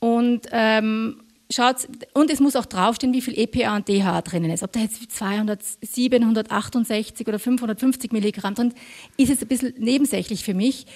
Und 0.00 0.48
ähm, 0.50 1.20
schaut, 1.52 1.86
und 2.14 2.30
es 2.32 2.40
muss 2.40 2.56
auch 2.56 2.66
draufstehen, 2.66 3.12
wie 3.12 3.20
viel 3.20 3.38
EPA 3.38 3.76
und 3.76 3.88
DHA 3.88 4.22
drinnen 4.22 4.50
ist. 4.50 4.64
Ob 4.64 4.72
da 4.72 4.80
jetzt 4.80 5.12
200, 5.12 5.60
768 5.80 7.28
oder 7.28 7.38
550 7.38 8.12
Milligramm 8.12 8.54
drin 8.54 8.74
ist 9.16 9.30
es 9.30 9.40
ein 9.42 9.48
bisschen 9.48 9.74
nebensächlich 9.78 10.42
für 10.44 10.54
mich. 10.54 10.86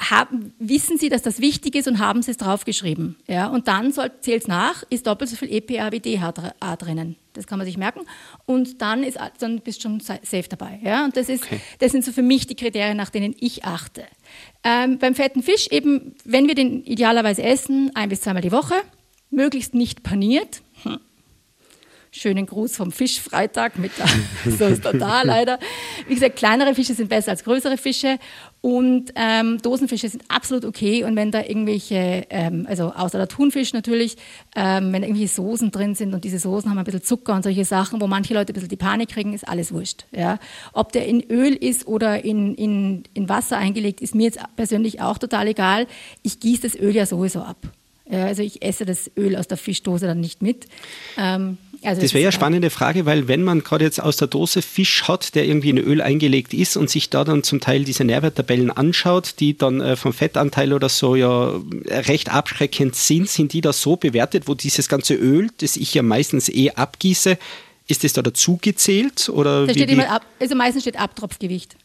Haben, 0.00 0.54
wissen 0.60 0.96
Sie, 0.96 1.08
dass 1.08 1.22
das 1.22 1.40
wichtig 1.40 1.74
ist 1.74 1.88
und 1.88 1.98
haben 1.98 2.22
Sie 2.22 2.30
es 2.30 2.36
draufgeschrieben. 2.36 3.16
Ja? 3.26 3.48
Und 3.48 3.66
dann 3.66 3.92
zählt 3.92 4.42
es 4.42 4.46
nach, 4.46 4.84
ist 4.90 5.08
doppelt 5.08 5.28
so 5.28 5.34
viel 5.36 5.52
EPA 5.52 5.90
wie 5.90 5.98
DHA 5.98 6.30
dr- 6.32 6.76
drinnen. 6.76 7.16
Das 7.32 7.48
kann 7.48 7.58
man 7.58 7.66
sich 7.66 7.76
merken. 7.76 8.02
Und 8.46 8.80
dann, 8.80 9.02
ist, 9.02 9.18
dann 9.40 9.60
bist 9.60 9.78
du 9.78 9.88
schon 9.88 9.98
sa- 10.00 10.20
safe 10.22 10.48
dabei. 10.48 10.78
Ja? 10.84 11.04
Und 11.04 11.16
das, 11.16 11.28
ist, 11.28 11.42
Okay. 11.44 11.60
das 11.80 11.90
sind 11.90 12.04
so 12.04 12.12
für 12.12 12.22
mich 12.22 12.46
die 12.46 12.54
Kriterien, 12.54 12.96
nach 12.96 13.10
denen 13.10 13.34
ich 13.40 13.64
achte. 13.64 14.04
Ähm, 14.62 14.98
beim 14.98 15.16
fetten 15.16 15.42
Fisch 15.42 15.66
eben, 15.72 16.14
wenn 16.24 16.46
wir 16.46 16.54
den 16.54 16.84
idealerweise 16.84 17.42
essen, 17.42 17.90
ein 17.94 18.08
bis 18.08 18.20
zweimal 18.20 18.42
die 18.42 18.52
Woche, 18.52 18.74
möglichst 19.30 19.74
nicht 19.74 20.04
paniert. 20.04 20.62
Hm. 20.84 21.00
Schönen 22.10 22.46
Gruß 22.46 22.74
vom 22.74 22.90
Fischfreitag 22.90 23.76
mit 23.78 23.92
so 24.46 24.64
ist 24.64 24.82
er 24.84 24.94
da 24.94 25.22
leider. 25.22 25.58
Wie 26.06 26.14
gesagt, 26.14 26.36
kleinere 26.36 26.74
Fische 26.74 26.94
sind 26.94 27.08
besser 27.10 27.32
als 27.32 27.44
größere 27.44 27.76
Fische 27.76 28.18
und 28.60 29.12
ähm, 29.14 29.62
Dosenfische 29.62 30.08
sind 30.08 30.24
absolut 30.28 30.64
okay. 30.64 31.04
Und 31.04 31.14
wenn 31.14 31.30
da 31.30 31.42
irgendwelche, 31.42 32.26
ähm, 32.30 32.66
also 32.68 32.92
außer 32.92 33.16
der 33.16 33.28
Thunfisch 33.28 33.72
natürlich, 33.72 34.16
ähm, 34.56 34.92
wenn 34.92 35.02
irgendwelche 35.04 35.32
Soßen 35.32 35.70
drin 35.70 35.94
sind 35.94 36.12
und 36.12 36.24
diese 36.24 36.40
Soßen 36.40 36.68
haben 36.68 36.78
ein 36.78 36.84
bisschen 36.84 37.02
Zucker 37.02 37.34
und 37.34 37.44
solche 37.44 37.64
Sachen, 37.64 38.00
wo 38.00 38.08
manche 38.08 38.34
Leute 38.34 38.52
ein 38.52 38.54
bisschen 38.54 38.68
die 38.68 38.76
Panik 38.76 39.10
kriegen, 39.10 39.32
ist 39.32 39.46
alles 39.46 39.72
wurscht. 39.72 40.06
Ja? 40.10 40.38
Ob 40.72 40.92
der 40.92 41.06
in 41.06 41.22
Öl 41.30 41.54
ist 41.54 41.86
oder 41.86 42.24
in, 42.24 42.54
in, 42.56 43.04
in 43.14 43.28
Wasser 43.28 43.58
eingelegt, 43.58 44.00
ist 44.00 44.16
mir 44.16 44.24
jetzt 44.24 44.40
persönlich 44.56 45.00
auch 45.00 45.18
total 45.18 45.46
egal. 45.46 45.86
Ich 46.22 46.40
gieße 46.40 46.62
das 46.62 46.74
Öl 46.74 46.94
ja 46.94 47.06
sowieso 47.06 47.42
ab. 47.42 47.58
Ja, 48.10 48.24
also 48.24 48.42
ich 48.42 48.62
esse 48.62 48.86
das 48.86 49.10
Öl 49.16 49.36
aus 49.36 49.48
der 49.48 49.58
Fischdose 49.58 50.06
dann 50.06 50.20
nicht 50.20 50.40
mit. 50.40 50.66
Ähm, 51.18 51.58
also 51.82 52.00
Das 52.00 52.12
wäre 52.12 52.22
ja 52.22 52.28
eine 52.28 52.32
spannende 52.32 52.70
Frage, 52.70 53.06
weil 53.06 53.28
wenn 53.28 53.42
man 53.42 53.62
gerade 53.62 53.84
jetzt 53.84 54.00
aus 54.00 54.16
der 54.16 54.28
Dose 54.28 54.62
Fisch 54.62 55.06
hat, 55.06 55.34
der 55.34 55.44
irgendwie 55.46 55.70
in 55.70 55.78
Öl 55.78 56.00
eingelegt 56.00 56.52
ist 56.52 56.76
und 56.76 56.90
sich 56.90 57.10
da 57.10 57.24
dann 57.24 57.42
zum 57.42 57.60
Teil 57.60 57.84
diese 57.84 58.04
Nährwerttabellen 58.04 58.70
anschaut, 58.70 59.34
die 59.38 59.56
dann 59.56 59.80
äh, 59.80 59.96
vom 59.96 60.12
Fettanteil 60.12 60.72
oder 60.72 60.88
so 60.88 61.14
ja 61.14 61.60
äh, 61.84 61.98
recht 61.98 62.32
abschreckend 62.32 62.96
sind, 62.96 63.28
sind 63.28 63.52
die 63.52 63.60
da 63.60 63.72
so 63.72 63.96
bewertet, 63.96 64.48
wo 64.48 64.54
dieses 64.54 64.88
ganze 64.88 65.14
Öl, 65.14 65.50
das 65.58 65.76
ich 65.76 65.94
ja 65.94 66.02
meistens 66.02 66.48
eh 66.48 66.70
abgieße, 66.70 67.38
ist 67.86 68.04
das 68.04 68.12
da 68.12 68.22
dazu 68.22 68.58
gezählt? 68.60 69.28
Oder 69.28 69.66
Da 69.66 69.72
steht 69.72 69.90
immer 69.90 70.10
ab, 70.10 70.24
also 70.40 70.54
meistens 70.54 70.82
steht 70.82 70.98
Abtropfgewicht. 70.98 71.76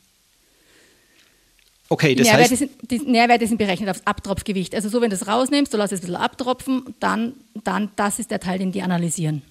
Okay, 1.89 2.15
das 2.15 2.25
Nährwerte, 2.25 2.49
heißt, 2.49 2.57
sind, 2.57 2.71
die 2.89 2.99
Nährwerte 2.99 3.45
sind 3.45 3.57
berechnet 3.57 3.89
aufs 3.89 4.01
Abtropfgewicht. 4.05 4.73
Also 4.73 4.89
so, 4.89 4.99
wenn 5.01 5.11
du 5.11 5.15
es 5.15 5.27
rausnimmst, 5.27 5.71
du 5.71 5.77
lässt 5.77 5.93
es 5.93 5.99
ein 5.99 6.07
bisschen 6.07 6.15
abtropfen, 6.15 6.95
dann, 6.99 7.33
dann 7.63 7.91
das 7.95 8.17
ist 8.17 8.31
der 8.31 8.39
Teil, 8.39 8.57
den 8.57 8.71
die 8.71 8.81
analysieren. 8.81 9.43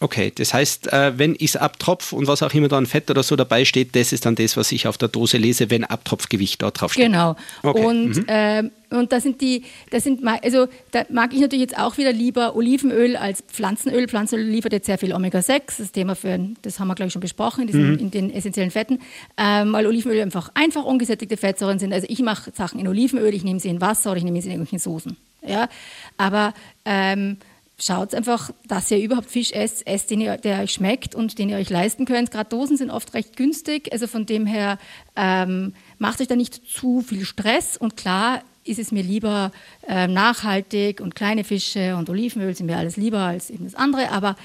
Okay, 0.00 0.32
das 0.34 0.54
heißt, 0.54 0.92
äh, 0.92 1.18
wenn 1.18 1.34
ich 1.34 1.50
es 1.50 1.56
abtropf 1.56 2.12
und 2.12 2.26
was 2.26 2.42
auch 2.42 2.52
immer 2.54 2.68
da 2.68 2.78
an 2.78 2.86
Fett 2.86 3.10
oder 3.10 3.22
so 3.22 3.36
dabei 3.36 3.64
steht, 3.64 3.96
das 3.96 4.12
ist 4.12 4.26
dann 4.26 4.34
das, 4.34 4.56
was 4.56 4.72
ich 4.72 4.86
auf 4.86 4.98
der 4.98 5.08
Dose 5.08 5.38
lese, 5.38 5.70
wenn 5.70 5.84
Abtropfgewicht 5.84 6.62
da 6.62 6.70
drauf 6.70 6.92
steht. 6.92 7.06
Genau. 7.06 7.36
Okay, 7.62 7.84
Und, 7.84 8.24
ähm, 8.28 8.70
und 8.90 9.12
da 9.12 9.20
sind 9.20 9.40
die, 9.40 9.64
das 9.90 10.04
sind, 10.04 10.26
also 10.26 10.66
da 10.92 11.04
mag 11.10 11.34
ich 11.34 11.40
natürlich 11.40 11.62
jetzt 11.62 11.78
auch 11.78 11.98
wieder 11.98 12.12
lieber 12.12 12.56
Olivenöl 12.56 13.16
als 13.16 13.42
Pflanzenöl. 13.42 14.08
Pflanzenöl 14.08 14.46
liefert 14.46 14.72
jetzt 14.72 14.86
sehr 14.86 14.98
viel 14.98 15.12
Omega-6, 15.12 15.60
das 15.78 15.92
Thema 15.92 16.14
für, 16.14 16.38
das 16.62 16.80
haben 16.80 16.88
wir 16.88 16.94
glaube 16.94 17.08
ich 17.08 17.12
schon 17.12 17.20
besprochen, 17.20 17.62
in, 17.62 17.66
diesen, 17.66 17.98
in 17.98 18.10
den 18.10 18.30
essentiellen 18.30 18.70
Fetten, 18.70 19.00
ähm, 19.36 19.72
weil 19.72 19.86
Olivenöl 19.86 20.22
einfach 20.22 20.50
einfach 20.54 20.84
ungesättigte 20.84 21.36
Fettsäuren 21.36 21.78
sind. 21.78 21.92
Also 21.92 22.06
ich 22.08 22.20
mache 22.20 22.52
Sachen 22.54 22.80
in 22.80 22.88
Olivenöl, 22.88 23.34
ich 23.34 23.44
nehme 23.44 23.60
sie 23.60 23.68
in 23.68 23.80
Wasser 23.80 24.10
oder 24.10 24.18
ich 24.18 24.24
nehme 24.24 24.40
sie 24.40 24.48
in 24.48 24.52
irgendwelchen 24.52 24.78
Soßen. 24.78 25.16
Ja? 25.46 25.68
Aber 26.16 26.54
ähm, 26.84 27.38
schaut 27.80 28.14
einfach, 28.14 28.50
dass 28.66 28.90
ihr 28.90 28.98
überhaupt 28.98 29.30
Fisch 29.30 29.52
esst, 29.52 29.86
esst, 29.86 30.10
den 30.10 30.20
ihr, 30.20 30.36
der 30.36 30.62
euch 30.62 30.72
schmeckt 30.72 31.14
und 31.14 31.38
den 31.38 31.48
ihr 31.48 31.56
euch 31.56 31.70
leisten 31.70 32.04
könnt. 32.04 32.30
Gerade 32.30 32.50
Dosen 32.50 32.76
sind 32.76 32.90
oft 32.90 33.14
recht 33.14 33.36
günstig, 33.36 33.92
also 33.92 34.06
von 34.06 34.26
dem 34.26 34.46
her 34.46 34.78
ähm, 35.16 35.74
macht 35.98 36.20
euch 36.20 36.26
da 36.26 36.36
nicht 36.36 36.60
zu 36.68 37.00
viel 37.00 37.24
Stress 37.24 37.76
und 37.76 37.96
klar 37.96 38.42
ist 38.64 38.78
es 38.78 38.92
mir 38.92 39.02
lieber 39.02 39.52
äh, 39.86 40.08
nachhaltig 40.08 41.00
und 41.00 41.14
kleine 41.14 41.44
Fische 41.44 41.96
und 41.96 42.10
Olivenöl 42.10 42.54
sind 42.54 42.66
mir 42.66 42.76
alles 42.76 42.96
lieber 42.96 43.20
als 43.20 43.48
eben 43.48 43.64
das 43.64 43.74
andere, 43.74 44.10
aber 44.10 44.36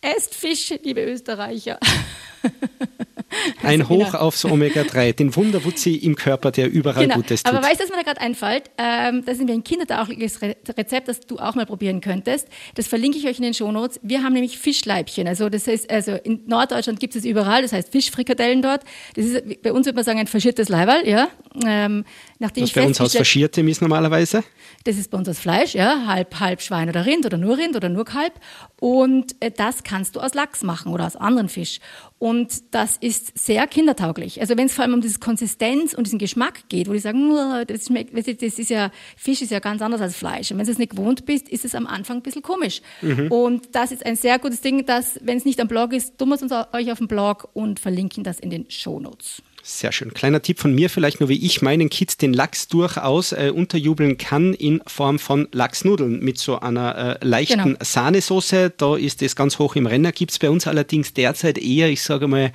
esst 0.00 0.34
Fisch, 0.34 0.72
liebe 0.82 1.04
Österreicher. 1.04 1.78
Ein 3.62 3.88
Hoch 3.88 4.14
aufs 4.14 4.44
Omega-3, 4.44 5.12
den 5.12 5.34
Wunderwutzi 5.34 5.94
im 5.94 6.16
Körper, 6.16 6.50
der 6.50 6.70
überall 6.70 7.04
genau. 7.04 7.16
Gutes 7.16 7.42
tut. 7.42 7.52
Aber 7.52 7.64
weißt 7.64 7.80
du, 7.80 7.84
was 7.84 7.90
mir 7.90 7.96
da 7.96 8.02
gerade 8.02 8.20
einfällt? 8.20 8.70
Ähm, 8.78 9.24
das 9.24 9.38
ist 9.38 9.44
mir 9.44 9.52
ein 9.52 9.64
kindertaugliches 9.64 10.40
Rezept, 10.42 11.08
das 11.08 11.20
du 11.20 11.38
auch 11.38 11.54
mal 11.54 11.66
probieren 11.66 12.00
könntest. 12.00 12.48
Das 12.74 12.86
verlinke 12.86 13.18
ich 13.18 13.26
euch 13.26 13.36
in 13.36 13.44
den 13.44 13.54
Shownotes. 13.54 14.00
Wir 14.02 14.22
haben 14.22 14.32
nämlich 14.32 14.58
Fischleibchen. 14.58 15.28
Also 15.28 15.48
das 15.48 15.66
heißt, 15.66 15.90
also 15.90 16.12
in 16.12 16.42
Norddeutschland 16.46 17.00
gibt 17.00 17.16
es 17.16 17.24
überall, 17.24 17.62
das 17.62 17.72
heißt 17.72 17.90
Fischfrikadellen 17.92 18.62
dort. 18.62 18.82
Das 19.14 19.24
ist, 19.24 19.62
bei 19.62 19.72
uns 19.72 19.86
würde 19.86 19.96
man 19.96 20.04
sagen, 20.04 20.18
ein 20.18 20.26
faschiertes 20.26 20.68
Leiberl, 20.68 21.06
ja. 21.06 21.28
Ähm, 21.66 22.04
nachdem 22.40 22.64
Was 22.64 22.72
bei 22.72 22.84
uns 22.84 23.00
aus 23.00 23.14
Faschiertem 23.14 23.68
ist 23.68 23.80
normalerweise? 23.80 24.42
Das 24.84 24.96
ist 24.96 25.10
bei 25.10 25.18
uns 25.18 25.26
das 25.26 25.38
Fleisch, 25.38 25.74
ja, 25.74 26.06
halb, 26.06 26.40
halb 26.40 26.62
Schwein 26.62 26.88
oder 26.88 27.06
Rind 27.06 27.26
oder 27.26 27.36
nur 27.36 27.56
Rind 27.56 27.76
oder 27.76 27.88
nur 27.88 28.04
Kalb. 28.04 28.32
Und 28.80 29.36
äh, 29.40 29.50
das 29.50 29.84
kannst 29.84 30.16
du 30.16 30.20
aus 30.20 30.34
Lachs 30.34 30.62
machen 30.62 30.92
oder 30.92 31.06
aus 31.06 31.16
anderen 31.16 31.48
Fisch. 31.48 31.80
Und 32.18 32.74
das 32.74 32.96
ist 32.96 33.38
sehr 33.38 33.66
kindertauglich. 33.66 34.40
Also 34.40 34.56
wenn 34.56 34.66
es 34.66 34.74
vor 34.74 34.84
allem 34.84 34.94
um 34.94 35.00
diese 35.00 35.18
Konsistenz 35.18 35.94
und 35.94 36.06
diesen 36.06 36.18
Geschmack 36.18 36.68
geht, 36.68 36.88
wo 36.88 36.92
die 36.92 36.98
sagen, 36.98 37.30
das, 37.66 37.86
schmeckt, 37.86 38.16
das 38.16 38.58
ist 38.58 38.70
ja, 38.70 38.90
Fisch 39.16 39.42
ist 39.42 39.50
ja 39.50 39.58
ganz 39.58 39.82
anders 39.82 40.00
als 40.00 40.16
Fleisch. 40.16 40.50
Und 40.50 40.58
wenn 40.58 40.66
du 40.66 40.72
es 40.72 40.78
nicht 40.78 40.90
gewohnt 40.90 41.26
bist, 41.26 41.48
ist 41.48 41.64
es 41.64 41.74
am 41.74 41.86
Anfang 41.86 42.18
ein 42.18 42.22
bisschen 42.22 42.42
komisch. 42.42 42.82
Mhm. 43.02 43.30
Und 43.30 43.74
das 43.74 43.92
ist 43.92 44.04
ein 44.04 44.16
sehr 44.16 44.38
gutes 44.38 44.60
Ding, 44.60 44.86
dass, 44.86 45.18
wenn 45.22 45.36
es 45.36 45.44
nicht 45.44 45.60
am 45.60 45.68
Blog 45.68 45.92
ist, 45.92 46.18
tun 46.18 46.30
wir 46.30 46.34
es 46.34 46.42
uns 46.42 46.52
euch 46.52 46.90
auf 46.90 46.98
dem 46.98 47.08
Blog 47.08 47.48
und 47.52 47.80
verlinken 47.80 48.24
das 48.24 48.40
in 48.40 48.50
den 48.50 48.70
Show 48.70 48.98
Notes. 48.98 49.42
Sehr 49.62 49.92
schön. 49.92 50.14
Kleiner 50.14 50.40
Tipp 50.40 50.58
von 50.58 50.74
mir 50.74 50.88
vielleicht 50.88 51.20
nur, 51.20 51.28
wie 51.28 51.44
ich 51.44 51.60
meinen 51.60 51.90
Kids 51.90 52.16
den 52.16 52.32
Lachs 52.32 52.68
durchaus 52.68 53.32
äh, 53.32 53.52
unterjubeln 53.54 54.16
kann 54.16 54.54
in 54.54 54.80
Form 54.86 55.18
von 55.18 55.48
Lachsnudeln 55.52 56.20
mit 56.20 56.38
so 56.38 56.60
einer 56.60 57.20
äh, 57.20 57.26
leichten 57.26 57.62
genau. 57.62 57.78
Sahnesoße. 57.80 58.72
Da 58.76 58.96
ist 58.96 59.22
es 59.22 59.36
ganz 59.36 59.58
hoch 59.58 59.76
im 59.76 59.86
Renner. 59.86 60.12
Gibt 60.12 60.32
es 60.32 60.38
bei 60.38 60.48
uns 60.48 60.66
allerdings 60.66 61.12
derzeit 61.12 61.58
eher, 61.58 61.90
ich 61.90 62.02
sage 62.02 62.26
mal, 62.26 62.52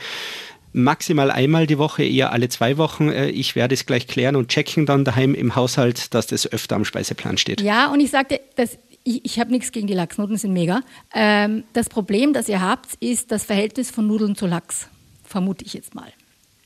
maximal 0.73 1.31
einmal 1.31 1.67
die 1.67 1.77
Woche, 1.77 2.03
eher 2.03 2.31
alle 2.31 2.49
zwei 2.49 2.77
Wochen. 2.77 3.09
Äh, 3.09 3.29
ich 3.29 3.55
werde 3.55 3.73
es 3.73 3.85
gleich 3.85 4.07
klären 4.07 4.35
und 4.35 4.49
checken 4.49 4.85
dann 4.85 5.05
daheim 5.05 5.35
im 5.35 5.55
Haushalt, 5.55 6.13
dass 6.13 6.27
das 6.27 6.51
öfter 6.51 6.75
am 6.75 6.85
Speiseplan 6.85 7.37
steht. 7.37 7.61
Ja, 7.61 7.91
und 7.91 7.99
ich 7.99 8.11
sagte, 8.11 8.41
dass 8.55 8.77
ich, 9.03 9.23
ich 9.23 9.39
habe 9.39 9.51
nichts 9.51 9.71
gegen 9.71 9.87
die 9.87 9.93
Lachsnudeln, 9.93 10.37
sind 10.37 10.53
mega. 10.53 10.81
Ähm, 11.13 11.63
das 11.73 11.87
Problem, 11.87 12.33
das 12.33 12.49
ihr 12.49 12.61
habt, 12.61 12.95
ist 12.99 13.31
das 13.31 13.45
Verhältnis 13.45 13.91
von 13.91 14.07
Nudeln 14.07 14.35
zu 14.35 14.47
Lachs. 14.47 14.87
Vermute 15.23 15.63
ich 15.63 15.73
jetzt 15.73 15.95
mal. 15.95 16.11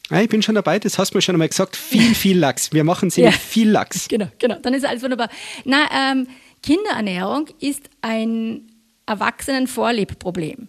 Ah, 0.09 0.21
ich 0.21 0.29
bin 0.29 0.41
schon 0.41 0.55
dabei, 0.55 0.79
das 0.79 0.97
hast 0.97 1.13
du 1.13 1.17
mir 1.17 1.21
schon 1.21 1.35
einmal 1.35 1.49
gesagt. 1.49 1.75
Viel, 1.75 2.15
viel 2.15 2.37
Lachs. 2.37 2.73
Wir 2.73 2.83
machen 2.83 3.09
sie 3.09 3.21
ja. 3.21 3.29
mit 3.29 3.39
viel 3.39 3.69
Lachs. 3.69 4.07
Genau, 4.19 4.27
genau. 4.39 4.57
Dann 4.61 4.73
ist 4.73 4.85
alles 4.85 5.03
wunderbar. 5.03 5.29
Na, 5.65 5.87
ähm, 5.93 6.27
Kinderernährung 6.63 7.47
ist 7.59 7.89
ein 8.01 8.71
Erwachsenen-Vorlebproblem. 9.05 10.67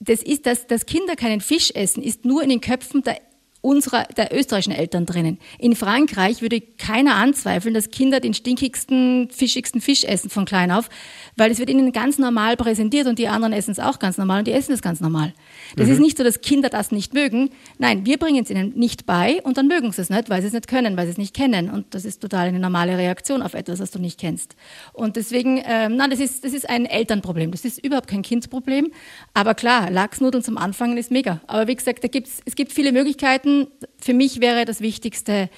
Das 0.00 0.22
ist, 0.22 0.46
dass, 0.46 0.66
dass 0.66 0.86
Kinder 0.86 1.14
keinen 1.16 1.40
Fisch 1.40 1.70
essen, 1.70 2.02
ist 2.02 2.24
nur 2.24 2.42
in 2.42 2.48
den 2.48 2.60
Köpfen 2.60 3.02
der 3.02 3.20
unserer, 3.64 4.04
der 4.04 4.36
österreichischen 4.36 4.74
Eltern 4.74 5.06
drinnen. 5.06 5.38
In 5.58 5.74
Frankreich 5.74 6.42
würde 6.42 6.60
keiner 6.60 7.14
anzweifeln, 7.14 7.72
dass 7.72 7.90
Kinder 7.90 8.20
den 8.20 8.34
stinkigsten, 8.34 9.30
fischigsten 9.30 9.80
Fisch 9.80 10.04
essen 10.04 10.28
von 10.28 10.44
klein 10.44 10.70
auf, 10.70 10.90
weil 11.36 11.50
es 11.50 11.58
wird 11.58 11.70
ihnen 11.70 11.90
ganz 11.92 12.18
normal 12.18 12.58
präsentiert 12.58 13.06
und 13.06 13.18
die 13.18 13.28
anderen 13.28 13.54
essen 13.54 13.70
es 13.70 13.78
auch 13.78 13.98
ganz 13.98 14.18
normal 14.18 14.40
und 14.40 14.48
die 14.48 14.52
essen 14.52 14.72
es 14.72 14.82
ganz 14.82 15.00
normal. 15.00 15.32
Das 15.76 15.86
mhm. 15.86 15.92
ist 15.94 16.00
nicht 16.00 16.18
so, 16.18 16.24
dass 16.24 16.40
Kinder 16.40 16.68
das 16.68 16.92
nicht 16.92 17.14
mögen. 17.14 17.50
Nein, 17.78 18.06
wir 18.06 18.18
bringen 18.18 18.42
es 18.42 18.50
ihnen 18.50 18.72
nicht 18.76 19.06
bei 19.06 19.40
und 19.42 19.56
dann 19.56 19.68
mögen 19.68 19.92
sie 19.92 20.02
es 20.02 20.10
nicht, 20.10 20.30
weil 20.30 20.40
sie 20.40 20.48
es 20.48 20.52
nicht 20.52 20.68
können, 20.68 20.96
weil 20.96 21.06
sie 21.06 21.12
es 21.12 21.18
nicht 21.18 21.34
kennen. 21.34 21.70
Und 21.70 21.94
das 21.94 22.04
ist 22.04 22.20
total 22.20 22.48
eine 22.48 22.58
normale 22.58 22.96
Reaktion 22.96 23.42
auf 23.42 23.54
etwas, 23.54 23.80
was 23.80 23.90
du 23.90 23.98
nicht 23.98 24.18
kennst. 24.18 24.56
Und 24.92 25.16
deswegen, 25.16 25.62
ähm, 25.64 25.96
nein, 25.96 26.10
das 26.10 26.20
ist, 26.20 26.44
das 26.44 26.52
ist 26.52 26.68
ein 26.68 26.86
Elternproblem. 26.86 27.50
Das 27.50 27.64
ist 27.64 27.84
überhaupt 27.84 28.08
kein 28.08 28.22
Kindsproblem. 28.22 28.92
Aber 29.32 29.54
klar, 29.54 29.90
Lachsnudeln 29.90 30.42
zum 30.42 30.58
Anfangen 30.58 30.96
ist 30.96 31.10
mega. 31.10 31.40
Aber 31.46 31.66
wie 31.66 31.74
gesagt, 31.74 32.04
da 32.04 32.08
gibt's, 32.08 32.40
es 32.44 32.54
gibt 32.54 32.72
viele 32.72 32.92
Möglichkeiten. 32.92 33.66
Für 33.98 34.14
mich 34.14 34.40
wäre 34.40 34.64
das 34.64 34.80
Wichtigste, 34.80 35.48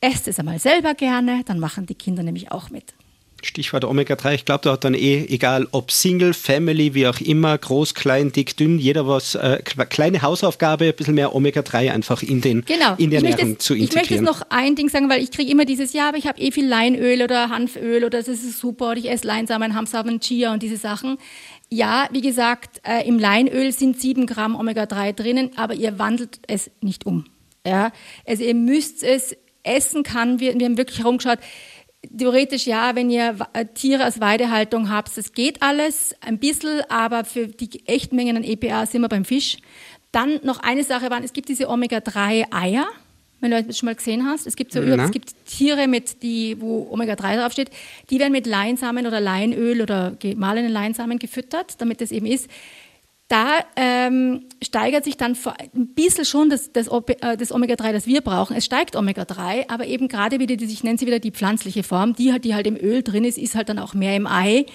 esst 0.00 0.28
es 0.28 0.38
einmal 0.38 0.58
selber 0.58 0.94
gerne, 0.94 1.42
dann 1.44 1.58
machen 1.58 1.86
die 1.86 1.94
Kinder 1.94 2.22
nämlich 2.22 2.52
auch 2.52 2.70
mit. 2.70 2.94
Stichwort 3.46 3.84
Omega-3, 3.84 4.34
ich 4.34 4.44
glaube, 4.44 4.62
da 4.64 4.72
hat 4.72 4.84
dann 4.84 4.94
eh, 4.94 5.24
egal 5.28 5.66
ob 5.72 5.90
Single, 5.90 6.34
Family, 6.34 6.94
wie 6.94 7.06
auch 7.06 7.20
immer, 7.20 7.56
groß, 7.56 7.94
klein, 7.94 8.32
dick, 8.32 8.56
dünn, 8.56 8.78
jeder 8.78 9.06
was, 9.06 9.34
äh, 9.34 9.60
kleine 9.62 10.22
Hausaufgabe, 10.22 10.86
ein 10.86 10.94
bisschen 10.94 11.14
mehr 11.14 11.34
Omega-3 11.34 11.92
einfach 11.92 12.22
in, 12.22 12.40
den, 12.40 12.64
genau. 12.64 12.94
in 12.98 13.10
die 13.10 13.16
Ernährung 13.16 13.50
jetzt, 13.50 13.62
zu 13.62 13.74
integrieren. 13.74 14.04
Ich 14.04 14.10
möchte 14.10 14.14
jetzt 14.14 14.40
noch 14.40 14.46
ein 14.50 14.74
Ding 14.74 14.88
sagen, 14.88 15.08
weil 15.08 15.22
ich 15.22 15.30
kriege 15.30 15.50
immer 15.50 15.64
dieses, 15.64 15.92
ja, 15.92 16.08
aber 16.08 16.18
ich 16.18 16.26
habe 16.26 16.40
eh 16.40 16.50
viel 16.50 16.66
Leinöl 16.66 17.22
oder 17.22 17.48
Hanföl 17.48 18.04
oder 18.04 18.18
das 18.18 18.28
ist 18.28 18.58
super 18.58 18.90
oder 18.90 18.98
ich 18.98 19.10
esse 19.10 19.26
Leinsamen, 19.26 19.74
Hanfsamen, 19.74 20.20
Chia 20.20 20.52
und 20.52 20.62
diese 20.62 20.76
Sachen. 20.76 21.18
Ja, 21.70 22.08
wie 22.12 22.20
gesagt, 22.20 22.80
äh, 22.86 23.06
im 23.06 23.18
Leinöl 23.18 23.72
sind 23.72 24.00
7 24.00 24.26
Gramm 24.26 24.54
Omega-3 24.54 25.12
drinnen, 25.12 25.50
aber 25.56 25.74
ihr 25.74 25.98
wandelt 25.98 26.38
es 26.46 26.70
nicht 26.80 27.06
um. 27.06 27.24
Ja? 27.66 27.92
Also 28.26 28.44
ihr 28.44 28.54
müsst 28.54 29.02
es 29.02 29.36
essen 29.66 30.02
kann. 30.02 30.40
Wir, 30.40 30.58
wir 30.58 30.64
haben 30.64 30.76
wirklich 30.76 31.00
herumgeschaut, 31.00 31.38
theoretisch 32.16 32.66
ja, 32.66 32.94
wenn 32.94 33.10
ihr 33.10 33.36
äh, 33.52 33.66
Tiere 33.66 34.06
aus 34.06 34.20
Weidehaltung 34.20 34.90
habt, 34.90 35.16
das 35.16 35.32
geht 35.32 35.62
alles 35.62 36.14
ein 36.20 36.38
bisschen, 36.38 36.82
aber 36.88 37.24
für 37.24 37.46
die 37.46 37.86
echten 37.86 38.16
Mengen 38.16 38.36
an 38.36 38.44
EPA 38.44 38.86
sind 38.86 39.02
wir 39.02 39.08
beim 39.08 39.24
Fisch. 39.24 39.58
Dann 40.12 40.40
noch 40.42 40.60
eine 40.60 40.84
Sache 40.84 41.10
waren, 41.10 41.24
es 41.24 41.32
gibt 41.32 41.48
diese 41.48 41.68
Omega-3-Eier, 41.68 42.86
wenn 43.40 43.50
du 43.50 43.62
das 43.62 43.78
schon 43.78 43.86
mal 43.86 43.94
gesehen 43.94 44.24
hast. 44.24 44.46
Es 44.46 44.56
gibt 44.56 44.72
so, 44.72 44.80
es 44.80 45.10
gibt 45.10 45.34
Tiere 45.46 45.88
mit, 45.88 46.22
die, 46.22 46.60
wo 46.60 46.88
Omega-3 46.90 47.40
draufsteht, 47.40 47.70
die 48.10 48.18
werden 48.18 48.32
mit 48.32 48.46
Leinsamen 48.46 49.06
oder 49.06 49.20
Leinöl 49.20 49.82
oder 49.82 50.16
gemahlenen 50.18 50.72
Leinsamen 50.72 51.18
gefüttert, 51.18 51.80
damit 51.80 52.00
das 52.00 52.12
eben 52.12 52.26
ist 52.26 52.48
da 53.28 53.58
ähm, 53.74 54.44
steigert 54.62 55.04
sich 55.04 55.16
dann 55.16 55.36
ein 55.74 55.94
bisschen 55.94 56.24
schon 56.24 56.48
das, 56.48 56.72
das, 56.72 56.86
äh, 56.88 57.36
das 57.36 57.52
Omega-3, 57.52 57.92
das 57.92 58.06
wir 58.06 58.20
brauchen. 58.20 58.56
Es 58.56 58.64
steigt 58.64 58.94
Omega-3, 58.94 59.68
aber 59.68 59.86
eben 59.86 60.06
gerade 60.06 60.38
wieder, 60.38 60.54
ich 60.54 60.84
nenne 60.84 60.96
sie 60.96 61.06
wieder 61.06 61.18
die 61.18 61.32
pflanzliche 61.32 61.82
Form, 61.82 62.14
die, 62.14 62.32
halt, 62.32 62.44
die 62.44 62.54
halt 62.54 62.68
im 62.68 62.76
Öl 62.76 63.02
drin 63.02 63.24
ist, 63.24 63.36
ist 63.36 63.56
halt 63.56 63.68
dann 63.68 63.80
auch 63.80 63.94
mehr 63.94 64.14
im 64.14 64.28
Ei. 64.28 64.66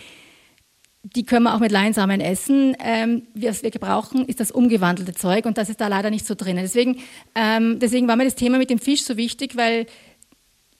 Die 1.04 1.24
können 1.24 1.44
wir 1.44 1.56
auch 1.56 1.60
mit 1.60 1.72
Leinsamen 1.72 2.20
essen. 2.20 2.76
Ähm, 2.84 3.24
was 3.34 3.64
wir 3.64 3.72
brauchen, 3.72 4.26
ist 4.26 4.42
das 4.42 4.52
umgewandelte 4.52 5.14
Zeug 5.14 5.46
und 5.46 5.58
das 5.58 5.70
ist 5.70 5.80
da 5.80 5.88
leider 5.88 6.10
nicht 6.10 6.28
so 6.28 6.36
drin. 6.36 6.58
Deswegen, 6.58 7.00
ähm, 7.36 7.80
deswegen 7.80 8.08
war 8.10 8.18
mir 8.18 8.26
das 8.26 8.36
Thema 8.36 8.58
mit 8.58 8.70
dem 8.70 8.80
Fisch 8.80 9.04
so 9.04 9.16
wichtig, 9.16 9.56
weil 9.56 9.88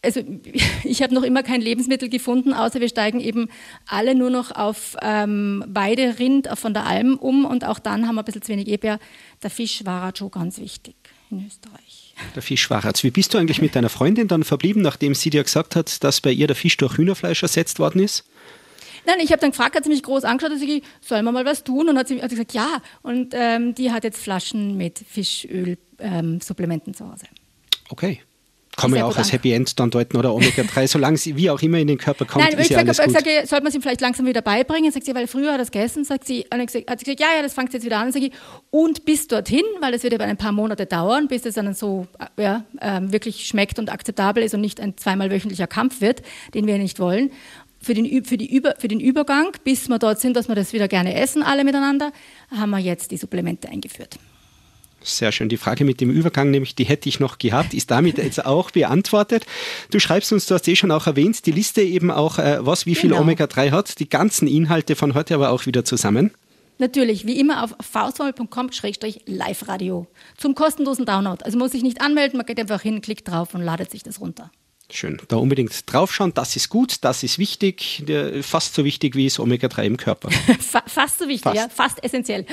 also 0.02 0.22
ich 0.84 1.02
habe 1.02 1.14
noch 1.14 1.24
immer 1.24 1.44
kein 1.44 1.62
Lebensmittel 1.62 2.10
gefunden, 2.10 2.54
außer 2.54 2.80
wir 2.80 2.90
steigen 2.90 3.20
eben 3.20 3.50
alle 3.86 4.16
nur 4.16 4.30
noch 4.30 4.52
auf 4.52 4.98
ähm, 5.02 5.64
Weiderind 5.68 6.50
von 6.56 6.74
der 6.74 6.86
Alm 6.86 7.16
um 7.18 7.46
und 7.46 7.66
auch 7.66 7.80
dann 7.80 8.08
haben 8.08 8.16
wir 8.16 8.22
ein 8.22 8.26
bisschen 8.26 8.42
zu 8.42 8.52
wenig 8.52 8.68
EPA. 8.68 9.00
Der 9.44 9.50
Fisch 9.50 9.86
war 9.86 10.02
halt 10.04 10.18
schon 10.18 10.32
ganz 10.32 10.60
wichtig 10.60 10.96
in 11.30 11.46
Österreich. 11.46 12.14
Der 12.36 12.42
Fisch 12.42 12.70
war 12.70 12.84
halt. 12.84 13.04
Wie 13.04 13.12
bist 13.12 13.34
du 13.34 13.38
eigentlich 13.38 13.62
mit 13.62 13.76
deiner 13.76 13.90
Freundin 13.90 14.28
dann 14.28 14.44
verblieben, 14.44 14.82
nachdem 14.82 15.16
sie 15.16 15.30
dir 15.30 15.44
gesagt 15.44 15.76
hat, 15.76 16.04
dass 16.04 16.22
bei 16.22 16.32
ihr 16.32 16.48
der 16.48 16.56
Fisch 16.56 16.78
durch 16.78 16.98
Hühnerfleisch 16.98 17.42
ersetzt 17.42 17.80
worden 17.80 18.02
ist? 18.02 18.26
Nein, 19.08 19.18
ich 19.24 19.32
habe 19.32 19.40
dann 19.40 19.50
gefragt, 19.50 19.76
hat 19.76 19.84
sie 19.84 19.90
mich 19.90 20.04
groß 20.04 20.26
angeschaut, 20.26 20.52
dass 20.52 20.62
ich, 20.62 20.84
sollen 21.00 21.26
wir 21.26 21.32
mal 21.32 21.46
was 21.46 21.64
tun? 21.64 21.90
Und 21.90 21.98
hat 21.98 22.08
sie 22.08 22.22
hat 22.22 22.30
gesagt, 22.30 22.54
ja. 22.54 22.84
Und 23.02 23.34
ähm, 23.36 23.74
die 23.74 23.92
hat 23.92 24.04
jetzt 24.04 24.22
Flaschen 24.22 24.78
mit 24.78 25.00
Fischöl-Supplementen 25.00 26.92
ähm, 26.92 26.94
zu 26.94 27.10
Hause. 27.10 27.26
Okay 27.90 28.22
kann 28.78 28.90
man 28.90 29.00
ja 29.00 29.06
auch 29.06 29.18
als 29.18 29.32
Happy 29.32 29.52
End 29.52 29.78
dann 29.80 29.92
deuten 29.92 30.18
oder 30.18 30.34
Omega-3, 30.34 30.88
solange 30.88 31.18
sie 31.18 31.36
wie 31.36 31.50
auch 31.50 31.62
immer 31.62 31.78
in 31.78 31.88
den 31.88 31.98
Körper 31.98 32.26
kommt. 32.26 32.46
Nein, 32.46 32.58
ist 32.58 32.72
ich 32.72 32.78
ja 32.78 32.94
sage, 32.94 33.12
sag, 33.12 33.26
sollte 33.48 33.64
man 33.64 33.72
sie 33.72 33.82
vielleicht 33.82 34.02
langsam 34.02 34.26
wieder 34.26 34.42
beibringen? 34.42 34.92
Sagt 34.92 35.06
sie, 35.06 35.14
weil 35.14 35.28
früher 35.28 35.54
hat 35.54 35.60
das 35.60 35.72
gegessen, 35.72 36.06
sagt 36.06 36.26
sie, 36.26 36.46
hat 36.52 36.70
sie 36.70 36.84
gesagt, 36.84 37.20
ja, 37.20 37.28
ja, 37.36 37.42
das 37.42 37.54
fängt 37.54 37.74
jetzt 37.74 37.84
wieder 37.86 37.98
an. 37.98 38.12
Sag 38.12 38.22
ich, 38.22 38.32
und 38.70 39.04
bis 39.04 39.28
dorthin, 39.28 39.64
weil 39.82 39.92
das 39.92 40.04
wird 40.04 40.14
eben 40.14 40.24
ein 40.24 40.38
paar 40.38 40.54
Monate 40.54 40.86
dauern, 40.86 41.28
bis 41.28 41.46
es 41.46 41.56
dann 41.56 41.74
so 41.74 42.08
ja, 42.40 42.64
ähm, 42.80 43.12
wirklich 43.12 43.46
schmeckt 43.46 43.78
und 43.78 43.92
akzeptabel 43.92 44.44
ist 44.44 44.54
und 44.54 44.62
nicht 44.62 44.80
ein 44.80 44.96
zweimal 44.98 45.30
wöchentlicher 45.32 45.68
Kampf 45.68 46.00
wird, 46.00 46.22
den 46.54 46.66
wir 46.66 46.78
nicht 46.78 47.00
wollen. 47.00 47.32
Für 47.82 47.94
den, 47.94 48.24
für, 48.24 48.38
die 48.38 48.56
Über, 48.56 48.76
für 48.78 48.88
den 48.88 49.00
Übergang, 49.00 49.52
bis 49.64 49.90
wir 49.90 50.00
dort 50.00 50.20
sind, 50.20 50.36
dass 50.36 50.48
wir 50.48 50.56
das 50.56 50.72
wieder 50.72 50.88
gerne 50.88 51.16
essen, 51.16 51.44
alle 51.44 51.64
miteinander, 51.64 52.12
haben 52.56 52.70
wir 52.70 52.78
jetzt 52.78 53.12
die 53.12 53.18
Supplemente 53.18 53.68
eingeführt. 53.68 54.18
Sehr 55.04 55.32
schön. 55.32 55.50
Die 55.50 55.58
Frage 55.58 55.84
mit 55.84 56.00
dem 56.00 56.12
Übergang, 56.12 56.52
nämlich 56.52 56.76
die 56.76 56.84
hätte 56.84 57.10
ich 57.10 57.20
noch 57.20 57.40
gehabt, 57.40 57.74
ist 57.74 57.90
damit 57.90 58.20
jetzt 58.20 58.46
auch 58.46 58.70
beantwortet. 58.72 59.46
Du 59.90 59.98
schreibst 60.00 60.32
uns, 60.32 60.46
du 60.46 60.54
hast 60.54 60.68
eh 60.68 60.76
schon 60.76 60.92
auch 60.92 61.08
erwähnt, 61.08 61.44
die 61.46 61.52
Liste 61.52 61.82
eben 61.82 62.12
auch, 62.12 62.38
äh, 62.38 62.64
was 62.66 62.86
wie 62.86 62.96
viel 62.96 63.10
genau. 63.10 63.22
Omega-3 63.22 63.72
hat, 63.72 64.00
die 64.00 64.10
ganzen 64.10 64.48
Inhalte 64.48 64.96
von 64.96 65.16
heute 65.16 65.36
aber 65.36 65.52
auch 65.52 65.66
wieder 65.66 65.84
zusammen. 65.84 66.32
Natürlich, 66.78 67.28
wie 67.28 67.38
immer 67.40 67.64
auf 67.64 67.76
faustformel.com-live-radio 67.80 70.08
zum 70.38 70.56
kostenlosen 70.56 71.06
Download. 71.06 71.44
Also 71.44 71.58
muss 71.58 71.72
sich 71.72 71.84
nicht 71.84 72.02
anmelden, 72.02 72.38
man 72.38 72.46
geht 72.46 72.60
einfach 72.60 72.82
hin, 72.82 73.02
klickt 73.02 73.28
drauf 73.28 73.54
und 73.54 73.62
ladet 73.62 73.92
sich 73.92 74.04
das 74.04 74.20
runter. 74.20 74.52
Schön. 74.94 75.22
Da 75.28 75.38
unbedingt 75.38 75.72
draufschauen. 75.92 76.34
Das 76.34 76.56
ist 76.56 76.70
gut, 76.70 76.96
das 77.02 77.24
ist 77.24 77.40
wichtig. 77.40 78.04
Fast 78.42 78.76
so 78.76 78.84
wichtig 78.84 79.16
wie 79.16 79.26
das 79.26 79.40
Omega-3 79.40 79.84
im 79.84 79.98
Körper. 79.98 80.30
fast 80.88 81.20
so 81.20 81.28
wichtig, 81.28 81.44
fast. 81.44 81.56
ja. 81.56 81.70
Fast 81.70 82.04
essentiell. 82.04 82.46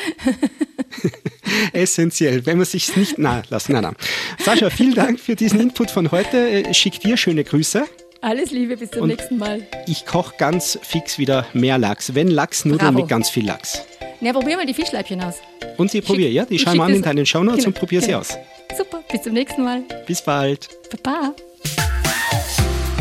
essentiell, 1.72 2.46
wenn 2.46 2.58
man 2.58 2.66
sich 2.66 2.96
nicht 2.96 3.18
na 3.18 3.42
lassen. 3.50 3.72
Nein, 3.72 3.82
nein. 3.82 3.96
Sascha, 4.38 4.70
vielen 4.70 4.94
Dank 4.94 5.20
für 5.20 5.34
diesen 5.34 5.60
Input 5.60 5.90
von 5.90 6.10
heute. 6.10 6.72
Schick 6.74 7.00
dir 7.00 7.16
schöne 7.16 7.44
Grüße. 7.44 7.86
Alles 8.20 8.50
Liebe, 8.50 8.76
bis 8.76 8.90
zum 8.90 9.02
Und 9.02 9.08
nächsten 9.08 9.38
Mal. 9.38 9.66
Ich 9.86 10.04
koche 10.04 10.34
ganz 10.38 10.78
fix 10.82 11.18
wieder 11.18 11.46
mehr 11.52 11.78
Lachs. 11.78 12.14
Wenn 12.14 12.28
Lachsnudeln 12.28 12.94
mit 12.94 13.08
ganz 13.08 13.30
viel 13.30 13.46
Lachs. 13.46 13.82
Na, 14.20 14.32
probier 14.32 14.56
mal 14.56 14.66
die 14.66 14.74
Fischleibchen 14.74 15.22
aus. 15.22 15.36
Und 15.76 15.92
sie 15.92 16.00
probier, 16.00 16.30
ja? 16.30 16.44
Die 16.44 16.58
schauen 16.58 16.76
wir 16.76 16.84
an 16.84 16.94
in 16.94 17.02
deinen 17.02 17.24
Shownotes 17.24 17.58
genau, 17.58 17.68
und 17.68 17.74
probier 17.78 18.00
genau. 18.00 18.22
sie 18.22 18.32
aus. 18.32 18.38
Super, 18.76 19.02
bis 19.10 19.22
zum 19.22 19.32
nächsten 19.32 19.62
Mal. 19.62 19.82
Bis 20.06 20.22
bald. 20.22 20.68
Baba. 20.90 21.34